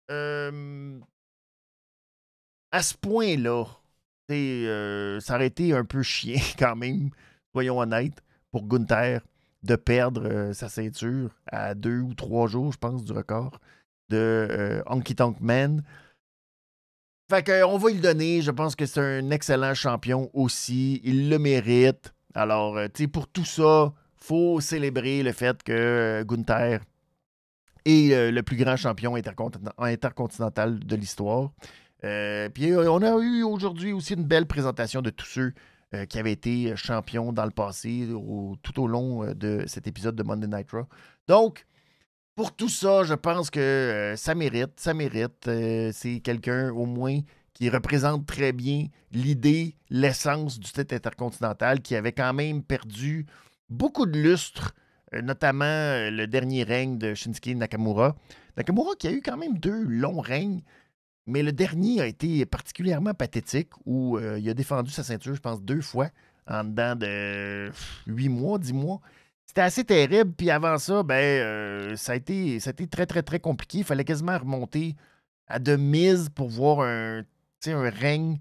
à 0.10 0.52
ce 2.82 2.94
point-là, 2.96 3.66
euh, 4.36 5.20
ça 5.20 5.36
aurait 5.36 5.48
été 5.48 5.74
un 5.74 5.86
peu 5.86 6.04
chien 6.04 6.40
quand 6.60 6.76
même, 6.76 7.10
soyons 7.54 7.80
honnêtes, 7.80 8.22
pour 8.52 8.68
Gunther 8.68 9.22
de 9.64 9.76
perdre 9.76 10.26
euh, 10.26 10.54
sa 10.54 10.70
ceinture 10.70 11.32
à 11.48 11.74
deux 11.74 12.00
ou 12.00 12.14
trois 12.14 12.48
jours, 12.48 12.72
je 12.72 12.78
pense, 12.78 13.04
du 13.04 13.12
record 13.12 13.60
de 14.10 14.18
euh, 14.18 14.82
Honky 14.86 15.16
Tonk 15.16 15.40
Man. 15.42 15.84
Fait 17.30 17.44
qu'on 17.44 17.78
va 17.78 17.90
lui 17.90 18.00
donner. 18.00 18.42
Je 18.42 18.52
pense 18.52 18.76
que 18.76 18.86
c'est 18.86 19.02
un 19.02 19.32
excellent 19.32 19.74
champion 19.74 20.30
aussi. 20.34 21.02
Il 21.04 21.30
le 21.30 21.40
mérite. 21.40 22.14
Alors, 22.34 22.78
tu 22.94 23.04
sais, 23.04 23.08
pour 23.08 23.28
tout 23.28 23.44
ça, 23.44 23.92
faut 24.16 24.62
célébrer 24.62 25.24
le 25.24 25.34
fait 25.34 25.62
que 25.62 26.24
Gunther 26.26 26.80
est 27.84 28.32
le 28.32 28.42
plus 28.44 28.56
grand 28.56 28.78
champion 28.78 29.16
intercontinental 29.16 30.80
de 30.80 30.96
l'histoire. 30.96 31.52
Euh, 32.04 32.50
puis 32.50 32.72
euh, 32.72 32.92
on 32.92 33.02
a 33.02 33.18
eu 33.22 33.44
aujourd'hui 33.44 33.92
aussi 33.92 34.14
une 34.14 34.24
belle 34.24 34.46
présentation 34.46 35.02
de 35.02 35.10
tous 35.10 35.26
ceux 35.26 35.54
euh, 35.94 36.06
qui 36.06 36.20
avaient 36.20 36.32
été 36.32 36.76
champions 36.76 37.34
dans 37.34 37.46
le 37.46 37.52
passé 37.52 38.08
tout 38.62 38.82
au 38.82 38.88
long 38.88 39.34
de 39.34 39.64
cet 39.68 39.88
épisode 39.88 40.16
de 40.16 40.24
Monday 40.24 40.48
Night 40.48 40.72
Raw. 40.72 40.86
Donc, 41.28 41.66
pour 42.36 42.56
tout 42.56 42.70
ça, 42.70 43.04
je 43.04 43.16
pense 43.16 43.50
que 43.50 44.14
ça 44.16 44.36
mérite, 44.36 44.80
ça 44.80 44.94
mérite. 44.94 45.50
c'est 45.92 46.20
quelqu'un 46.20 46.72
au 46.72 46.86
moins 46.86 47.20
qui 47.54 47.70
représente 47.70 48.28
très 48.28 48.52
bien 48.52 48.86
l'idée, 49.12 49.76
l'essence 49.90 50.60
du 50.60 50.72
titre 50.72 50.94
intercontinental 50.94 51.82
qui 51.82 51.96
avait 51.96 52.12
quand 52.12 52.34
même 52.34 52.62
perdu 52.62 53.26
beaucoup 53.70 54.06
de 54.06 54.20
lustre, 54.20 54.76
notamment 55.24 55.66
le 55.66 56.26
dernier 56.28 56.62
règne 56.62 57.00
de 57.00 57.16
Shinsuke 57.16 57.56
Nakamura. 57.56 58.16
Nakamura 58.56 58.94
qui 59.00 59.08
a 59.08 59.12
eu 59.12 59.24
quand 59.24 59.38
même 59.38 59.58
deux 59.58 59.84
longs 59.86 60.22
règnes, 60.22 60.62
mais 61.28 61.44
le 61.44 61.52
dernier 61.52 62.02
a 62.02 62.08
été 62.08 62.46
particulièrement 62.46 63.14
pathétique 63.14 63.70
où 63.86 64.18
euh, 64.18 64.40
il 64.40 64.50
a 64.50 64.54
défendu 64.54 64.90
sa 64.92 65.04
ceinture, 65.04 65.36
je 65.36 65.42
pense, 65.42 65.62
deux 65.62 65.82
fois 65.82 66.10
en 66.48 66.64
dedans 66.64 66.96
de 66.96 67.70
huit 68.08 68.30
mois, 68.30 68.58
dix 68.58 68.74
mois. 68.74 69.02
C'était 69.46 69.62
assez 69.62 69.84
terrible. 69.84 70.32
Puis 70.34 70.50
avant 70.50 70.78
ça, 70.78 71.04
ben, 71.04 71.16
euh, 71.16 71.96
ça, 71.98 72.14
a 72.14 72.16
été, 72.16 72.60
ça 72.62 72.72
très, 72.72 73.06
très, 73.06 73.24
très 73.24 73.40
compliqué. 73.40 73.80
Il 73.80 73.84
fallait 73.84 74.06
quasiment 74.06 74.38
remonter 74.38 74.96
à 75.48 75.60
de 75.60 75.76
mise 75.76 76.30
pour 76.30 76.48
voir 76.48 76.82
un, 76.82 77.24
un 77.66 77.90
règne 77.90 78.40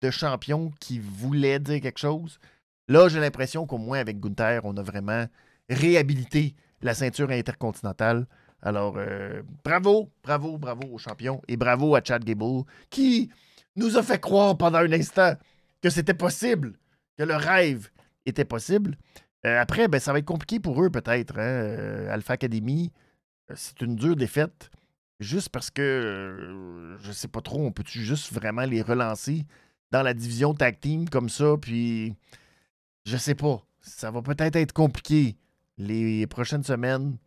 de 0.00 0.10
champion 0.10 0.72
qui 0.80 0.98
voulait 0.98 1.58
dire 1.58 1.80
quelque 1.80 1.98
chose. 1.98 2.38
Là, 2.88 3.08
j'ai 3.08 3.20
l'impression 3.20 3.66
qu'au 3.66 3.78
moins 3.78 3.98
avec 3.98 4.20
Gunther, 4.20 4.62
on 4.64 4.76
a 4.76 4.82
vraiment 4.82 5.26
réhabilité 5.68 6.54
la 6.80 6.94
ceinture 6.94 7.30
intercontinentale. 7.30 8.26
Alors, 8.62 8.94
euh, 8.96 9.42
bravo, 9.64 10.10
bravo, 10.22 10.56
bravo 10.56 10.82
aux 10.92 10.98
champions 10.98 11.42
et 11.48 11.56
bravo 11.56 11.96
à 11.96 12.00
Chad 12.02 12.24
Gable 12.24 12.62
qui 12.90 13.30
nous 13.74 13.96
a 13.96 14.02
fait 14.02 14.20
croire 14.20 14.56
pendant 14.56 14.78
un 14.78 14.92
instant 14.92 15.34
que 15.82 15.90
c'était 15.90 16.14
possible, 16.14 16.74
que 17.18 17.24
le 17.24 17.34
rêve 17.34 17.88
était 18.24 18.44
possible. 18.44 18.96
Euh, 19.44 19.60
après, 19.60 19.88
ben, 19.88 19.98
ça 19.98 20.12
va 20.12 20.20
être 20.20 20.24
compliqué 20.24 20.60
pour 20.60 20.80
eux, 20.80 20.90
peut-être. 20.90 21.38
Hein? 21.38 21.42
Euh, 21.42 22.14
Alpha 22.14 22.34
Academy, 22.34 22.92
c'est 23.54 23.80
une 23.80 23.96
dure 23.96 24.14
défaite. 24.14 24.70
Juste 25.18 25.48
parce 25.48 25.70
que 25.70 26.96
je 27.00 27.12
sais 27.12 27.28
pas 27.28 27.40
trop, 27.40 27.64
on 27.64 27.72
peut-tu 27.72 28.00
juste 28.00 28.32
vraiment 28.32 28.62
les 28.62 28.82
relancer 28.82 29.44
dans 29.90 30.02
la 30.02 30.14
division 30.14 30.54
tag 30.54 30.80
team 30.80 31.08
comme 31.08 31.28
ça, 31.28 31.56
puis 31.60 32.14
je 33.04 33.16
sais 33.16 33.34
pas. 33.34 33.64
Ça 33.80 34.10
va 34.10 34.22
peut-être 34.22 34.56
être 34.56 34.72
compliqué 34.72 35.36
les 35.78 36.26
prochaines 36.26 36.64
semaines. 36.64 37.18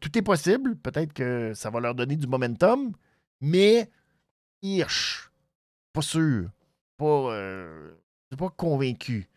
Tout 0.00 0.16
est 0.16 0.22
possible. 0.22 0.76
Peut-être 0.76 1.12
que 1.12 1.52
ça 1.54 1.70
va 1.70 1.80
leur 1.80 1.94
donner 1.94 2.16
du 2.16 2.26
momentum, 2.26 2.92
mais 3.40 3.90
Hirsch, 4.62 5.30
pas 5.92 6.02
sûr. 6.02 6.50
Pas, 6.96 7.32
euh, 7.32 7.94
pas 8.36 8.50
convaincu. 8.50 9.28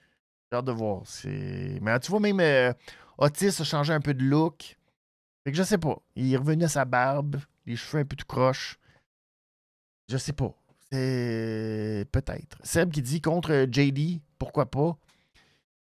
J'ai 0.52 0.58
hâte 0.58 0.66
de 0.66 0.72
voir. 0.72 1.04
Mais 1.26 2.00
tu 2.00 2.12
vois, 2.12 2.20
même 2.20 2.40
euh, 2.40 2.74
Otis 3.18 3.62
a 3.62 3.64
changé 3.64 3.94
un 3.94 4.02
peu 4.02 4.14
de 4.14 4.24
look. 4.24 4.78
Fait 5.44 5.52
que 5.52 5.58
je 5.58 5.64
sais 5.64 5.78
pas. 5.78 6.02
Il 6.16 6.34
est 6.34 6.38
revenu 6.38 6.64
à 6.64 6.68
sa 6.68 6.86
barbe, 6.86 7.38
les 7.66 7.76
cheveux 7.76 8.02
un 8.02 8.06
peu 8.06 8.16
tout 8.16 8.26
croche. 8.26 8.80
Je 10.10 10.18
sais 10.18 10.34
pas. 10.34 10.54
C'est 10.92 12.06
peut-être. 12.12 12.58
Seb 12.64 12.92
qui 12.92 13.02
dit 13.02 13.22
contre 13.22 13.68
JD, 13.72 14.22
pourquoi 14.40 14.72
pas? 14.72 14.98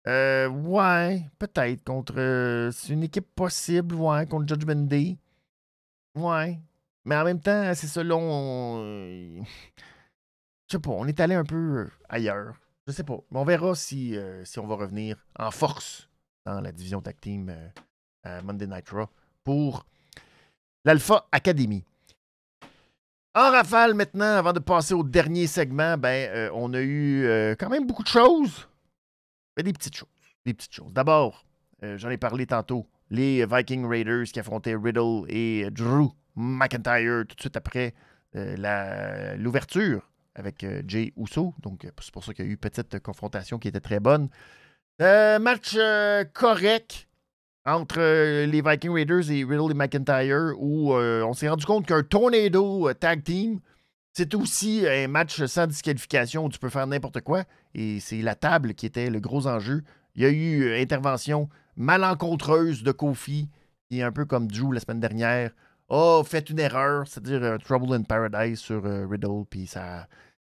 Euh, 0.07 0.47
ouais, 0.47 1.29
peut-être. 1.39 1.83
Contre. 1.83 2.69
c'est 2.71 2.93
une 2.93 3.03
équipe 3.03 3.27
possible, 3.35 3.95
ouais, 3.95 4.25
contre 4.27 4.47
Judgment 4.47 4.85
Day. 4.87 5.17
Ouais. 6.15 6.59
Mais 7.05 7.15
en 7.15 7.23
même 7.23 7.39
temps, 7.39 7.73
c'est 7.75 8.03
là, 8.03 8.15
on. 8.15 9.43
Je 10.67 10.77
sais 10.77 10.79
pas, 10.79 10.89
on 10.91 11.05
est 11.05 11.19
allé 11.19 11.35
un 11.35 11.43
peu 11.43 11.87
ailleurs. 12.09 12.55
Je 12.87 12.91
sais 12.91 13.03
pas. 13.03 13.17
Mais 13.31 13.39
on 13.39 13.45
verra 13.45 13.75
si, 13.75 14.17
euh, 14.17 14.43
si 14.45 14.59
on 14.59 14.67
va 14.67 14.75
revenir 14.75 15.17
en 15.37 15.51
force 15.51 16.09
dans 16.45 16.59
la 16.61 16.71
division 16.71 17.01
tag 17.01 17.19
team 17.19 17.55
euh, 18.25 18.41
Monday 18.43 18.67
Night 18.67 18.89
Raw 18.89 19.07
pour 19.43 19.85
l'Alpha 20.83 21.27
Academy. 21.31 21.83
En 23.35 23.51
rafale 23.51 23.93
maintenant, 23.93 24.37
avant 24.37 24.53
de 24.53 24.59
passer 24.59 24.93
au 24.93 25.03
dernier 25.03 25.45
segment, 25.45 25.97
ben, 25.97 26.29
euh, 26.31 26.49
on 26.53 26.73
a 26.73 26.81
eu 26.81 27.55
quand 27.59 27.69
même 27.69 27.85
beaucoup 27.85 28.03
de 28.03 28.07
choses. 28.07 28.67
Mais 29.57 29.63
des 29.63 29.73
petites 29.73 29.95
choses. 29.95 30.91
D'abord, 30.91 31.45
j'en 31.81 32.09
ai 32.09 32.17
parlé 32.17 32.45
tantôt, 32.45 32.87
les 33.09 33.45
Viking 33.45 33.87
Raiders 33.87 34.25
qui 34.25 34.39
affrontaient 34.39 34.75
Riddle 34.75 35.25
et 35.27 35.69
Drew 35.71 36.11
McIntyre 36.35 37.25
tout 37.27 37.35
de 37.35 37.41
suite 37.41 37.57
après 37.57 37.93
euh, 38.35 39.35
l'ouverture 39.37 40.09
avec 40.35 40.63
euh, 40.63 40.81
Jay 40.85 41.13
Uso. 41.17 41.53
Donc, 41.61 41.85
euh, 41.85 41.91
c'est 42.01 42.13
pour 42.13 42.23
ça 42.23 42.33
qu'il 42.33 42.45
y 42.45 42.47
a 42.49 42.51
eu 42.51 42.57
petite 42.57 42.99
confrontation 42.99 43.57
qui 43.59 43.69
était 43.69 43.79
très 43.79 43.99
bonne. 43.99 44.29
match 44.99 45.77
correct 46.33 47.07
entre 47.65 48.45
les 48.45 48.61
Viking 48.61 48.91
Raiders 48.91 49.31
et 49.31 49.43
Riddle 49.43 49.71
et 49.71 49.73
McIntyre 49.73 50.53
où 50.57 50.93
on 50.93 51.33
s'est 51.33 51.49
rendu 51.49 51.65
compte 51.65 51.87
qu'un 51.87 52.03
Tornado 52.03 52.93
Tag 52.93 53.23
Team, 53.23 53.59
c'est 54.13 54.35
aussi 54.35 54.85
un 54.87 55.07
match 55.07 55.43
sans 55.45 55.67
disqualification 55.67 56.45
où 56.45 56.49
tu 56.49 56.59
peux 56.59 56.69
faire 56.69 56.85
n'importe 56.87 57.21
quoi. 57.21 57.43
Et 57.75 57.99
c'est 57.99 58.21
la 58.21 58.35
table 58.35 58.73
qui 58.73 58.85
était 58.85 59.09
le 59.09 59.19
gros 59.19 59.47
enjeu. 59.47 59.83
Il 60.15 60.23
y 60.23 60.25
a 60.25 60.29
eu 60.29 60.73
intervention 60.81 61.49
malencontreuse 61.75 62.83
de 62.83 62.93
Kofi, 62.93 63.49
qui 63.89 63.99
est 63.99 64.03
un 64.03 64.13
peu 64.13 64.23
comme 64.25 64.47
Drew 64.47 64.71
la 64.71 64.79
semaine 64.79 65.01
dernière, 65.01 65.51
oh, 65.89 66.23
fait 66.25 66.49
une 66.49 66.59
erreur, 66.59 67.05
c'est-à-dire 67.05 67.43
euh, 67.43 67.57
Trouble 67.57 67.93
in 67.93 68.03
Paradise 68.03 68.59
sur 68.59 68.85
euh, 68.85 69.05
Riddle, 69.05 69.45
puis 69.49 69.67
ça, 69.67 70.07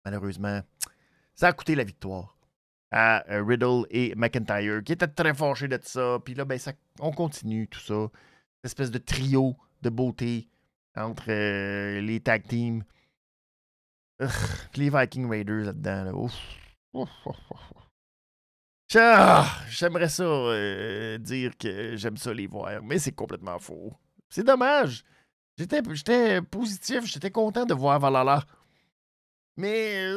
malheureusement, 0.04 0.60
ça 1.34 1.48
a 1.48 1.52
coûté 1.52 1.76
la 1.76 1.84
victoire 1.84 2.36
à 2.90 3.24
euh, 3.30 3.44
Riddle 3.44 3.86
et 3.90 4.14
McIntyre, 4.16 4.82
qui 4.84 4.92
étaient 4.92 5.06
très 5.06 5.32
fâchés 5.32 5.68
de 5.68 5.78
ça. 5.80 6.18
Puis 6.24 6.34
là, 6.34 6.44
ben, 6.44 6.58
ça, 6.58 6.72
on 6.98 7.12
continue 7.12 7.68
tout 7.68 7.80
ça. 7.80 8.08
Cette 8.56 8.64
espèce 8.64 8.90
de 8.90 8.98
trio 8.98 9.56
de 9.80 9.90
beauté 9.90 10.48
entre 10.96 11.30
les 12.00 12.20
tag 12.20 12.46
teams. 12.48 12.82
les 14.76 14.90
Viking 14.90 15.28
Raiders 15.30 15.64
là-dedans. 15.64 16.28
J'aimerais 19.68 20.08
ça 20.08 20.24
dire 21.18 21.56
que 21.56 21.96
j'aime 21.96 22.16
ça 22.16 22.34
les 22.34 22.46
voir, 22.46 22.82
mais 22.82 22.98
c'est 22.98 23.12
complètement 23.12 23.58
faux. 23.58 23.94
C'est 24.28 24.44
dommage. 24.44 25.04
J'étais 25.56 26.42
positif, 26.42 27.04
j'étais 27.04 27.30
content 27.30 27.64
de 27.64 27.74
voir 27.74 27.98
Valhalla. 28.00 28.44
Mais 29.56 30.12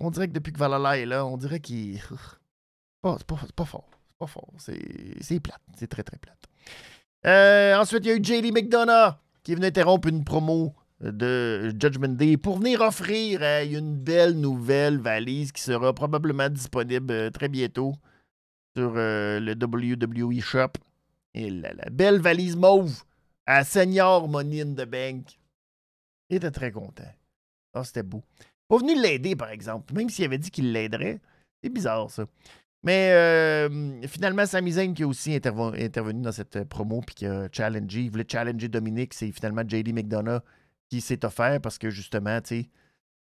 on 0.00 0.10
dirait 0.10 0.28
que 0.28 0.32
depuis 0.32 0.52
que 0.52 0.58
Valhalla 0.58 0.98
est 0.98 1.06
là, 1.06 1.24
on 1.24 1.36
dirait 1.36 1.60
qu'il. 1.60 1.98
c'est 1.98 2.08
pas, 3.00 3.16
pas, 3.56 3.64
fort. 3.64 3.88
C'est 3.90 4.18
pas 4.18 4.26
fort. 4.26 4.52
C'est 4.58 5.40
plate. 5.40 5.62
C'est 5.76 5.88
très, 5.88 6.02
très 6.02 6.18
plate. 6.18 6.44
Euh, 7.26 7.76
ensuite, 7.76 8.04
il 8.04 8.08
y 8.08 8.12
a 8.12 8.16
eu 8.16 8.22
JD 8.22 8.52
McDonough 8.52 9.14
qui 9.42 9.52
est 9.52 9.54
venu 9.54 9.66
interrompre 9.66 10.08
une 10.08 10.24
promo 10.24 10.74
de 11.00 11.74
Judgment 11.78 12.08
Day 12.16 12.36
pour 12.36 12.58
venir 12.58 12.80
offrir 12.80 13.42
une 13.42 13.96
belle 13.96 14.38
nouvelle 14.38 14.98
valise 14.98 15.52
qui 15.52 15.62
sera 15.62 15.92
probablement 15.92 16.48
disponible 16.48 17.12
euh, 17.12 17.30
très 17.30 17.48
bientôt 17.48 17.94
sur 18.76 18.94
euh, 18.96 19.40
le 19.40 19.52
WWE 19.52 20.40
Shop. 20.40 20.72
Et 21.34 21.50
la 21.50 21.72
belle 21.90 22.20
valise 22.20 22.56
mauve 22.56 23.02
à 23.46 23.64
Senior 23.64 24.28
Money 24.28 24.62
in 24.62 24.74
the 24.74 24.88
Bank. 24.88 25.38
Il 26.30 26.36
était 26.36 26.52
très 26.52 26.70
content. 26.70 27.12
Ah, 27.74 27.82
c'était 27.82 28.04
beau. 28.04 28.22
Pas 28.68 28.78
venu 28.78 29.00
l'aider, 29.00 29.34
par 29.34 29.50
exemple. 29.50 29.92
Même 29.94 30.08
s'il 30.08 30.24
avait 30.24 30.38
dit 30.38 30.50
qu'il 30.50 30.72
l'aiderait. 30.72 31.20
C'est 31.62 31.70
bizarre, 31.70 32.08
ça. 32.10 32.24
Mais 32.84 33.10
euh, 33.12 34.06
finalement, 34.06 34.46
Sami 34.46 34.94
qui 34.94 35.02
a 35.02 35.06
aussi 35.08 35.34
intervenu 35.34 36.22
dans 36.22 36.32
cette 36.32 36.64
promo 36.64 37.00
puis 37.00 37.14
qui 37.16 37.26
a 37.26 37.48
challengé. 37.50 38.02
Il 38.02 38.10
voulait 38.10 38.26
challenger 38.30 38.68
Dominique. 38.68 39.12
C'est 39.14 39.32
finalement 39.32 39.62
JD 39.66 39.92
McDonough 39.92 40.40
qui 40.94 41.00
s'est 41.00 41.24
offert 41.24 41.60
parce 41.60 41.76
que 41.76 41.90
justement, 41.90 42.40
tu 42.40 42.68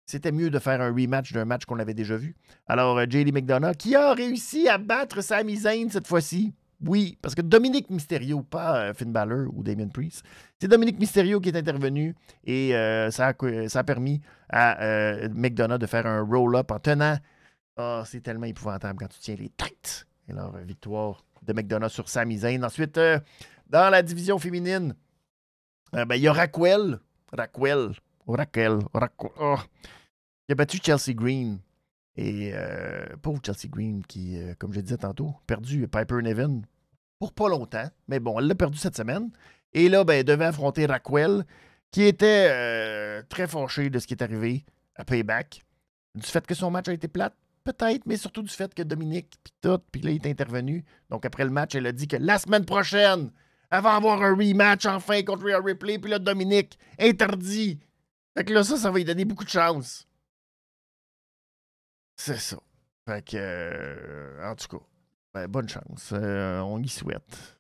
c'était 0.07 0.33
mieux 0.33 0.51
de 0.51 0.59
faire 0.59 0.83
un 0.83 0.93
rematch 0.93 1.33
d'un 1.33 1.47
match 1.47 1.65
qu'on 1.65 1.79
avait 1.79 1.95
déjà 1.95 2.15
vu. 2.17 2.37
Alors, 2.67 2.99
euh, 2.99 3.07
JD 3.09 3.33
McDonough 3.33 3.75
qui 3.75 3.97
a 3.97 4.13
réussi 4.13 4.69
à 4.69 4.77
battre 4.77 5.23
Sami 5.23 5.57
Zayn 5.57 5.89
cette 5.89 6.07
fois-ci? 6.07 6.53
Oui, 6.85 7.17
parce 7.23 7.35
que 7.35 7.41
Dominique 7.41 7.89
Mysterio, 7.89 8.43
pas 8.43 8.77
euh, 8.77 8.93
Finn 8.93 9.11
Balor 9.11 9.47
ou 9.55 9.63
Damien 9.63 9.89
Priest, 9.89 10.23
c'est 10.61 10.69
Dominique 10.69 10.99
Mysterio 10.99 11.41
qui 11.41 11.49
est 11.49 11.57
intervenu 11.57 12.15
et 12.45 12.77
euh, 12.77 13.11
ça, 13.11 13.29
a, 13.29 13.85
permis 13.85 14.21
à 14.51 15.27
McDonough 15.31 15.79
de 15.79 15.87
faire 15.87 16.07
un 16.07 16.21
roll-up 16.21 16.71
en 16.71 16.79
tenant. 16.81 17.17
oh, 17.79 18.03
c'est 18.05 18.21
tellement 18.21 18.45
épouvantable 18.45 18.99
quand 18.99 19.09
tu 19.09 19.21
tiens 19.21 19.37
les 19.39 19.49
têtes. 19.49 20.07
Et 20.29 20.33
alors, 20.33 20.55
victoire 20.59 21.25
de 21.41 21.55
McDonough 21.55 21.89
sur 21.89 22.11
Sami 22.11 22.37
Zayn. 22.37 22.63
Ensuite, 22.63 23.01
dans 23.71 23.89
la 23.91 24.03
division 24.03 24.39
féminine, 24.39 24.95
ben, 25.95 26.15
il 26.15 26.21
y 26.21 26.29
a 26.29 26.33
Raquel. 26.35 27.01
Raquel. 27.37 27.93
Raquel. 28.27 28.79
Raquel. 28.93 29.31
Oh, 29.39 29.59
a 30.49 30.55
battu 30.55 30.79
Chelsea 30.83 31.15
Green. 31.15 31.59
Et 32.17 32.53
pauvre 33.23 33.41
Chelsea 33.45 33.69
Green 33.69 34.05
qui, 34.07 34.39
comme 34.59 34.73
je 34.73 34.81
disais 34.81 34.99
tantôt, 34.99 35.35
perdu 35.47 35.89
Piper 35.89 36.23
Nevin 36.23 36.63
pour 37.19 37.33
pas 37.33 37.49
longtemps. 37.49 37.89
Mais 38.09 38.21
bon, 38.21 38.39
elle 38.39 38.47
l'a 38.47 38.55
perdu 38.55 38.79
cette 38.79 38.97
semaine. 38.97 39.31
Et 39.73 39.89
là, 39.89 40.05
ben, 40.05 40.15
elle 40.15 40.25
devait 40.25 40.45
affronter 40.45 40.87
Raquel, 40.87 41.45
qui 41.91 42.03
était 42.03 42.49
euh, 42.51 43.23
très 43.29 43.47
fâché 43.47 43.91
de 43.91 43.99
ce 43.99 44.07
qui 44.07 44.15
est 44.15 44.23
arrivé 44.23 44.65
à 44.97 45.05
Payback. 45.05 45.63
Du 46.15 46.27
fait 46.27 46.47
que 46.47 46.55
son 46.55 46.71
match 46.71 46.89
a 46.89 46.93
été 46.93 47.09
plate, 47.09 47.35
peut-être, 47.65 48.07
mais 48.07 48.17
surtout 48.17 48.43
du 48.43 48.53
fait 48.53 48.73
que 48.73 48.83
Dominique, 48.83 49.35
puis 49.43 49.53
tout, 49.61 49.81
puis 49.91 50.01
là, 50.01 50.11
il 50.11 50.25
est 50.25 50.31
intervenu. 50.31 50.85
Donc 51.11 51.27
après 51.27 51.45
le 51.45 51.51
match, 51.51 51.75
elle 51.75 51.87
a 51.87 51.93
dit 51.93 52.07
que 52.07 52.17
la 52.17 52.39
semaine 52.39 52.65
prochaine, 52.65 53.31
va 53.81 53.95
avoir 53.95 54.23
un 54.23 54.35
rematch 54.35 54.87
enfin 54.87 55.23
contre 55.23 55.45
Rhea 55.45 55.61
Ripley, 55.61 55.99
puis 55.99 56.11
là, 56.11 56.19
Dominique, 56.19 56.79
interdit. 56.99 57.81
Fait 58.37 58.45
que 58.45 58.53
là, 58.53 58.65
ça, 58.65 58.77
ça 58.77 58.91
va 58.91 58.99
lui 58.99 59.05
donner 59.05 59.25
beaucoup 59.25 59.45
de 59.45 59.51
chance. 59.51 60.07
C'est 62.17 62.39
ça. 62.39 62.57
Fait 63.07 63.25
que, 63.25 63.37
euh, 63.37 64.51
en 64.51 64.55
tout 64.55 64.79
cas, 64.79 64.85
ben, 65.35 65.47
bonne 65.49 65.69
chance. 65.69 66.11
Euh, 66.13 66.61
on 66.61 66.83
y 66.83 66.89
souhaite. 66.89 67.59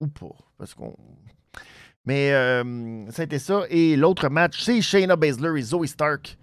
Ou 0.00 0.08
pas. 0.08 0.36
Parce 0.58 0.74
qu'on. 0.74 0.96
Mais 2.04 2.32
euh, 2.32 3.10
ça 3.10 3.24
ça. 3.38 3.62
Et 3.70 3.96
l'autre 3.96 4.28
match, 4.28 4.60
c'est 4.60 4.80
Shayna 4.82 5.16
Baszler 5.16 5.58
et 5.58 5.62
Zoe 5.62 5.86
Stark 5.86 6.36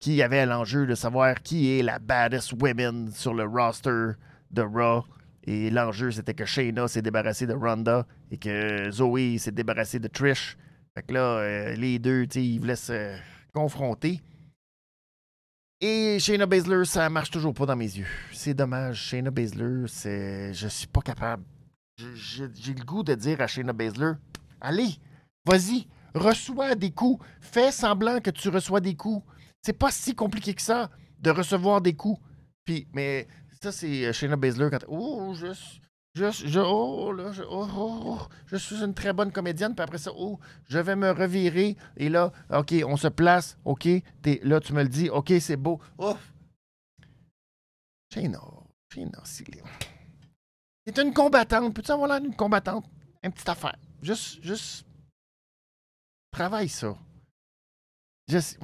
qui 0.00 0.20
avaient 0.20 0.44
l'enjeu 0.44 0.86
de 0.86 0.94
savoir 0.94 1.40
qui 1.42 1.78
est 1.78 1.82
la 1.82 1.98
baddest 1.98 2.52
woman 2.60 3.10
sur 3.12 3.32
le 3.32 3.44
roster 3.44 4.12
de 4.50 4.62
Raw. 4.62 5.04
Et 5.46 5.70
l'enjeu, 5.70 6.10
c'était 6.10 6.34
que 6.34 6.46
Shayna 6.46 6.88
s'est 6.88 7.02
débarrassée 7.02 7.46
de 7.46 7.52
Ronda 7.52 8.06
et 8.30 8.38
que 8.38 8.90
Zoe 8.90 9.38
s'est 9.38 9.52
débarrassée 9.52 9.98
de 9.98 10.08
Trish. 10.08 10.56
Fait 10.94 11.02
que 11.02 11.12
là, 11.12 11.38
euh, 11.38 11.74
les 11.74 11.98
deux, 11.98 12.26
ils 12.36 12.58
voulaient 12.58 12.76
se 12.76 13.16
confronter. 13.52 14.22
Et 15.80 16.18
Shayna 16.18 16.46
Baszler, 16.46 16.86
ça 16.86 17.10
marche 17.10 17.30
toujours 17.30 17.52
pas 17.52 17.66
dans 17.66 17.76
mes 17.76 17.84
yeux. 17.84 18.06
C'est 18.32 18.54
dommage. 18.54 19.02
Shayna 19.02 19.30
Baszler, 19.30 19.84
c'est. 19.86 20.54
Je 20.54 20.68
suis 20.68 20.86
pas 20.86 21.02
capable. 21.02 21.44
J'ai 22.14 22.46
le 22.46 22.84
goût 22.84 23.02
de 23.02 23.14
dire 23.14 23.40
à 23.40 23.46
Shayna 23.46 23.72
Baszler 23.72 24.12
Allez, 24.60 24.98
vas-y, 25.44 25.86
reçois 26.14 26.74
des 26.74 26.90
coups. 26.90 27.24
Fais 27.40 27.70
semblant 27.70 28.20
que 28.20 28.30
tu 28.30 28.48
reçois 28.48 28.80
des 28.80 28.94
coups. 28.94 29.22
C'est 29.60 29.78
pas 29.78 29.90
si 29.90 30.14
compliqué 30.14 30.54
que 30.54 30.62
ça 30.62 30.90
de 31.20 31.30
recevoir 31.30 31.82
des 31.82 31.94
coups. 31.94 32.20
Puis, 32.64 32.88
mais 32.94 33.26
ça, 33.64 33.72
c'est 33.72 34.12
Shayna 34.12 34.36
Baszler 34.36 34.68
quand. 34.70 34.84
Oh, 34.88 35.34
je, 35.34 35.46
Je, 36.14 36.30
je, 36.30 36.60
oh, 36.60 37.12
là, 37.12 37.32
je, 37.32 37.42
oh, 37.42 37.66
oh, 37.76 38.02
oh, 38.04 38.18
je 38.46 38.56
suis 38.56 38.82
une 38.82 38.94
très 38.94 39.12
bonne 39.12 39.32
comédienne, 39.32 39.74
puis 39.74 39.82
après 39.82 39.98
ça, 39.98 40.12
oh, 40.16 40.38
je 40.68 40.78
vais 40.78 40.94
me 40.94 41.10
revirer, 41.10 41.76
et 41.96 42.08
là, 42.08 42.30
OK, 42.50 42.72
on 42.86 42.96
se 42.96 43.08
place, 43.08 43.58
OK, 43.64 43.88
là, 44.42 44.60
tu 44.60 44.72
me 44.74 44.82
le 44.82 44.88
dis, 44.88 45.10
OK, 45.10 45.32
c'est 45.40 45.56
beau. 45.56 45.80
Oh! 45.98 46.16
Shayna, 48.12 48.38
Shayna, 48.92 49.22
c'est 49.24 50.98
une 50.98 51.14
combattante, 51.14 51.74
peux-tu 51.74 51.90
avoir 51.90 52.08
l'air 52.08 52.20
d'une 52.20 52.36
combattante? 52.36 52.84
Une 53.22 53.32
petite 53.32 53.48
affaire. 53.48 53.76
Juste, 54.02 54.40
juste, 54.42 54.86
travaille 56.30 56.68
ça. 56.68 56.96
Juste. 58.28 58.60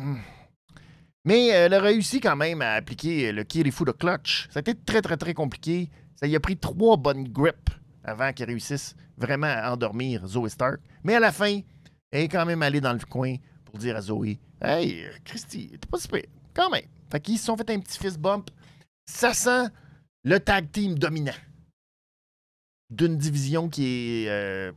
Mais 1.25 1.49
elle 1.49 1.75
a 1.75 1.81
réussi 1.81 2.21
quand 2.21 2.37
même 2.37 2.63
à 2.63 2.73
appliquer 2.75 3.33
le 3.33 3.45
Kirifu 3.45 3.85
de 3.85 3.93
clutch. 3.93 4.49
Ça 4.51 4.59
a 4.59 4.61
été 4.61 4.75
très, 4.75 5.03
très, 5.03 5.17
très 5.17 5.35
compliqué. 5.35 5.91
Ça 6.17 6.27
y 6.27 6.37
a 6.37 6.41
pris 6.41 6.57
trois 6.57 6.97
bonnes 6.97 7.29
grips 7.29 7.71
avant 8.05 8.33
qu'elle 8.33 8.49
réussisse 8.49 8.95
vraiment 9.17 9.47
à 9.47 9.73
endormir 9.73 10.27
Zoe 10.27 10.49
Stark. 10.49 10.81
Mais 11.05 11.15
à 11.15 11.21
la 11.21 11.33
fin, 11.33 11.61
elle 12.11 12.23
est 12.25 12.29
quand 12.29 12.47
même 12.47 12.63
allée 12.63 12.81
dans 12.81 12.93
le 12.93 12.99
coin 13.01 13.37
pour 13.65 13.79
dire 13.79 13.97
à 13.97 14.01
Zoe 14.01 14.37
Hey, 14.63 15.07
Christy, 15.25 15.71
t'es 15.71 15.89
pas 15.91 15.99
super. 15.99 16.23
Quand 16.55 16.71
même. 16.71 16.85
Fait 17.11 17.21
qu'ils 17.21 17.39
se 17.39 17.47
sont 17.47 17.57
fait 17.57 17.71
un 17.71 17.81
petit 17.81 17.99
fist 17.99 18.19
bump. 18.19 18.51
Ça 19.07 19.33
sent 19.35 19.69
le 20.25 20.39
tag 20.39 20.71
team 20.71 20.99
dominant 20.99 21.33
d'une 22.91 23.17
division 23.17 23.69
qui 23.69 23.85
est 24.25 24.29
euh, 24.29 24.73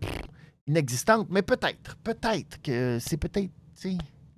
inexistante. 0.67 1.27
Mais 1.29 1.41
peut-être, 1.41 1.97
peut-être 1.97 2.61
que 2.61 2.97
c'est 2.99 3.17
peut-être, 3.17 3.49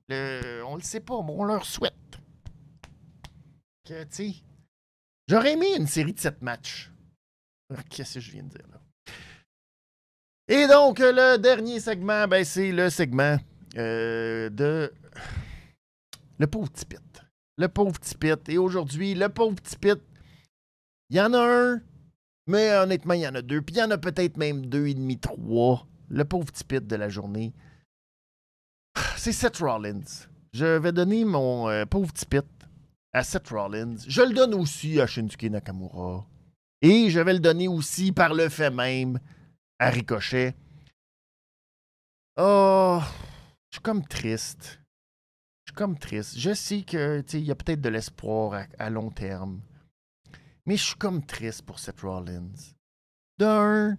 on 0.09 0.75
le 0.75 0.81
sait 0.81 0.99
pas, 0.99 1.21
mais 1.23 1.33
on 1.35 1.43
leur 1.43 1.65
souhaite. 1.65 1.93
Que, 3.85 4.03
tu 4.05 4.33
j'aurais 5.27 5.53
aimé 5.53 5.75
une 5.77 5.87
série 5.87 6.13
de 6.13 6.19
sept 6.19 6.41
matchs. 6.41 6.91
Qu'est-ce 7.89 8.15
que 8.15 8.19
je 8.19 8.31
viens 8.31 8.43
de 8.43 8.49
dire 8.49 8.67
là? 8.71 8.81
Et 10.47 10.67
donc, 10.67 10.99
le 10.99 11.37
dernier 11.37 11.79
segment, 11.79 12.27
ben, 12.27 12.43
c'est 12.45 12.71
le 12.71 12.89
segment 12.89 13.37
euh, 13.77 14.49
de 14.49 14.93
le 16.37 16.47
pauvre 16.47 16.69
petit. 16.69 16.85
Le 17.57 17.67
pauvre 17.67 17.99
petit. 17.99 18.51
Et 18.51 18.57
aujourd'hui, 18.57 19.15
le 19.15 19.29
pauvre 19.29 19.55
petit 19.55 19.77
il 21.09 21.17
y 21.17 21.21
en 21.21 21.33
a 21.33 21.39
un, 21.39 21.81
mais 22.47 22.75
honnêtement, 22.75 23.13
il 23.13 23.21
y 23.21 23.27
en 23.27 23.35
a 23.35 23.41
deux. 23.41 23.61
Puis 23.61 23.75
il 23.75 23.79
y 23.79 23.83
en 23.83 23.91
a 23.91 23.97
peut-être 23.97 24.37
même 24.37 24.65
deux 24.65 24.87
et 24.87 24.93
demi, 24.93 25.17
trois. 25.19 25.87
Le 26.09 26.25
pauvre 26.25 26.45
petit 26.45 26.63
de 26.81 26.95
la 26.95 27.09
journée, 27.09 27.53
c'est 29.25 29.31
Seth 29.31 29.57
Rollins. 29.57 30.27
Je 30.53 30.77
vais 30.77 30.91
donner 30.91 31.25
mon 31.25 31.67
euh, 31.67 31.83
pauvre 31.87 32.13
petit 32.13 32.27
à 33.11 33.23
Seth 33.23 33.49
Rollins. 33.49 33.97
Je 34.07 34.21
le 34.21 34.35
donne 34.35 34.53
aussi 34.53 35.01
à 35.01 35.07
Shinsuke 35.07 35.49
Nakamura. 35.49 36.27
Et 36.83 37.09
je 37.09 37.19
vais 37.19 37.33
le 37.33 37.39
donner 37.39 37.67
aussi 37.67 38.11
par 38.11 38.35
le 38.35 38.49
fait 38.49 38.69
même 38.69 39.19
à 39.79 39.89
Ricochet. 39.89 40.53
Oh, 42.37 43.01
je 43.71 43.77
suis 43.77 43.81
comme 43.81 44.05
triste. 44.05 44.79
Je 45.65 45.71
suis 45.71 45.75
comme 45.75 45.97
triste. 45.97 46.37
Je 46.37 46.53
sais 46.53 46.83
que 46.83 47.23
il 47.33 47.45
y 47.45 47.51
a 47.51 47.55
peut-être 47.55 47.81
de 47.81 47.89
l'espoir 47.89 48.67
à, 48.77 48.89
long 48.91 49.09
terme. 49.09 49.59
Mais 50.67 50.77
je 50.77 50.83
suis 50.83 50.97
comme 50.97 51.25
triste 51.25 51.63
pour 51.63 51.79
Seth 51.79 52.01
Rollins. 52.01 52.75
D'un, 53.39 53.97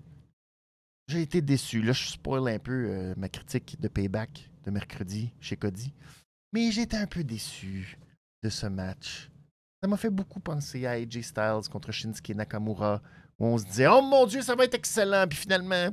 j'ai 1.09 1.23
été 1.23 1.41
déçu. 1.41 1.83
Là, 1.83 1.93
je 1.93 2.09
spoil 2.09 2.49
un 2.49 2.59
peu 2.59 2.89
euh, 2.89 3.15
ma 3.17 3.29
critique 3.29 3.81
de 3.81 3.89
Payback 3.89 4.51
de 4.65 4.71
mercredi 4.71 5.33
chez 5.41 5.57
Cody. 5.57 5.93
Mais 6.53 6.71
j'étais 6.71 6.97
un 6.97 7.07
peu 7.07 7.23
déçu 7.23 7.99
de 8.43 8.49
ce 8.49 8.67
match. 8.67 9.31
Ça 9.83 9.89
m'a 9.89 9.97
fait 9.97 10.11
beaucoup 10.11 10.41
penser 10.41 10.87
à 10.87 10.93
AJ 10.93 11.21
Styles 11.21 11.69
contre 11.71 11.93
Shinsuke 11.93 12.31
Nakamura, 12.31 13.03
où 13.39 13.47
on 13.47 13.59
se 13.59 13.65
disait 13.65 13.87
Oh 13.87 14.03
mon 14.03 14.27
Dieu, 14.27 14.43
ça 14.43 14.55
va 14.55 14.65
être 14.65 14.75
excellent. 14.75 15.27
Puis 15.29 15.39
finalement. 15.39 15.91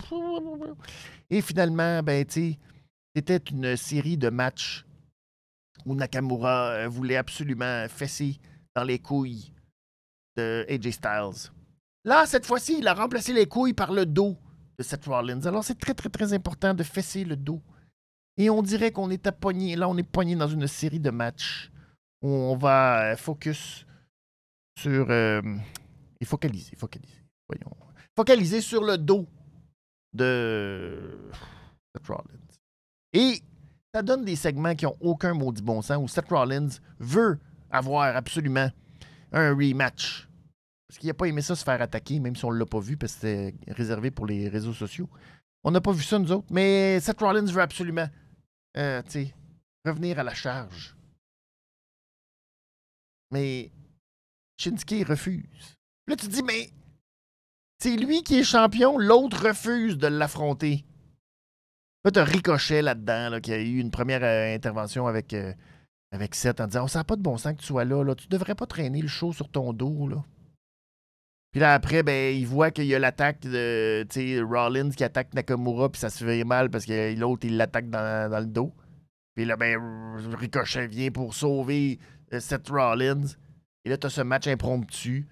Et 1.30 1.42
finalement, 1.42 2.02
ben, 2.02 2.26
tu 2.26 2.56
c'était 3.16 3.38
une 3.52 3.78
série 3.78 4.18
de 4.18 4.30
matchs 4.30 4.86
où 5.86 5.94
Nakamura 5.94 6.70
euh, 6.70 6.88
voulait 6.88 7.18
absolument 7.18 7.88
fesser 7.88 8.40
dans 8.76 8.84
les 8.84 8.98
couilles 8.98 9.54
de 10.36 10.66
AJ 10.68 10.92
Styles. 10.92 11.52
Là, 12.06 12.26
cette 12.26 12.46
fois-ci, 12.48 12.78
il 12.80 12.88
a 12.88 12.96
remplacé 12.96 13.34
les 13.34 13.46
couilles 13.46 13.74
par 13.74 13.92
le 13.92 14.08
dos 14.08 14.36
Seth 14.84 15.06
Rollins. 15.06 15.46
Alors, 15.46 15.64
c'est 15.64 15.80
très, 15.80 15.94
très, 15.94 16.10
très 16.10 16.34
important 16.34 16.74
de 16.74 16.84
fesser 16.84 17.24
le 17.24 17.36
dos. 17.36 17.62
Et 18.38 18.50
on 18.50 18.62
dirait 18.62 18.92
qu'on 18.92 19.10
est 19.10 19.32
pogné. 19.32 19.76
Là, 19.76 19.88
on 19.88 19.98
est 19.98 20.04
pogné 20.04 20.36
dans 20.36 20.48
une 20.48 20.68
série 20.68 21.00
de 21.00 21.10
matchs 21.10 21.72
on 22.24 22.56
va 22.56 23.12
euh, 23.12 23.16
focus 23.16 23.86
sur. 24.80 25.06
Euh, 25.10 25.42
et 26.20 26.26
focaliser, 26.26 26.76
focaliser. 26.76 27.22
Voyons. 27.50 27.76
Focaliser 28.16 28.62
sur 28.62 28.84
le 28.84 28.98
dos 28.98 29.28
de 30.14 31.20
Seth 31.94 32.08
Rollins. 32.08 32.24
Et 33.12 33.42
ça 33.94 34.02
donne 34.02 34.24
des 34.24 34.36
segments 34.36 34.74
qui 34.74 34.86
n'ont 34.86 34.98
aucun 35.02 35.34
maudit 35.34 35.62
bon 35.62 35.82
sens 35.82 35.98
où 36.02 36.08
Seth 36.08 36.30
Rollins 36.30 36.70
veut 37.00 37.40
avoir 37.70 38.16
absolument 38.16 38.70
un 39.32 39.54
rematch. 39.54 40.28
Parce 40.94 41.00
qu'il 41.00 41.08
n'a 41.08 41.16
pas 41.16 41.26
aimé 41.26 41.42
ça 41.42 41.56
se 41.56 41.64
faire 41.64 41.82
attaquer, 41.82 42.20
même 42.20 42.36
si 42.36 42.46
on 42.46 42.52
ne 42.52 42.60
l'a 42.60 42.68
pas 42.68 42.80
vu, 42.80 42.98
parce 42.98 43.14
que 43.14 43.20
c'était 43.22 43.56
réservé 43.68 44.12
pour 44.12 44.28
les 44.28 44.48
réseaux 44.48 44.74
sociaux. 44.74 45.10
On 45.64 45.72
n'a 45.72 45.82
pas 45.82 45.92
vu 45.92 46.04
ça, 46.04 46.20
nous 46.20 46.32
autres. 46.32 46.46
Mais 46.52 47.00
Seth 47.00 47.20
Rollins 47.20 47.52
veut 47.52 47.64
absolument 47.64 48.08
euh, 48.78 49.02
revenir 49.84 50.20
à 50.20 50.24
la 50.24 50.36
charge. 50.36 50.96
Mais 53.32 53.72
Shinsuke 54.60 55.08
refuse. 55.08 55.78
Là, 56.06 56.16
tu 56.16 56.28
te 56.28 56.32
dis, 56.32 56.44
mais 56.44 56.70
c'est 57.80 57.96
lui 57.96 58.22
qui 58.22 58.36
est 58.36 58.44
champion, 58.44 59.00
l'autre 59.00 59.48
refuse 59.48 59.98
de 59.98 60.06
l'affronter. 60.06 60.86
Là, 62.06 62.12
t'as 62.12 62.24
Ricochet 62.24 62.84
là-dedans, 62.84 63.30
là, 63.30 63.42
qui 63.42 63.52
a 63.52 63.58
eu 63.58 63.80
une 63.80 63.90
première 63.90 64.24
euh, 64.24 64.54
intervention 64.54 65.08
avec, 65.08 65.34
euh, 65.34 65.56
avec 66.12 66.36
Seth 66.36 66.62
en 66.62 66.68
disant 66.68 66.84
oh, 66.84 66.88
Ça 66.88 67.00
n'a 67.00 67.04
pas 67.04 67.16
de 67.16 67.24
bon 67.24 67.40
sens 67.40 67.54
que 67.54 67.62
tu 67.62 67.66
sois 67.66 67.84
là, 67.84 68.04
là. 68.04 68.14
Tu 68.14 68.28
devrais 68.28 68.54
pas 68.54 68.68
traîner 68.68 69.02
le 69.02 69.08
show 69.08 69.34
sur 69.34 69.50
ton 69.50 69.74
dos. 69.74 70.08
Là. 70.08 70.24
Puis 71.54 71.60
là, 71.60 71.76
après, 71.76 72.02
ben, 72.02 72.36
il 72.36 72.48
voit 72.48 72.72
qu'il 72.72 72.86
y 72.86 72.96
a 72.96 73.00
l'attaque 73.00 73.42
de 73.42 74.44
Rollins 74.44 74.90
qui 74.90 75.04
attaque 75.04 75.36
Nakamura, 75.36 75.90
puis 75.90 76.00
ça 76.00 76.10
se 76.10 76.26
fait 76.26 76.44
mal 76.44 76.72
parce 76.72 76.84
que 76.84 77.16
l'autre, 77.16 77.46
il 77.46 77.58
l'attaque 77.58 77.92
dans, 77.92 78.30
dans, 78.30 78.40
le 78.40 78.48
dos. 78.48 78.74
Puis 79.36 79.46
là, 79.46 79.56
ben, 79.56 79.80
Ricochet 80.34 80.88
vient 80.88 81.12
pour 81.12 81.36
sauver 81.36 82.00
Seth 82.32 82.70
Rollins. 82.70 83.28
Et 83.86 83.90
là, 83.90 83.98
tu 83.98 84.08
as 84.08 84.10
ce 84.10 84.22
match 84.22 84.48
impromptu 84.48 85.28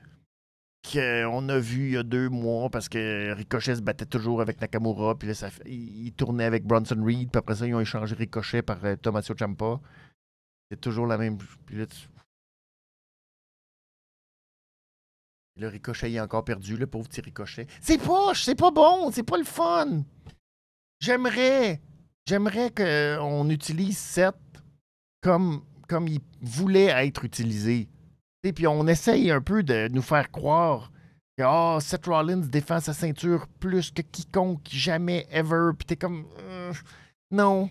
qu'on 0.84 1.49
a 1.49 1.57
vu 1.57 1.88
il 1.88 1.93
y 1.93 1.97
a 1.97 2.03
deux 2.03 2.29
mois 2.29 2.69
parce 2.69 2.88
que 2.88 3.34
Ricochet 3.34 3.75
se 3.75 3.81
battait 3.81 4.05
toujours 4.05 4.41
avec 4.41 4.62
Nakamura. 4.62 5.17
Puis 5.17 5.27
là, 5.27 5.34
ça, 5.34 5.49
il, 5.65 6.13
tournait 6.13 6.45
avec 6.45 6.65
Bronson 6.65 7.03
Reed. 7.03 7.31
Puis 7.31 7.39
après 7.39 7.55
ça, 7.55 7.65
ils 7.65 7.73
ont 7.73 7.79
échangé 7.79 8.13
Ricochet 8.13 8.62
par 8.62 8.77
euh, 8.86 8.95
Tommaso 8.95 9.34
Ciampa. 9.36 9.79
C'est 10.69 10.79
toujours 10.79 11.07
la 11.07 11.17
même. 11.17 11.39
Puis 11.65 11.77
là, 11.77 11.86
Le 15.59 15.67
Ricochet 15.67 16.11
est 16.11 16.19
encore 16.19 16.43
perdu, 16.43 16.77
le 16.77 16.87
pauvre 16.87 17.07
petit 17.07 17.21
Ricochet. 17.21 17.67
C'est 17.81 17.97
poche, 17.97 18.43
c'est 18.43 18.55
pas 18.55 18.71
bon, 18.71 19.11
c'est 19.11 19.23
pas 19.23 19.37
le 19.37 19.43
fun. 19.43 20.03
J'aimerais, 20.99 21.81
j'aimerais 22.25 22.71
qu'on 22.71 23.49
utilise 23.49 23.97
Seth 23.97 24.35
comme 25.21 25.63
comme 25.91 26.07
il 26.07 26.21
voulait 26.41 26.85
être 26.85 27.25
utilisé. 27.25 27.89
Et 28.43 28.53
puis 28.53 28.65
on 28.65 28.87
essaye 28.87 29.29
un 29.29 29.41
peu 29.41 29.61
de 29.61 29.89
nous 29.91 30.01
faire 30.01 30.31
croire 30.31 30.89
que 31.37 31.43
oh, 31.45 31.79
Seth 31.81 32.05
Rollins 32.05 32.37
défend 32.37 32.79
sa 32.79 32.93
ceinture 32.93 33.45
plus 33.59 33.91
que 33.91 34.01
quiconque, 34.01 34.67
jamais, 34.71 35.27
ever. 35.31 35.71
Puis 35.77 35.85
t'es 35.85 35.95
comme. 35.97 36.25
Euh, 36.39 36.71
non. 37.29 37.69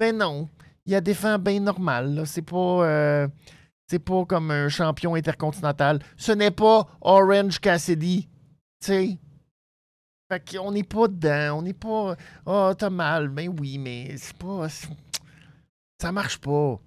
Ben 0.00 0.16
non. 0.16 0.48
Il 0.84 0.94
a 0.96 1.00
défend 1.00 1.38
bien 1.38 1.60
normal. 1.60 2.24
C'est 2.26 2.42
pas. 2.42 2.84
Euh, 2.84 3.28
c'est 3.94 4.00
pas 4.00 4.24
comme 4.24 4.50
un 4.50 4.68
champion 4.68 5.14
intercontinental. 5.14 6.00
Ce 6.16 6.32
n'est 6.32 6.50
pas 6.50 6.88
Orange 7.00 7.60
Cassidy. 7.60 8.28
Tu 8.80 8.86
sais. 8.86 9.18
Fait 10.28 10.50
qu'on 10.50 10.72
n'est 10.72 10.82
pas 10.82 11.06
dedans. 11.06 11.58
On 11.58 11.62
n'est 11.62 11.74
pas. 11.74 12.16
Oh, 12.44 12.72
t'as 12.76 12.90
mal. 12.90 13.28
Ben 13.28 13.54
oui, 13.56 13.78
mais 13.78 14.16
c'est 14.16 14.36
pas. 14.36 14.66
Ça 16.02 16.10
marche 16.10 16.38
pas. 16.38 16.80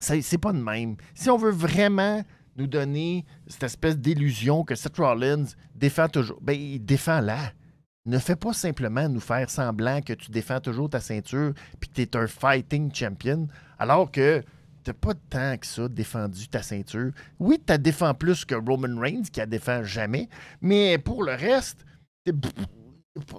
C'est 0.00 0.38
pas 0.38 0.52
de 0.52 0.58
même. 0.58 0.96
Si 1.14 1.30
on 1.30 1.36
veut 1.36 1.52
vraiment 1.52 2.24
nous 2.56 2.66
donner 2.66 3.24
cette 3.46 3.62
espèce 3.62 3.96
d'illusion 3.96 4.64
que 4.64 4.74
Seth 4.74 4.96
Rollins 4.96 5.44
défend 5.76 6.08
toujours, 6.08 6.40
ben 6.42 6.58
il 6.58 6.84
défend 6.84 7.20
là. 7.20 7.52
Ne 8.06 8.18
fais 8.18 8.34
pas 8.34 8.52
simplement 8.52 9.08
nous 9.08 9.20
faire 9.20 9.48
semblant 9.50 10.00
que 10.00 10.14
tu 10.14 10.32
défends 10.32 10.58
toujours 10.58 10.90
ta 10.90 10.98
ceinture 10.98 11.52
puis 11.78 11.88
que 11.90 11.94
tu 11.94 12.02
es 12.02 12.16
un 12.16 12.26
fighting 12.26 12.92
champion, 12.92 13.46
alors 13.78 14.10
que 14.10 14.42
t'as 14.88 14.94
pas 14.94 15.14
temps 15.14 15.58
que 15.58 15.66
ça 15.66 15.86
défendu 15.86 16.48
ta 16.48 16.62
ceinture. 16.62 17.12
Oui, 17.38 17.62
tu 17.64 17.78
défends 17.78 18.14
plus 18.14 18.46
que 18.46 18.54
Roman 18.54 18.98
Reigns 18.98 19.24
qui 19.30 19.40
a 19.40 19.44
défend 19.44 19.82
jamais, 19.82 20.30
mais 20.62 20.96
pour 20.96 21.22
le 21.22 21.32
reste, 21.32 21.84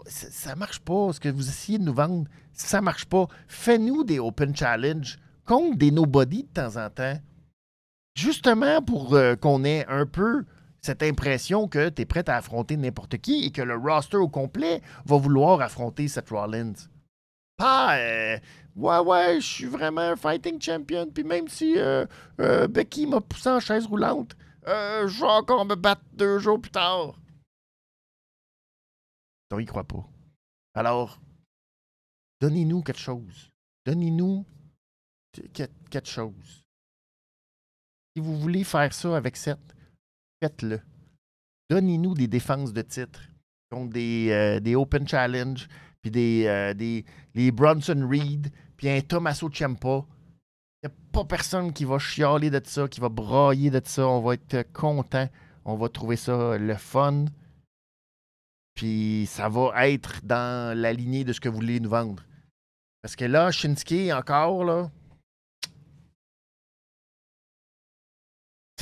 ça 0.06 0.56
marche 0.56 0.80
pas. 0.80 1.12
Ce 1.12 1.20
que 1.20 1.30
vous 1.30 1.50
essayez 1.50 1.80
de 1.80 1.84
nous 1.84 1.94
vendre, 1.94 2.30
ça 2.54 2.82
marche 2.82 3.06
pas. 3.06 3.26
Fais-nous 3.48 4.04
des 4.04 4.20
Open 4.20 4.56
Challenge 4.56 5.18
contre 5.44 5.78
des 5.78 5.90
nobody 5.90 6.44
de 6.44 6.50
temps 6.50 6.76
en 6.76 6.90
temps, 6.92 7.20
justement 8.14 8.84
pour 8.84 9.16
euh, 9.16 9.36
qu'on 9.36 9.64
ait 9.64 9.88
un 9.88 10.06
peu 10.06 10.46
cette 10.82 11.02
impression 11.02 11.68
que 11.68 11.90
tu 11.90 12.04
es 12.04 12.06
prêt 12.06 12.30
à 12.30 12.38
affronter 12.38 12.78
n'importe 12.78 13.18
qui 13.18 13.44
et 13.44 13.52
que 13.52 13.64
le 13.64 13.76
roster 13.76 14.18
au 14.18 14.30
complet 14.30 14.84
va 15.04 15.18
vouloir 15.18 15.62
affronter 15.62 16.08
Seth 16.08 16.30
Rollins. 16.30 16.74
Pas, 17.58 17.98
euh, 17.98 18.38
ouais, 18.80 19.00
ouais, 19.00 19.42
je 19.42 19.46
suis 19.46 19.66
vraiment 19.66 20.02
un 20.02 20.16
fighting 20.16 20.62
champion, 20.62 21.08
puis 21.08 21.24
même 21.24 21.48
si 21.48 21.78
euh, 21.78 22.06
euh, 22.40 22.68
Becky 22.68 23.08
m'a 23.08 23.22
poussé 23.22 23.50
en 23.50 23.60
chaise 23.60 23.86
roulante, 23.86 24.36
je 24.66 25.20
vais 25.20 25.28
encore 25.28 25.66
me 25.66 25.76
battre 25.76 26.02
deux 26.14 26.40
jours 26.40 26.62
plus 26.62 26.72
tard. 26.72 27.16
On 29.52 29.60
y 29.60 29.66
croit 29.66 29.84
pas. 29.84 30.06
Alors, 30.76 31.20
donnez-nous 32.40 32.84
quelque 32.84 33.00
chose. 33.00 33.50
Donnez-nous 33.86 34.46
quelque 35.90 36.08
chose. 36.08 36.64
Si 38.16 38.22
vous 38.22 38.38
voulez 38.38 38.64
faire 38.64 38.94
ça 38.94 39.18
avec 39.18 39.36
Seth, 39.38 39.76
faites-le. 40.42 40.82
Donnez-nous 41.70 42.14
des 42.14 42.28
défenses 42.28 42.74
de 42.74 42.82
titre 42.82 43.22
contre 43.72 43.94
des, 43.94 44.30
euh, 44.32 44.60
des 44.60 44.76
Open 44.76 45.08
Challenge, 45.08 45.68
puis 46.02 46.12
des, 46.12 46.46
euh, 46.48 46.74
des 46.74 47.06
les 47.36 47.52
Bronson 47.52 48.08
Reed, 48.10 48.52
puis 48.80 48.90
un 48.90 49.02
Tommaso 49.02 49.50
Ciampa. 49.50 50.06
Il 50.82 50.88
n'y 50.88 50.94
a 50.94 50.96
pas 51.12 51.26
personne 51.26 51.74
qui 51.74 51.84
va 51.84 52.00
chialer 52.00 52.50
de 52.50 52.62
ça, 52.64 52.88
qui 52.88 53.02
va 53.02 53.10
brailler 53.10 53.70
de 53.70 53.82
ça. 53.84 54.08
On 54.08 54.22
va 54.22 54.36
être 54.36 54.72
content. 54.72 55.28
On 55.66 55.76
va 55.76 55.90
trouver 55.90 56.16
ça 56.16 56.58
le 56.58 56.76
fun. 56.76 57.26
Puis 58.76 59.28
ça 59.30 59.50
va 59.50 59.90
être 59.90 60.26
dans 60.26 60.78
la 60.78 60.94
lignée 60.94 61.26
de 61.26 61.34
ce 61.34 61.42
que 61.42 61.50
vous 61.50 61.56
voulez 61.56 61.82
nous 61.82 61.90
vendre. 61.90 62.24
Parce 63.02 63.18
que 63.18 63.26
là, 63.26 63.52
Shinsuke, 63.52 64.14
encore, 64.14 64.64
là, 64.64 64.90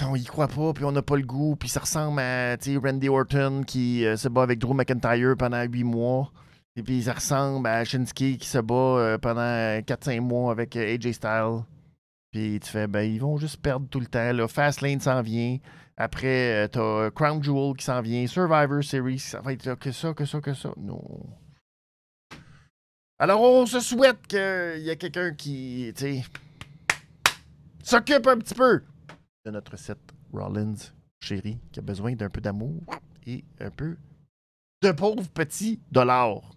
on 0.04 0.16
y 0.16 0.26
croit 0.26 0.48
pas, 0.48 0.74
puis 0.74 0.86
on 0.86 0.92
n'a 0.92 1.02
pas 1.02 1.18
le 1.18 1.26
goût, 1.26 1.56
puis 1.56 1.70
ça 1.70 1.80
ressemble 1.80 2.20
à 2.20 2.56
Randy 2.56 3.10
Orton 3.10 3.64
qui 3.66 4.06
euh, 4.06 4.16
se 4.16 4.28
bat 4.28 4.44
avec 4.44 4.60
Drew 4.60 4.76
McIntyre 4.76 5.36
pendant 5.36 5.64
huit 5.64 5.84
mois. 5.84 6.32
Et 6.78 6.84
puis 6.84 7.02
ça 7.02 7.14
ressemble 7.14 7.68
à 7.68 7.84
Shinsuke 7.84 8.38
qui 8.38 8.48
se 8.48 8.60
bat 8.60 8.74
euh, 8.76 9.18
pendant 9.18 9.42
4-5 9.42 10.22
mois 10.22 10.52
avec 10.52 10.76
euh, 10.76 10.94
AJ 10.94 11.14
Styles. 11.14 11.64
Puis 12.32 12.60
tu 12.60 12.70
fais, 12.70 12.86
ben 12.86 13.02
ils 13.02 13.20
vont 13.20 13.38
juste 13.38 13.60
perdre 13.60 13.88
tout 13.90 14.00
le 14.00 14.06
temps. 14.06 14.32
Là. 14.32 14.48
Fastlane 14.48 15.00
s'en 15.00 15.24
vient. 15.24 15.58
Après, 15.98 16.70
t'as 16.70 17.10
Crown 17.10 17.42
Jewel 17.42 17.76
qui 17.76 17.84
s'en 17.84 18.02
vient. 18.02 18.28
Survivor 18.28 18.84
Series, 18.84 19.18
ça 19.18 19.42
va 19.42 19.54
être 19.54 19.74
que 19.76 19.92
ça, 19.92 20.14
que 20.14 20.26
ça, 20.26 20.40
que 20.40 20.54
ça. 20.54 20.72
Non. 20.78 21.02
Alors 23.18 23.42
on 23.42 23.66
se 23.66 23.80
souhaite 23.80 24.28
qu'il 24.28 24.84
y 24.84 24.90
ait 24.92 24.98
quelqu'un 24.98 25.34
qui, 25.34 25.92
tu 25.98 26.22
s'occupe 27.82 28.28
un 28.28 28.38
petit 28.38 28.54
peu 28.54 28.84
de 29.44 29.50
notre 29.50 29.76
Seth 29.76 29.98
Rollins 30.32 30.76
chéri 31.20 31.58
qui 31.72 31.80
a 31.80 31.82
besoin 31.82 32.14
d'un 32.14 32.30
peu 32.30 32.42
d'amour 32.42 32.84
et 33.26 33.44
un 33.60 33.72
peu 33.72 33.98
de 34.84 34.92
pauvres 34.92 35.28
petits 35.30 35.80
dollars. 35.92 36.57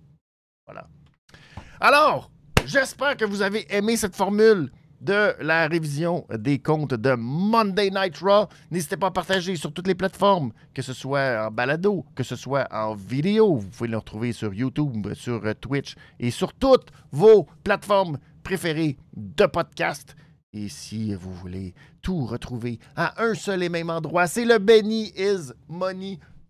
Alors, 1.80 2.30
j'espère 2.66 3.16
que 3.16 3.24
vous 3.24 3.42
avez 3.42 3.66
aimé 3.74 3.96
cette 3.96 4.16
formule 4.16 4.70
de 5.00 5.34
la 5.40 5.66
révision 5.66 6.26
des 6.38 6.58
comptes 6.58 6.94
de 6.94 7.14
Monday 7.14 7.90
Night 7.90 8.18
Raw. 8.18 8.46
N'hésitez 8.70 8.96
pas 8.96 9.06
à 9.06 9.10
partager 9.10 9.56
sur 9.56 9.72
toutes 9.72 9.86
les 9.86 9.94
plateformes, 9.94 10.52
que 10.74 10.82
ce 10.82 10.92
soit 10.92 11.46
en 11.46 11.50
balado, 11.50 12.04
que 12.14 12.22
ce 12.22 12.36
soit 12.36 12.68
en 12.70 12.94
vidéo. 12.94 13.56
Vous 13.56 13.68
pouvez 13.68 13.88
le 13.88 13.96
retrouver 13.96 14.32
sur 14.32 14.52
YouTube, 14.52 15.14
sur 15.14 15.42
Twitch 15.60 15.94
et 16.18 16.30
sur 16.30 16.52
toutes 16.52 16.88
vos 17.12 17.46
plateformes 17.64 18.18
préférées 18.42 18.98
de 19.16 19.46
podcast. 19.46 20.14
Et 20.52 20.68
si 20.68 21.14
vous 21.14 21.32
voulez 21.32 21.74
tout 22.02 22.26
retrouver 22.26 22.80
à 22.96 23.22
un 23.22 23.34
seul 23.34 23.62
et 23.62 23.68
même 23.68 23.88
endroit, 23.88 24.26
c'est 24.26 24.44
le 24.44 24.58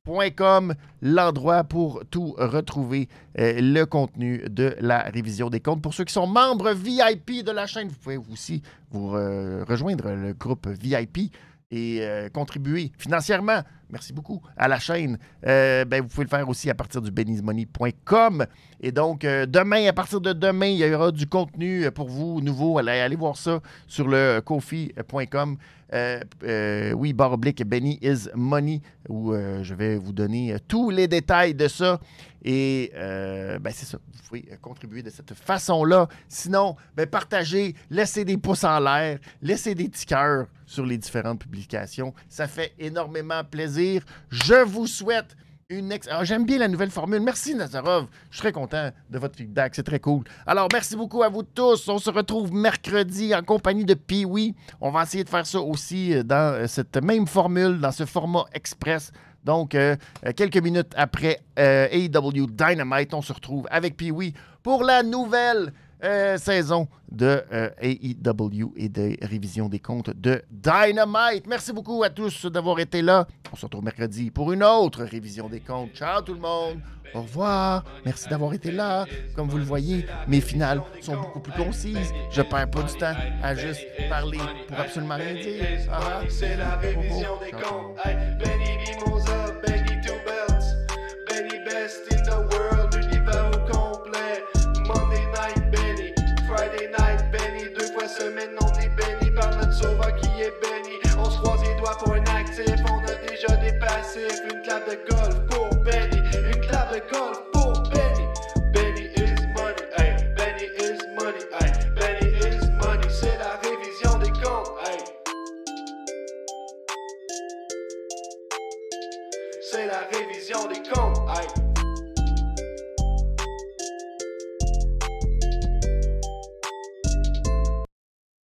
BennyIsMoney.com, 0.07 0.75
l'endroit 1.03 1.65
pour 1.65 2.03
tout 2.11 2.35
retrouver 2.39 3.09
euh, 3.39 3.61
le 3.61 3.85
contenu 3.85 4.43
de 4.49 4.75
la 4.81 5.01
révision 5.01 5.51
des 5.51 5.61
comptes. 5.61 5.83
Pour 5.83 5.95
ceux 5.95 6.05
qui 6.05 6.13
sont 6.13 6.27
membres 6.27 6.73
VIP 6.73 7.45
de 7.45 7.51
la 7.51 7.67
chaîne, 7.67 7.89
vous 7.89 7.97
pouvez 7.97 8.17
aussi 8.33 8.63
vous 8.91 9.15
euh, 9.15 9.65
rejoindre 9.69 10.11
le 10.11 10.33
groupe 10.33 10.69
VIP 10.69 11.33
et 11.71 11.99
euh, 12.01 12.29
contribuer 12.29 12.93
financièrement 12.99 13.63
merci 13.93 14.13
beaucoup 14.13 14.41
à 14.57 14.69
la 14.69 14.79
chaîne, 14.79 15.19
euh, 15.47 15.85
ben, 15.85 16.03
vous 16.03 16.09
pouvez 16.09 16.25
le 16.25 16.31
faire 16.31 16.49
aussi 16.49 16.71
à 16.71 16.75
partir 16.75 17.01
du 17.03 17.11
benizmoney.com. 17.11 18.47
Et 18.81 18.93
donc, 18.93 19.25
euh, 19.25 19.47
demain, 19.47 19.87
à 19.87 19.93
partir 19.93 20.21
de 20.21 20.33
demain, 20.33 20.67
il 20.67 20.79
y 20.79 20.95
aura 20.95 21.11
du 21.11 21.27
contenu 21.27 21.85
euh, 21.85 21.91
pour 21.91 22.09
vous 22.09 22.41
nouveau. 22.41 22.79
Allez, 22.79 23.17
voir 23.17 23.37
ça 23.37 23.61
sur 23.87 24.09
le 24.09 24.41
kofi.com. 24.41 25.57
oui, 25.93 27.13
barre 27.13 27.33
oblique, 27.33 27.65
Benny 27.67 27.99
is 28.03 28.29
Money, 28.35 28.81
où 29.09 29.33
je 29.35 29.75
vais 29.75 29.97
vous 29.97 30.13
donner 30.13 30.57
tous 30.69 30.91
les 30.91 31.09
détails 31.09 31.55
de 31.55 31.69
ça. 31.69 32.01
Et 32.43 32.93
ben, 32.95 33.71
c'est 33.73 33.87
ça, 33.87 33.99
vous 33.99 34.23
pouvez 34.29 34.45
contribuer 34.63 35.03
de 35.03 35.11
cette 35.11 35.35
façon-là. 35.35 36.09
Sinon, 36.29 36.77
ben, 36.97 37.07
partagez, 37.07 37.75
laissez 37.91 38.25
des 38.25 38.39
pouces 38.39 38.65
en 38.65 38.79
l'air, 38.81 39.19
laissez 39.43 39.75
des 39.75 39.89
petits 39.89 40.07
cœurs 40.07 40.47
sur 40.65 40.87
les 40.87 40.97
différentes 40.97 41.41
publications. 41.41 42.15
Ça 42.29 42.47
fait 42.47 42.73
énormément 42.79 43.43
plaisir. 43.45 44.05
Je 44.31 44.63
vous 44.63 44.87
souhaite 44.87 45.37
une 45.71 45.93
ex... 45.93 46.09
Ah, 46.11 46.25
j'aime 46.25 46.45
bien 46.45 46.59
la 46.59 46.69
nouvelle 46.69 46.91
formule. 46.91 47.21
Merci, 47.21 47.55
Nazarov. 47.55 48.07
Je 48.31 48.39
suis 48.39 48.53
content 48.53 48.91
de 49.09 49.19
votre 49.19 49.37
feedback. 49.37 49.75
C'est 49.75 49.85
très 49.85 50.01
cool. 50.01 50.25
Alors, 50.47 50.69
merci 50.73 50.97
beaucoup 50.97 51.23
à 51.23 51.29
vous 51.29 51.45
tous. 51.45 51.89
On 51.89 51.99
se 51.99 52.11
retrouve 52.11 52.53
mercredi 52.53 53.35
en 53.35 53.43
compagnie 53.43 53.85
de 53.85 53.95
Pee-Wee. 53.95 54.55
On 54.81 54.91
va 54.91 55.05
essayer 55.05 55.25
de 55.25 55.29
faire 55.29 55.47
ça 55.47 55.61
aussi 55.61 56.13
euh, 56.13 56.23
dans 56.25 56.55
euh, 56.55 56.67
cette 56.67 56.97
même 57.03 57.27
formule, 57.27 57.79
dans 57.79 57.93
ce 57.93 58.05
format 58.05 58.45
express. 58.53 59.13
Donc, 59.45 59.75
euh, 59.75 59.97
quelques 60.37 60.59
minutes 60.59 60.93
après 60.97 61.41
AEW 61.57 62.47
Dynamite, 62.49 63.15
on 63.15 63.23
se 63.23 63.33
retrouve 63.33 63.67
avec 63.71 63.97
Pee-Wee 63.97 64.35
pour 64.63 64.83
la 64.83 65.03
nouvelle 65.03 65.73
euh, 66.03 66.37
saison 66.39 66.89
de 67.11 67.43
euh, 67.53 67.71
AEW 67.81 68.73
et 68.77 68.89
des 68.89 69.19
révisions 69.23 69.69
des 69.69 69.79
comptes 69.81 70.11
de 70.11 70.43
Dynamite. 70.51 71.47
Merci 71.47 71.73
beaucoup 71.73 72.03
à 72.03 72.11
tous 72.11 72.47
d'avoir 72.47 72.79
été 72.79 73.03
là. 73.03 73.27
On 73.53 73.57
se 73.57 73.67
retrouve 73.67 73.85
mercredi 73.85 74.31
pour 74.31 74.53
une 74.53 74.63
autre 74.63 75.03
révision 75.05 75.49
des 75.49 75.61
comptes. 75.61 75.95
Ciao 75.95 76.23
tout 76.23 76.35
le 76.35 76.41
monde. 76.41 76.81
Au 77.15 77.23
revoir. 77.23 77.85
Merci 78.05 78.29
d'avoir 78.29 78.55
été 78.55 78.71
là. 78.71 79.05
Comme 79.35 79.49
vous 79.49 79.59
le 79.59 79.65
voyez, 79.65 80.07
mes 80.29 80.41
finales 80.41 80.81
sont 81.01 81.17
beaucoup 81.17 81.41
plus 81.41 81.53
concises. 81.53 82.13
Je 82.31 82.43
perds 82.43 82.71
pas 82.71 82.83
du 82.83 82.95
temps 82.95 83.15
à 83.43 83.55
juste 83.55 83.85
parler 84.09 84.39
pour 84.69 84.79
absolument 84.79 85.17
rien 85.17 85.35
dire. 85.35 85.65
Ah, 85.91 86.21
C'est 86.29 86.57
la 86.57 86.77
révision 86.77 87.31
des 87.45 87.51
comptes. 87.51 87.97